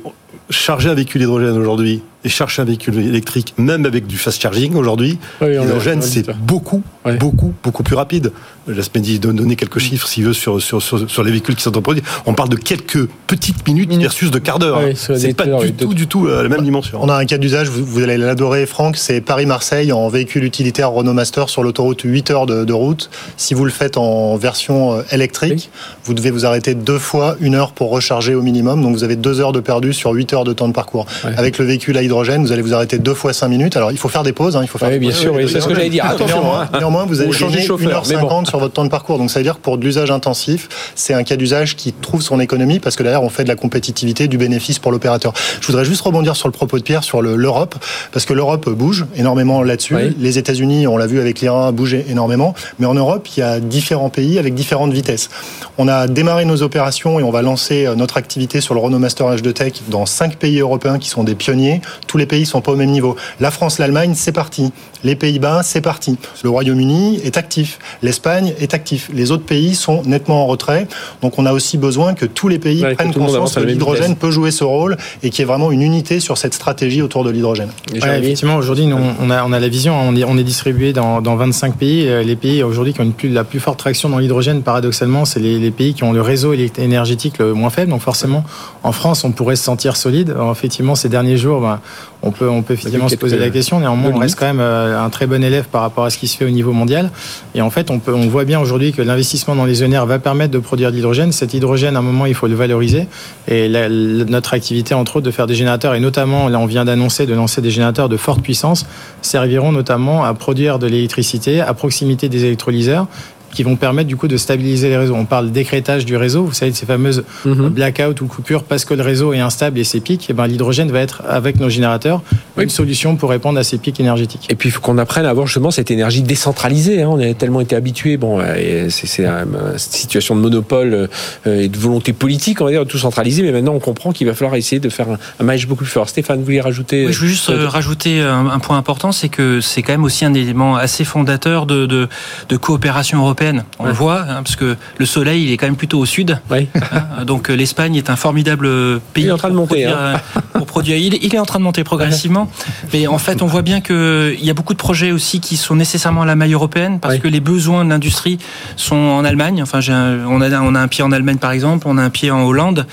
charger 0.50 0.90
un 0.90 0.94
véhicule 0.96 1.22
hydrogène 1.22 1.58
aujourd'hui 1.58 2.02
et 2.26 2.30
charger 2.30 2.62
un 2.62 2.66
véhicule 2.66 2.98
électrique, 2.98 3.54
même 3.58 3.86
avec 3.86 4.06
du 4.06 4.18
fast 4.18 4.42
charging 4.42 4.76
aujourd'hui, 4.76 5.18
Oui, 5.42 5.58
l'hydrogène 5.58 6.02
c'est 6.02 6.30
beaucoup, 6.38 6.82
beaucoup, 7.20 7.54
beaucoup 7.64 7.84
plus 7.84 7.96
rapide. 7.96 8.32
Laisse 8.68 8.94
Mehdi 8.94 9.20
don- 9.20 9.34
donner 9.34 9.56
quelques 9.56 9.80
chiffres 9.80 10.08
s'il 10.08 10.26
veut 10.26 10.34
sur, 10.34 10.62
sur, 10.62 10.82
sur, 10.82 11.10
sur 11.10 11.24
les 11.24 11.32
véhicules 11.32 11.56
qui 11.56 11.64
sont 11.64 11.72
produits. 11.72 12.04
On 12.26 12.34
parle 12.34 12.50
de 12.50 12.56
quelques 12.58 13.08
petites 13.26 13.66
minutes 13.68 13.92
versus 13.94 14.30
de 14.32 14.38
quart 14.38 14.60
d'heure. 14.60 14.78
Hein. 14.80 14.90
des 14.90 14.96
c'est 15.20 15.34
pas 15.34 15.46
du 15.46 15.54
oui, 15.54 15.74
tout, 15.74 15.94
du 15.94 16.08
tout 16.08 16.28
euh, 16.28 16.44
la 16.44 16.50
même 16.50 16.62
dimension. 16.62 17.00
On 17.02 17.10
a 17.10 17.16
un 17.16 17.26
cas 17.26 17.38
d'usage, 17.38 17.68
vous, 17.70 17.84
vous 17.86 18.04
allez 18.04 18.18
l'adorer 18.18 18.66
Franck, 18.66 18.98
c'est 18.98 19.22
Paris-Marseille 19.22 19.92
en 19.92 20.08
véhicule 20.10 20.44
utilitaire 20.44 20.92
Renault 20.92 21.14
Master 21.14 21.50
sur 21.50 21.64
l'autoroute 21.64 22.02
8 22.04 22.30
heures 22.32 22.46
de, 22.46 22.64
de 22.66 22.74
route. 22.74 23.10
Si 23.38 23.54
vous 23.56 23.66
le 23.66 23.72
faites 23.72 23.98
en 23.98 24.36
version 24.36 24.94
euh, 24.94 25.02
électrique, 25.12 25.72
vous 26.04 26.14
devez 26.14 26.30
vous 26.32 26.46
arrêter 26.46 26.76
deux 26.76 27.00
fois 27.00 27.38
une 27.40 27.56
heure 27.56 27.72
pour 27.72 27.90
recharger 27.90 28.36
au 28.36 28.42
minimum. 28.42 28.82
Donc 28.84 28.94
vous 28.94 29.04
avez 29.06 29.16
deux 29.16 29.40
heures 29.40 29.54
de 29.54 29.62
perdu 29.62 29.94
sur 29.94 30.12
8 30.12 30.34
heures 30.34 30.44
de 30.44 30.54
temps 30.54 30.68
de 30.68 30.74
parcours. 30.74 31.06
Avec 31.24 31.58
le 31.58 31.66
véhicule 31.66 31.98
vous 32.14 32.52
allez 32.52 32.62
vous 32.62 32.74
arrêter 32.74 32.98
deux 33.00 33.14
fois 33.14 33.34
5 33.34 33.48
minutes. 33.48 33.78
Alors 33.78 33.92
il 33.92 33.98
faut 33.98 34.10
faire 34.10 34.24
des 34.24 34.34
pauses, 34.34 34.56
hein, 34.58 34.62
il 34.62 34.68
faut 34.68 34.78
faire 34.78 34.90
Oui, 34.90 35.00
bien 35.00 35.10
pauses. 35.10 35.20
sûr, 35.20 35.34
oui, 35.34 35.48
c'est 35.52 35.62
ce 35.62 35.68
que 35.68 35.74
j'allais 35.76 35.90
dire. 35.90 36.06
Attention, 36.06 36.42
Néanmoins, 36.42 36.70
hein. 36.74 36.78
néanmoins, 36.80 37.06
vous 37.06 37.22
allez 37.22 37.32
changer 37.32 37.46
de 37.46 37.52
gagner 37.58 37.68
chauffeur, 37.68 38.04
1h50 38.04 38.16
mais 38.16 38.22
bon. 38.22 38.46
sur 38.46 38.60
votre 38.60 38.74
temps 38.74 38.84
de 38.84 38.90
parcours. 38.90 39.18
Donc 39.18 39.30
ça 39.32 39.40
veut 39.40 39.44
dire 39.44 39.56
que 39.56 39.62
pour 39.62 39.78
de 39.78 39.84
l'usage 39.86 40.12
intensif, 40.12 40.68
c'est 40.96 41.14
un 41.14 41.24
cas 41.24 41.36
d'usage 41.36 41.76
qui 41.76 41.94
trouve 41.94 42.22
son 42.22 42.40
économie 42.40 42.80
parce 42.80 42.96
que 42.96 43.04
derrière 43.04 43.24
on 43.24 43.30
fait 43.30 43.44
de 43.44 43.50
la 43.50 43.56
compétitivité, 43.56 44.28
du 44.28 44.38
bénéfice 44.38 44.80
pour 44.80 44.92
l'opérateur. 44.92 45.34
Je 45.62 45.68
voudrais 45.68 45.86
juste 45.86 46.02
rebondir 46.02 46.36
sur 46.36 46.48
le 46.48 46.52
propos 46.54 46.78
de 46.78 46.84
Pierre 46.84 47.04
sur 47.04 47.22
le- 47.22 47.36
l'Europe 47.36 47.76
parce 48.12 48.26
que 48.26 48.34
l'Europe 48.34 48.70
bouge 48.70 49.06
énormément 49.16 49.62
là-dessus. 49.64 49.96
Oui. 49.96 50.16
Les 50.20 50.38
États-Unis, 50.38 50.88
on 50.88 50.98
l'a 50.98 51.08
vu 51.08 51.20
avec 51.20 51.40
l'Iran, 51.42 51.72
bougent 51.72 51.94
énormément, 52.10 52.54
mais 52.80 52.86
en 52.86 52.94
Europe 52.94 53.28
il 53.36 53.40
y 53.40 53.44
a 53.44 53.60
différents 53.60 54.10
pays 54.10 54.40
avec 54.40 54.54
différentes 54.56 54.92
vitesses. 54.94 55.30
On 55.78 55.88
a 55.88 56.08
démarré 56.08 56.46
nos 56.46 56.62
opérations 56.64 57.20
et 57.20 57.24
on 57.24 57.32
va 57.32 57.42
lancer 57.42 57.86
euh, 57.86 57.96
notre 57.96 58.18
activité 58.18 58.62
sur 58.62 58.74
le 58.74 58.80
Renault 58.80 59.00
Master 59.00 59.28
H2 59.28 59.54
Tech 59.54 59.74
dans 59.90 60.06
cinq 60.06 60.36
pays 60.38 60.60
européens 60.60 60.98
qui 61.00 61.10
sont 61.10 61.24
des 61.24 61.36
pionniers. 61.36 61.82
Tous 62.08 62.18
les 62.18 62.26
pays 62.26 62.46
sont 62.46 62.62
pas 62.62 62.72
au 62.72 62.76
même 62.76 62.92
niveau. 62.92 63.16
La 63.40 63.52
France, 63.52 63.80
l'Allemagne, 63.80 64.14
c'est 64.16 64.32
parti. 64.32 64.72
Les 65.04 65.16
Pays-Bas, 65.16 65.62
c'est 65.64 65.82
parti. 65.82 66.18
Le 66.44 66.50
Royaume-Uni 66.50 67.22
est 67.24 67.38
actif. 67.38 67.80
L'Espagne 68.02 68.54
est 68.60 68.74
actif. 68.74 69.10
Les 69.14 69.32
autres 69.32 69.46
pays 69.46 69.76
sont 69.76 70.02
nettement 70.04 70.44
en 70.44 70.48
retrait. 70.48 70.88
Donc 71.22 71.40
on 71.40 71.46
a 71.46 71.54
aussi 71.54 71.78
besoin 71.78 72.14
que 72.14 72.26
tous 72.26 72.48
les 72.48 72.60
pays 72.60 72.84
Ouais, 72.84 72.96
prennent 72.96 73.14
conscience 73.14 73.56
que 73.56 73.60
l'hydrogène 73.62 74.16
peut 74.16 74.32
jouer 74.32 74.52
ce 74.52 74.64
rôle 74.64 74.98
et 75.24 75.30
qu'il 75.30 75.40
y 75.40 75.42
ait 75.44 75.46
vraiment 75.46 75.72
une 75.72 75.82
unité 75.82 76.20
sur 76.20 76.38
cette 76.38 76.54
stratégie 76.54 77.02
autour 77.02 77.24
de 77.24 77.30
l'hydrogène. 77.30 77.70
Ouais, 77.94 78.20
effectivement, 78.20 78.56
aujourd'hui, 78.58 78.86
nous, 78.88 78.98
on 79.20 79.30
a, 79.30 79.44
on 79.44 79.52
a 79.54 79.60
la 79.60 79.68
vision, 79.68 79.98
hein, 79.98 80.04
on 80.08 80.16
est, 80.16 80.24
on 80.24 80.38
est 80.38 80.44
distribué 80.44 80.94
dans, 80.94 81.22
dans 81.22 81.36
25 81.36 81.76
pays. 81.76 82.08
Euh, 82.08 82.24
Les 82.24 82.36
pays 82.36 82.64
aujourd'hui 82.64 82.94
qui 82.94 83.02
ont 83.02 83.06
une 83.06 83.14
plus, 83.14 83.30
la 83.30 83.44
plus 83.44 83.60
forte 83.60 83.80
traction 83.80 84.10
dans 84.10 84.20
l'hydrogène, 84.20 84.62
paradoxalement, 84.62 85.26
c'est 85.26 85.40
les, 85.40 85.60
les 85.60 85.72
pays 85.72 85.94
qui 85.94 86.04
ont 86.04 86.12
le 86.12 86.22
réseau 86.22 86.54
énergétique 86.78 87.38
le 87.40 87.54
moins 87.54 87.70
faible. 87.70 87.92
Donc 87.92 88.02
forcément, 88.02 88.44
en 88.84 88.92
France, 88.92 89.24
on 89.24 89.32
pourrait 89.32 89.56
se 89.56 89.64
sentir 89.64 89.96
solide. 89.96 90.32
Alors, 90.32 90.52
effectivement, 90.52 90.96
ces 90.96 91.10
derniers 91.10 91.38
jours, 91.38 91.62
ben, 91.62 91.80
on 92.22 92.32
peut, 92.32 92.50
on 92.50 92.62
peut 92.64 92.74
effectivement 92.74 93.08
se 93.08 93.16
poser 93.16 93.38
la 93.38 93.50
question. 93.50 93.80
Néanmoins, 93.80 94.12
on 94.14 94.20
reste 94.20 94.38
quand 94.38 94.46
même 94.46 94.60
euh, 94.60 95.02
un 95.02 95.10
très 95.10 95.26
bon 95.26 95.42
élève 95.44 95.66
par 95.72 95.82
rapport 95.82 96.04
à 96.04 96.10
ce 96.10 96.18
qui 96.18 96.28
se 96.28 96.36
fait 96.36 96.44
au 96.46 96.50
niveau 96.50 96.74
mondial. 96.74 97.12
Et 97.56 97.62
en 97.62 97.70
fait, 97.70 97.90
on, 97.92 98.00
peut, 98.00 98.14
on 98.14 98.28
voit 98.28 98.44
bien 98.44 98.60
aujourd'hui 98.60 98.92
que 98.92 99.02
l'investissement 99.02 99.56
dans 99.56 99.64
les 99.66 99.84
ENR 99.84 100.06
va 100.06 100.20
permettre 100.20 100.52
de 100.52 100.60
produire 100.60 100.92
de 100.92 100.96
l'hydrogène. 100.98 101.32
Cet 101.32 101.54
hydrogène, 101.54 101.96
à 101.96 102.00
un 102.00 102.02
moment, 102.02 102.26
il 102.26 102.34
faut 102.36 102.48
le 102.48 102.56
valoriser. 102.56 103.08
Et 103.48 103.70
la- 103.70 103.88
notre 103.90 104.54
activité, 104.54 104.94
entre 104.94 105.18
autres, 105.18 105.26
de 105.26 105.32
faire 105.32 105.48
des 105.48 105.56
générateurs, 105.56 105.96
et 105.96 106.00
notamment, 106.02 106.50
là, 106.50 106.60
on 106.60 106.66
vient 106.66 106.84
d'annoncer 106.84 107.26
de 107.26 107.34
lancer 107.34 107.62
des 107.62 107.72
générateurs 107.72 108.10
de 108.10 108.18
forte 108.18 108.42
puissance, 108.42 108.86
serviront 109.22 109.72
notamment 109.72 110.26
à 110.26 110.34
produire 110.34 110.78
de 110.78 110.88
l'électricité 110.88 111.62
à 111.62 111.74
proximité 111.74 112.28
des 112.28 112.44
électrolyseurs 112.46 113.08
qui 113.54 113.64
vont 113.64 113.76
permettre 113.76 114.08
du 114.08 114.16
coup 114.16 114.28
de 114.28 114.38
stabiliser 114.38 114.90
les 114.90 114.98
réseaux. 114.98 115.16
On 115.16 115.26
parle 115.26 115.52
d'écrétage 115.52 116.06
du 116.06 116.16
réseau, 116.16 116.44
vous 116.46 116.54
savez 116.54 116.72
de 116.72 116.76
ces 116.76 116.86
fameuses 116.86 117.24
Mhm. 117.46 117.70
blackout 117.70 118.22
ou 118.22 118.28
coupures 118.28 118.64
parce 118.64 118.86
que 118.86 118.94
le 118.94 119.02
réseau 119.04 119.34
est 119.34 119.40
instable 119.40 119.80
et 119.80 119.84
c'est 119.84 120.00
pics. 120.00 120.30
Et 120.30 120.34
ben 120.34 120.48
l'hydrogène 120.48 120.92
va 120.92 121.00
être 121.00 121.22
avec 121.28 121.60
nos 121.60 121.70
générateurs 121.70 122.22
Oui. 122.58 122.64
une 122.66 122.70
solution 122.70 123.16
pour 123.16 123.30
répondre 123.30 123.58
à 123.60 123.64
ces 123.64 123.78
pics 123.78 124.00
énergétiques. 124.00 124.46
Et 124.50 124.56
puis 124.56 124.70
il 124.70 124.72
faut 124.72 124.82
qu'on 124.82 124.98
apprenne 124.98 125.26
à 125.26 125.30
avoir 125.30 125.48
justement 125.48 125.72
cette 125.72 125.92
énergie 125.92 126.22
décentralisée. 126.22 127.02
hein. 127.04 127.10
On 127.12 127.20
a 127.20 127.34
tellement 127.34 127.62
été 127.62 127.76
habitué, 127.76 128.18
bon, 128.18 128.40
euh, 128.40 128.56
et 128.56 128.90
c'est 128.90 129.08
c'est 129.08 129.26
un- 129.26 129.46
cette 129.78 129.94
situation 129.94 130.36
de 130.36 130.42
monopole 130.42 131.10
euh, 131.48 131.62
et 131.64 131.68
de 131.70 131.78
volonté 131.78 132.14
politique, 132.14 132.62
on 132.62 132.66
va 132.66 132.72
dire, 132.72 132.86
de 132.86 132.90
tout 132.90 132.98
centraliser. 132.98 133.42
Mais 133.44 133.52
maintenant, 133.52 133.74
on 133.74 133.80
comprend 133.80 134.12
qu'il 134.12 134.28
va 134.28 134.34
falloir 134.34 134.56
essayer 134.56 134.80
de 134.80 134.90
faire 134.90 135.10
un, 135.10 135.18
un 135.40 135.44
maillage 135.44 135.68
beaucoup 135.68 135.84
plus 135.84 135.92
fort. 135.92 136.08
Stéphane, 136.10 136.40
vous 136.40 136.46
voulez 136.46 136.62
rajouter 136.62 137.06
Oui, 137.08 137.14
je 137.14 137.20
veux 137.22 137.28
juste 137.28 137.50
euh, 137.50 137.64
euh, 137.64 137.68
rajouter 137.68 138.22
un, 138.22 138.48
un 138.48 138.60
point 138.60 138.78
important, 138.78 139.12
c'est 139.12 139.30
que 139.30 139.62
c'est 139.62 139.82
quand 139.82 139.94
même 139.94 140.04
aussi 140.04 140.26
un 140.26 140.34
élément 140.34 140.76
assez 140.76 141.04
fondateur 141.06 141.66
de, 141.66 141.86
de, 141.86 142.08
de 142.50 142.58
coopération 142.58 143.18
européenne. 143.20 143.39
On 143.80 143.86
le 143.86 143.92
voit, 143.94 144.22
hein, 144.22 144.44
parce 144.44 144.56
que 144.56 144.76
le 144.98 145.06
soleil, 145.06 145.44
il 145.46 145.52
est 145.52 145.58
quand 145.58 145.66
même 145.68 145.76
plutôt 145.76 146.00
au 146.00 146.06
sud. 146.06 146.40
Hein. 146.92 147.26
donc 147.26 147.50
euh, 147.50 147.54
l'Espagne 147.56 147.96
est 147.96 148.10
un 148.10 148.16
formidable 148.16 148.68
pays 149.14 149.26
Il 149.26 149.28
est 149.30 149.32
en 149.32 149.38
train 149.38 149.50
de 149.50 149.56
monter, 149.56 149.84
produire, 149.86 149.98
euh, 150.00 150.18
pour 150.54 150.66
produire. 150.66 150.98
Il, 150.98 151.14
il 151.24 151.34
est 151.36 151.40
en 151.40 151.46
train 151.46 151.60
de 151.60 151.64
monter 151.64 151.84
progressivement, 151.84 152.50
mais 152.94 153.08
en 153.08 153.18
fait, 153.18 153.42
on 153.42 153.48
voit 153.48 153.62
bien 153.62 153.80
qu'il 153.82 154.38
y 154.44 154.50
a 154.50 154.54
beaucoup 154.54 154.74
de 154.74 154.78
projets 154.80 155.12
aussi 155.12 155.40
qui 155.40 155.56
sont 155.58 155.76
nécessairement 155.76 156.24
à 156.24 156.26
la 156.26 156.36
maille 156.36 156.54
européenne 156.54 157.00
parce 157.00 157.16
que 157.20 157.28
les 157.28 157.40
besoins 157.40 157.86
de 157.86 157.90
l'industrie 157.90 158.38
sont 158.76 158.96
en 158.96 159.24
Allemagne. 159.24 159.62
Enfin, 159.62 159.80
un- 159.90 160.26
on 160.28 160.42
a 160.42 160.50
on 160.62 160.76
a 160.76 160.80
un 160.80 160.88
pied 160.88 161.04
en 161.04 161.12
Allemagne 161.12 161.38
par 161.38 161.52
exemple, 161.52 161.88
on 161.90 161.98
a 161.98 162.04
un 162.04 162.10
pied 162.10 162.32
en 162.32 162.44
Hollande. 162.44 162.86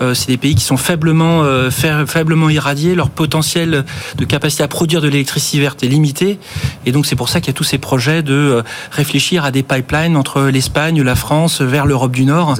Euh, 0.00 0.14
c'est 0.14 0.28
des 0.28 0.36
pays 0.36 0.54
qui 0.54 0.64
sont 0.64 0.76
faiblement 0.76 1.42
euh, 1.42 1.70
fa- 1.70 2.06
faiblement 2.06 2.48
irradiés. 2.50 2.94
Leur 2.94 3.10
potentiel 3.10 3.84
de 4.16 4.24
capacité 4.24 4.62
à 4.62 4.68
produire 4.68 5.00
de 5.00 5.08
l'électricité 5.08 5.60
verte 5.60 5.82
est 5.82 5.88
limité, 5.88 6.38
et 6.86 6.92
donc 6.92 7.06
c'est 7.06 7.16
pour 7.16 7.28
ça 7.28 7.40
qu'il 7.40 7.48
y 7.48 7.54
a 7.56 7.58
tous 7.58 7.64
ces 7.64 7.78
projets 7.78 8.22
de 8.22 8.32
euh, 8.34 8.62
réfléchir 8.92 9.44
à 9.44 9.50
des 9.50 9.62
pipelines 9.62 9.87
entre 9.94 10.44
l'Espagne, 10.44 11.02
la 11.02 11.14
France, 11.14 11.60
vers 11.60 11.86
l'Europe 11.86 12.12
du 12.12 12.24
Nord. 12.24 12.56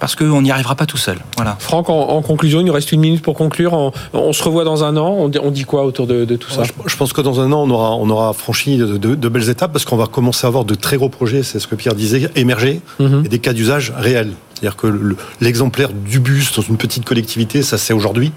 Parce 0.00 0.14
qu'on 0.14 0.42
n'y 0.42 0.50
arrivera 0.50 0.74
pas 0.74 0.86
tout 0.86 0.96
seul. 0.96 1.18
Voilà. 1.36 1.56
Franck, 1.58 1.90
en, 1.90 1.98
en 2.10 2.22
conclusion, 2.22 2.60
il 2.60 2.64
nous 2.66 2.72
reste 2.72 2.92
une 2.92 3.00
minute 3.00 3.22
pour 3.22 3.34
conclure. 3.34 3.72
On, 3.72 3.92
on 4.12 4.32
se 4.32 4.42
revoit 4.42 4.64
dans 4.64 4.84
un 4.84 4.96
an. 4.96 5.08
On, 5.18 5.28
dit- 5.28 5.38
on 5.42 5.50
dit 5.50 5.64
quoi 5.64 5.84
autour 5.84 6.06
de, 6.06 6.24
de 6.24 6.36
tout 6.36 6.50
ça? 6.50 6.62
Je, 6.64 6.72
je 6.86 6.96
pense 6.96 7.12
que 7.12 7.20
dans 7.20 7.40
un 7.40 7.50
an, 7.52 7.62
on 7.66 7.70
aura, 7.70 7.96
on 7.96 8.08
aura 8.10 8.32
franchi 8.32 8.76
de, 8.78 8.96
de- 8.96 9.14
de 9.14 9.28
belles 9.28 9.48
étapes 9.48 9.72
parce 9.72 9.84
qu'on 9.84 9.96
va 9.96 10.06
commencer 10.06 10.46
à 10.46 10.48
avoir 10.48 10.64
de 10.64 10.74
très 10.74 10.96
gros 10.96 11.08
projets, 11.08 11.42
c'est 11.42 11.58
ce 11.58 11.66
que 11.66 11.74
Pierre 11.74 11.94
disait, 11.94 12.30
émerger 12.36 12.80
Mhm. 13.00 13.22
et 13.24 13.28
des 13.28 13.38
cas 13.38 13.52
d'usage 13.52 13.92
réels. 13.96 14.32
C'est-à-dire 14.54 14.76
que 14.76 14.86
le- 14.88 15.16
l'exemplaire 15.40 15.90
du 15.92 16.18
bus 16.20 16.52
dans 16.56 16.62
une 16.62 16.76
petite 16.76 17.04
collectivité, 17.04 17.62
ça 17.62 17.78
c'est 17.78 17.92
aujourd'hui. 17.92 18.32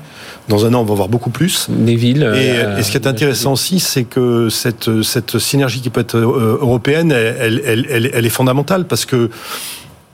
Dans 0.50 0.66
un 0.66 0.74
an, 0.76 0.82
on 0.82 0.86
va 0.86 0.94
voir 0.96 1.10
beaucoup 1.10 1.30
plus. 1.32 1.68
Des 1.70 1.96
villes. 1.96 2.22
Et, 2.36 2.52
euh, 2.60 2.78
et 2.78 2.84
ce 2.84 2.92
qui 2.92 2.98
est 2.98 3.08
intéressant 3.08 3.54
aussi, 3.54 3.80
c'est 3.80 4.04
que 4.04 4.50
cette, 4.50 5.02
cette 5.04 5.38
synergie 5.40 5.82
qui 5.82 5.90
peut 5.90 6.02
être 6.02 6.18
euh, 6.18 6.58
européenne, 6.62 7.12
elle, 7.12 7.62
elle, 7.66 7.86
elle, 7.90 8.10
elle 8.14 8.26
est 8.26 8.30
fondamentale 8.30 8.86
parce 8.86 9.06
que 9.06 9.30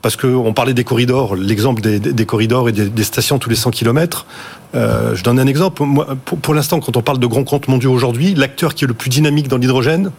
parce 0.07 0.15
que 0.15 0.27
on 0.27 0.53
parlait 0.53 0.73
des 0.73 0.85
corridors, 0.85 1.35
l'exemple 1.35 1.81
des, 1.81 1.99
des, 1.99 2.13
des 2.13 2.25
corridors 2.25 2.69
et 2.69 2.71
des, 2.71 2.87
des 2.87 3.03
stations 3.03 3.39
tous 3.39 3.49
les 3.49 3.57
100 3.57 3.71
km. 3.71 4.25
Euh, 4.73 5.13
je 5.15 5.21
donne 5.21 5.37
un 5.37 5.47
exemple. 5.47 5.83
Moi, 5.83 6.07
pour, 6.23 6.37
pour 6.37 6.53
l'instant, 6.53 6.79
quand 6.79 6.95
on 6.95 7.01
parle 7.01 7.19
de 7.19 7.27
grands 7.27 7.43
comptes 7.43 7.67
mondiaux 7.67 7.91
aujourd'hui, 7.91 8.33
l'acteur 8.33 8.73
qui 8.73 8.85
est 8.85 8.87
le 8.87 8.93
plus 8.93 9.09
dynamique 9.09 9.49
dans 9.49 9.57
l'hydrogène, 9.57 10.11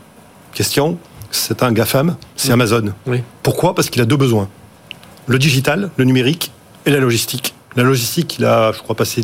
question, 0.52 0.98
c'est 1.30 1.62
un 1.62 1.72
GAFAM, 1.72 2.16
c'est 2.36 2.52
Amazon. 2.52 2.92
Oui. 3.06 3.22
Pourquoi? 3.42 3.74
Parce 3.74 3.88
qu'il 3.88 4.02
a 4.02 4.04
deux 4.04 4.18
besoins 4.18 4.50
le 5.26 5.38
digital, 5.38 5.88
le 5.96 6.04
numérique 6.04 6.52
et 6.84 6.90
la 6.90 7.00
logistique. 7.00 7.54
La 7.74 7.82
logistique, 7.82 8.36
il 8.38 8.44
a, 8.44 8.72
je 8.72 8.80
crois, 8.80 8.94
passé 8.94 9.22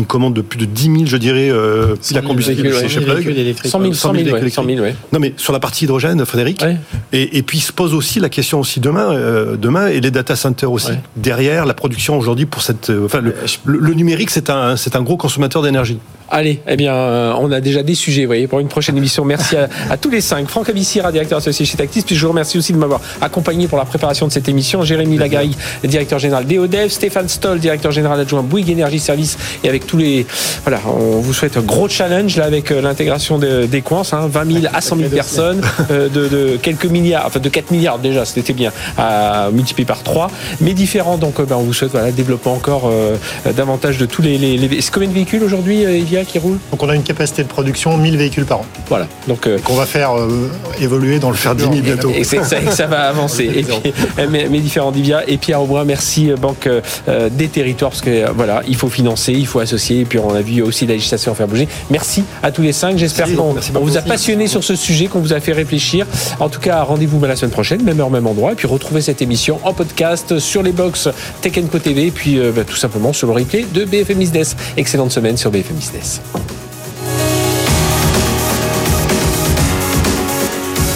une 0.00 0.06
commande 0.06 0.34
de 0.34 0.40
plus 0.40 0.58
de 0.58 0.64
10 0.64 0.82
000, 0.82 0.96
je 1.06 1.16
dirais, 1.16 1.48
euh, 1.50 1.94
piles 1.96 2.18
à 2.18 2.22
combustible 2.22 2.72
chez 2.72 2.98
ouais. 2.98 3.04
Plug. 3.04 3.14
véhicules 3.16 3.38
électriques. 3.38 3.70
100 3.70 3.80
000, 3.80 3.92
100 3.92 4.08
100 4.08 4.12
000, 4.14 4.24
000 4.24 4.36
ouais, 4.38 4.50
100 4.50 4.64
000, 4.64 4.78
ouais. 4.80 4.94
Non, 5.12 5.18
mais 5.20 5.34
sur 5.36 5.52
la 5.52 5.60
partie 5.60 5.84
hydrogène, 5.84 6.24
Frédéric, 6.24 6.62
Ouais. 6.62 6.76
et, 7.12 7.38
et 7.38 7.42
puis 7.42 7.58
il 7.58 7.62
se 7.62 7.72
pose 7.72 7.94
aussi 7.94 8.18
la 8.20 8.28
question 8.28 8.60
aussi 8.60 8.80
demain, 8.80 9.12
euh, 9.12 9.56
demain 9.56 9.86
et 9.88 10.00
les 10.00 10.10
data 10.10 10.34
centers 10.36 10.70
aussi. 10.72 10.90
Ouais. 10.90 11.00
Derrière 11.16 11.66
la 11.66 11.74
production 11.74 12.18
aujourd'hui 12.18 12.46
pour 12.46 12.62
cette, 12.62 12.90
euh, 12.90 13.04
enfin 13.06 13.20
le, 13.20 13.34
le- 13.64 13.78
le 13.78 13.94
numérique 13.94 14.30
c'est 14.30 14.50
un 14.50 14.76
c'est 14.76 14.96
un 14.96 15.02
gros 15.02 15.16
consommateur 15.16 15.62
d'énergie. 15.62 15.98
Allez, 16.32 16.60
eh 16.68 16.76
bien, 16.76 16.94
euh, 16.94 17.32
on 17.40 17.50
a 17.50 17.60
déjà 17.60 17.82
des 17.82 17.96
sujets, 17.96 18.20
vous 18.22 18.28
voyez, 18.28 18.46
pour 18.46 18.60
une 18.60 18.68
prochaine 18.68 18.96
émission. 18.96 19.24
Merci 19.24 19.56
à, 19.56 19.68
à 19.90 19.96
tous 19.96 20.10
les 20.10 20.20
cinq. 20.20 20.46
Franck 20.48 20.68
Abissira, 20.68 21.10
directeur 21.10 21.38
associé 21.38 21.66
chez 21.66 21.76
Tactis. 21.76 22.02
Puis 22.02 22.14
je 22.14 22.22
vous 22.22 22.28
remercie 22.30 22.56
aussi 22.56 22.72
de 22.72 22.78
m'avoir 22.78 23.00
accompagné 23.20 23.66
pour 23.66 23.78
la 23.78 23.84
préparation 23.84 24.28
de 24.28 24.32
cette 24.32 24.48
émission. 24.48 24.84
Jérémy 24.84 25.18
Lagaille, 25.18 25.56
directeur 25.82 26.20
général 26.20 26.46
d'EODEV. 26.46 26.88
Stéphane 26.88 27.28
Stoll, 27.28 27.58
directeur 27.58 27.90
général 27.90 28.20
adjoint 28.20 28.42
Bouygues 28.44 28.70
Énergie 28.70 29.00
Service. 29.00 29.36
Et 29.64 29.68
avec 29.68 29.88
tous 29.90 29.96
les, 29.96 30.24
voilà, 30.62 30.78
on 30.86 31.18
vous 31.20 31.32
souhaite 31.32 31.56
un 31.56 31.62
gros 31.62 31.88
challenge 31.88 32.36
là 32.36 32.44
avec 32.44 32.70
euh, 32.70 32.80
l'intégration 32.80 33.38
de- 33.38 33.66
des 33.66 33.80
coins, 33.82 34.02
hein, 34.12 34.28
20 34.30 34.52
000 34.60 34.64
à 34.72 34.80
100 34.80 34.96
000 34.96 35.08
personnes, 35.10 35.60
euh, 35.90 36.08
de, 36.08 36.28
de 36.28 36.56
quelques 36.62 36.84
milliards, 36.86 37.24
enfin 37.26 37.40
de 37.40 37.48
4 37.48 37.72
milliards 37.72 37.98
déjà, 37.98 38.24
c'était 38.24 38.52
bien, 38.52 38.70
à 38.96 39.48
multiplier 39.52 39.86
par 39.86 40.02
3. 40.04 40.30
Mais 40.60 40.74
différents, 40.74 41.18
donc 41.18 41.40
euh, 41.40 41.44
ben, 41.44 41.56
on 41.56 41.62
vous 41.62 41.72
souhaite 41.72 41.90
voilà, 41.90 42.12
développement 42.12 42.52
encore 42.54 42.84
euh, 42.86 43.16
davantage 43.56 43.98
de 43.98 44.06
tous 44.06 44.22
les. 44.22 44.38
les, 44.38 44.56
les... 44.58 44.80
C'est 44.80 44.92
combien 44.92 45.08
de 45.08 45.14
véhicules 45.14 45.42
aujourd'hui, 45.42 45.82
Evia, 45.82 46.24
qui 46.24 46.38
roulent? 46.38 46.58
Donc 46.70 46.82
on 46.82 46.88
a 46.88 46.94
une 46.94 47.02
capacité 47.02 47.42
de 47.42 47.48
production 47.48 47.96
1000 47.96 48.16
véhicules 48.16 48.44
par 48.44 48.58
an 48.60 48.66
Voilà. 48.88 49.08
Donc, 49.26 49.46
euh, 49.48 49.58
qu'on 49.58 49.74
va 49.74 49.86
faire 49.86 50.16
euh, 50.16 50.48
évoluer 50.80 51.18
dans 51.18 51.30
le 51.30 51.36
Faire 51.36 51.54
10 51.56 51.64
futur. 51.64 51.84
000 51.84 51.84
bientôt. 51.96 52.10
et 52.14 52.22
ça, 52.24 52.44
ça 52.44 52.86
va 52.86 53.00
avancer. 53.08 53.44
Et 53.44 53.62
puis, 53.64 53.92
mes, 54.30 54.48
mes 54.48 54.60
différents 54.60 54.92
Divia 54.92 55.22
et 55.28 55.36
Pierre 55.36 55.60
Aubrin, 55.62 55.84
merci 55.84 56.30
Banque 56.40 56.68
euh, 56.68 57.28
des 57.30 57.48
Territoires 57.48 57.90
parce 57.90 58.02
que 58.02 58.30
voilà, 58.32 58.62
il 58.68 58.76
faut 58.76 58.88
financer, 58.88 59.32
il 59.32 59.46
faut 59.46 59.60
Et 59.90 60.04
puis 60.04 60.18
on 60.18 60.34
a 60.34 60.40
vu 60.40 60.62
aussi 60.62 60.86
la 60.86 60.94
législation 60.94 61.34
faire 61.34 61.48
bouger. 61.48 61.68
Merci 61.90 62.24
à 62.42 62.50
tous 62.50 62.62
les 62.62 62.72
cinq. 62.72 62.98
J'espère 62.98 63.26
qu'on 63.34 63.54
vous 63.80 63.96
a 63.96 64.02
passionné 64.02 64.46
sur 64.46 64.64
ce 64.64 64.76
sujet, 64.76 65.06
qu'on 65.06 65.20
vous 65.20 65.32
a 65.32 65.40
fait 65.40 65.52
réfléchir. 65.52 66.06
En 66.38 66.48
tout 66.48 66.60
cas, 66.60 66.82
rendez-vous 66.82 67.20
la 67.24 67.36
semaine 67.36 67.50
prochaine, 67.50 67.82
même 67.82 68.00
heure, 68.00 68.10
même 68.10 68.26
endroit. 68.26 68.52
Et 68.52 68.54
puis 68.54 68.66
retrouvez 68.66 69.00
cette 69.00 69.22
émission 69.22 69.60
en 69.64 69.72
podcast 69.72 70.38
sur 70.38 70.62
les 70.62 70.72
box 70.72 71.08
Tech 71.40 71.52
Co 71.70 71.78
TV. 71.78 72.06
Et 72.06 72.10
puis 72.10 72.38
euh, 72.38 72.52
ben, 72.52 72.64
tout 72.64 72.76
simplement 72.76 73.12
sur 73.12 73.26
le 73.26 73.34
replay 73.34 73.64
de 73.72 73.84
BFM 73.84 74.18
Business. 74.18 74.56
Excellente 74.76 75.12
semaine 75.12 75.36
sur 75.36 75.50
BFM 75.50 75.76
Business. 75.76 76.20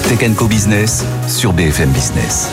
Tech 0.08 0.34
Co 0.36 0.46
Business 0.46 1.04
sur 1.28 1.52
BFM 1.52 1.90
Business. 1.90 2.50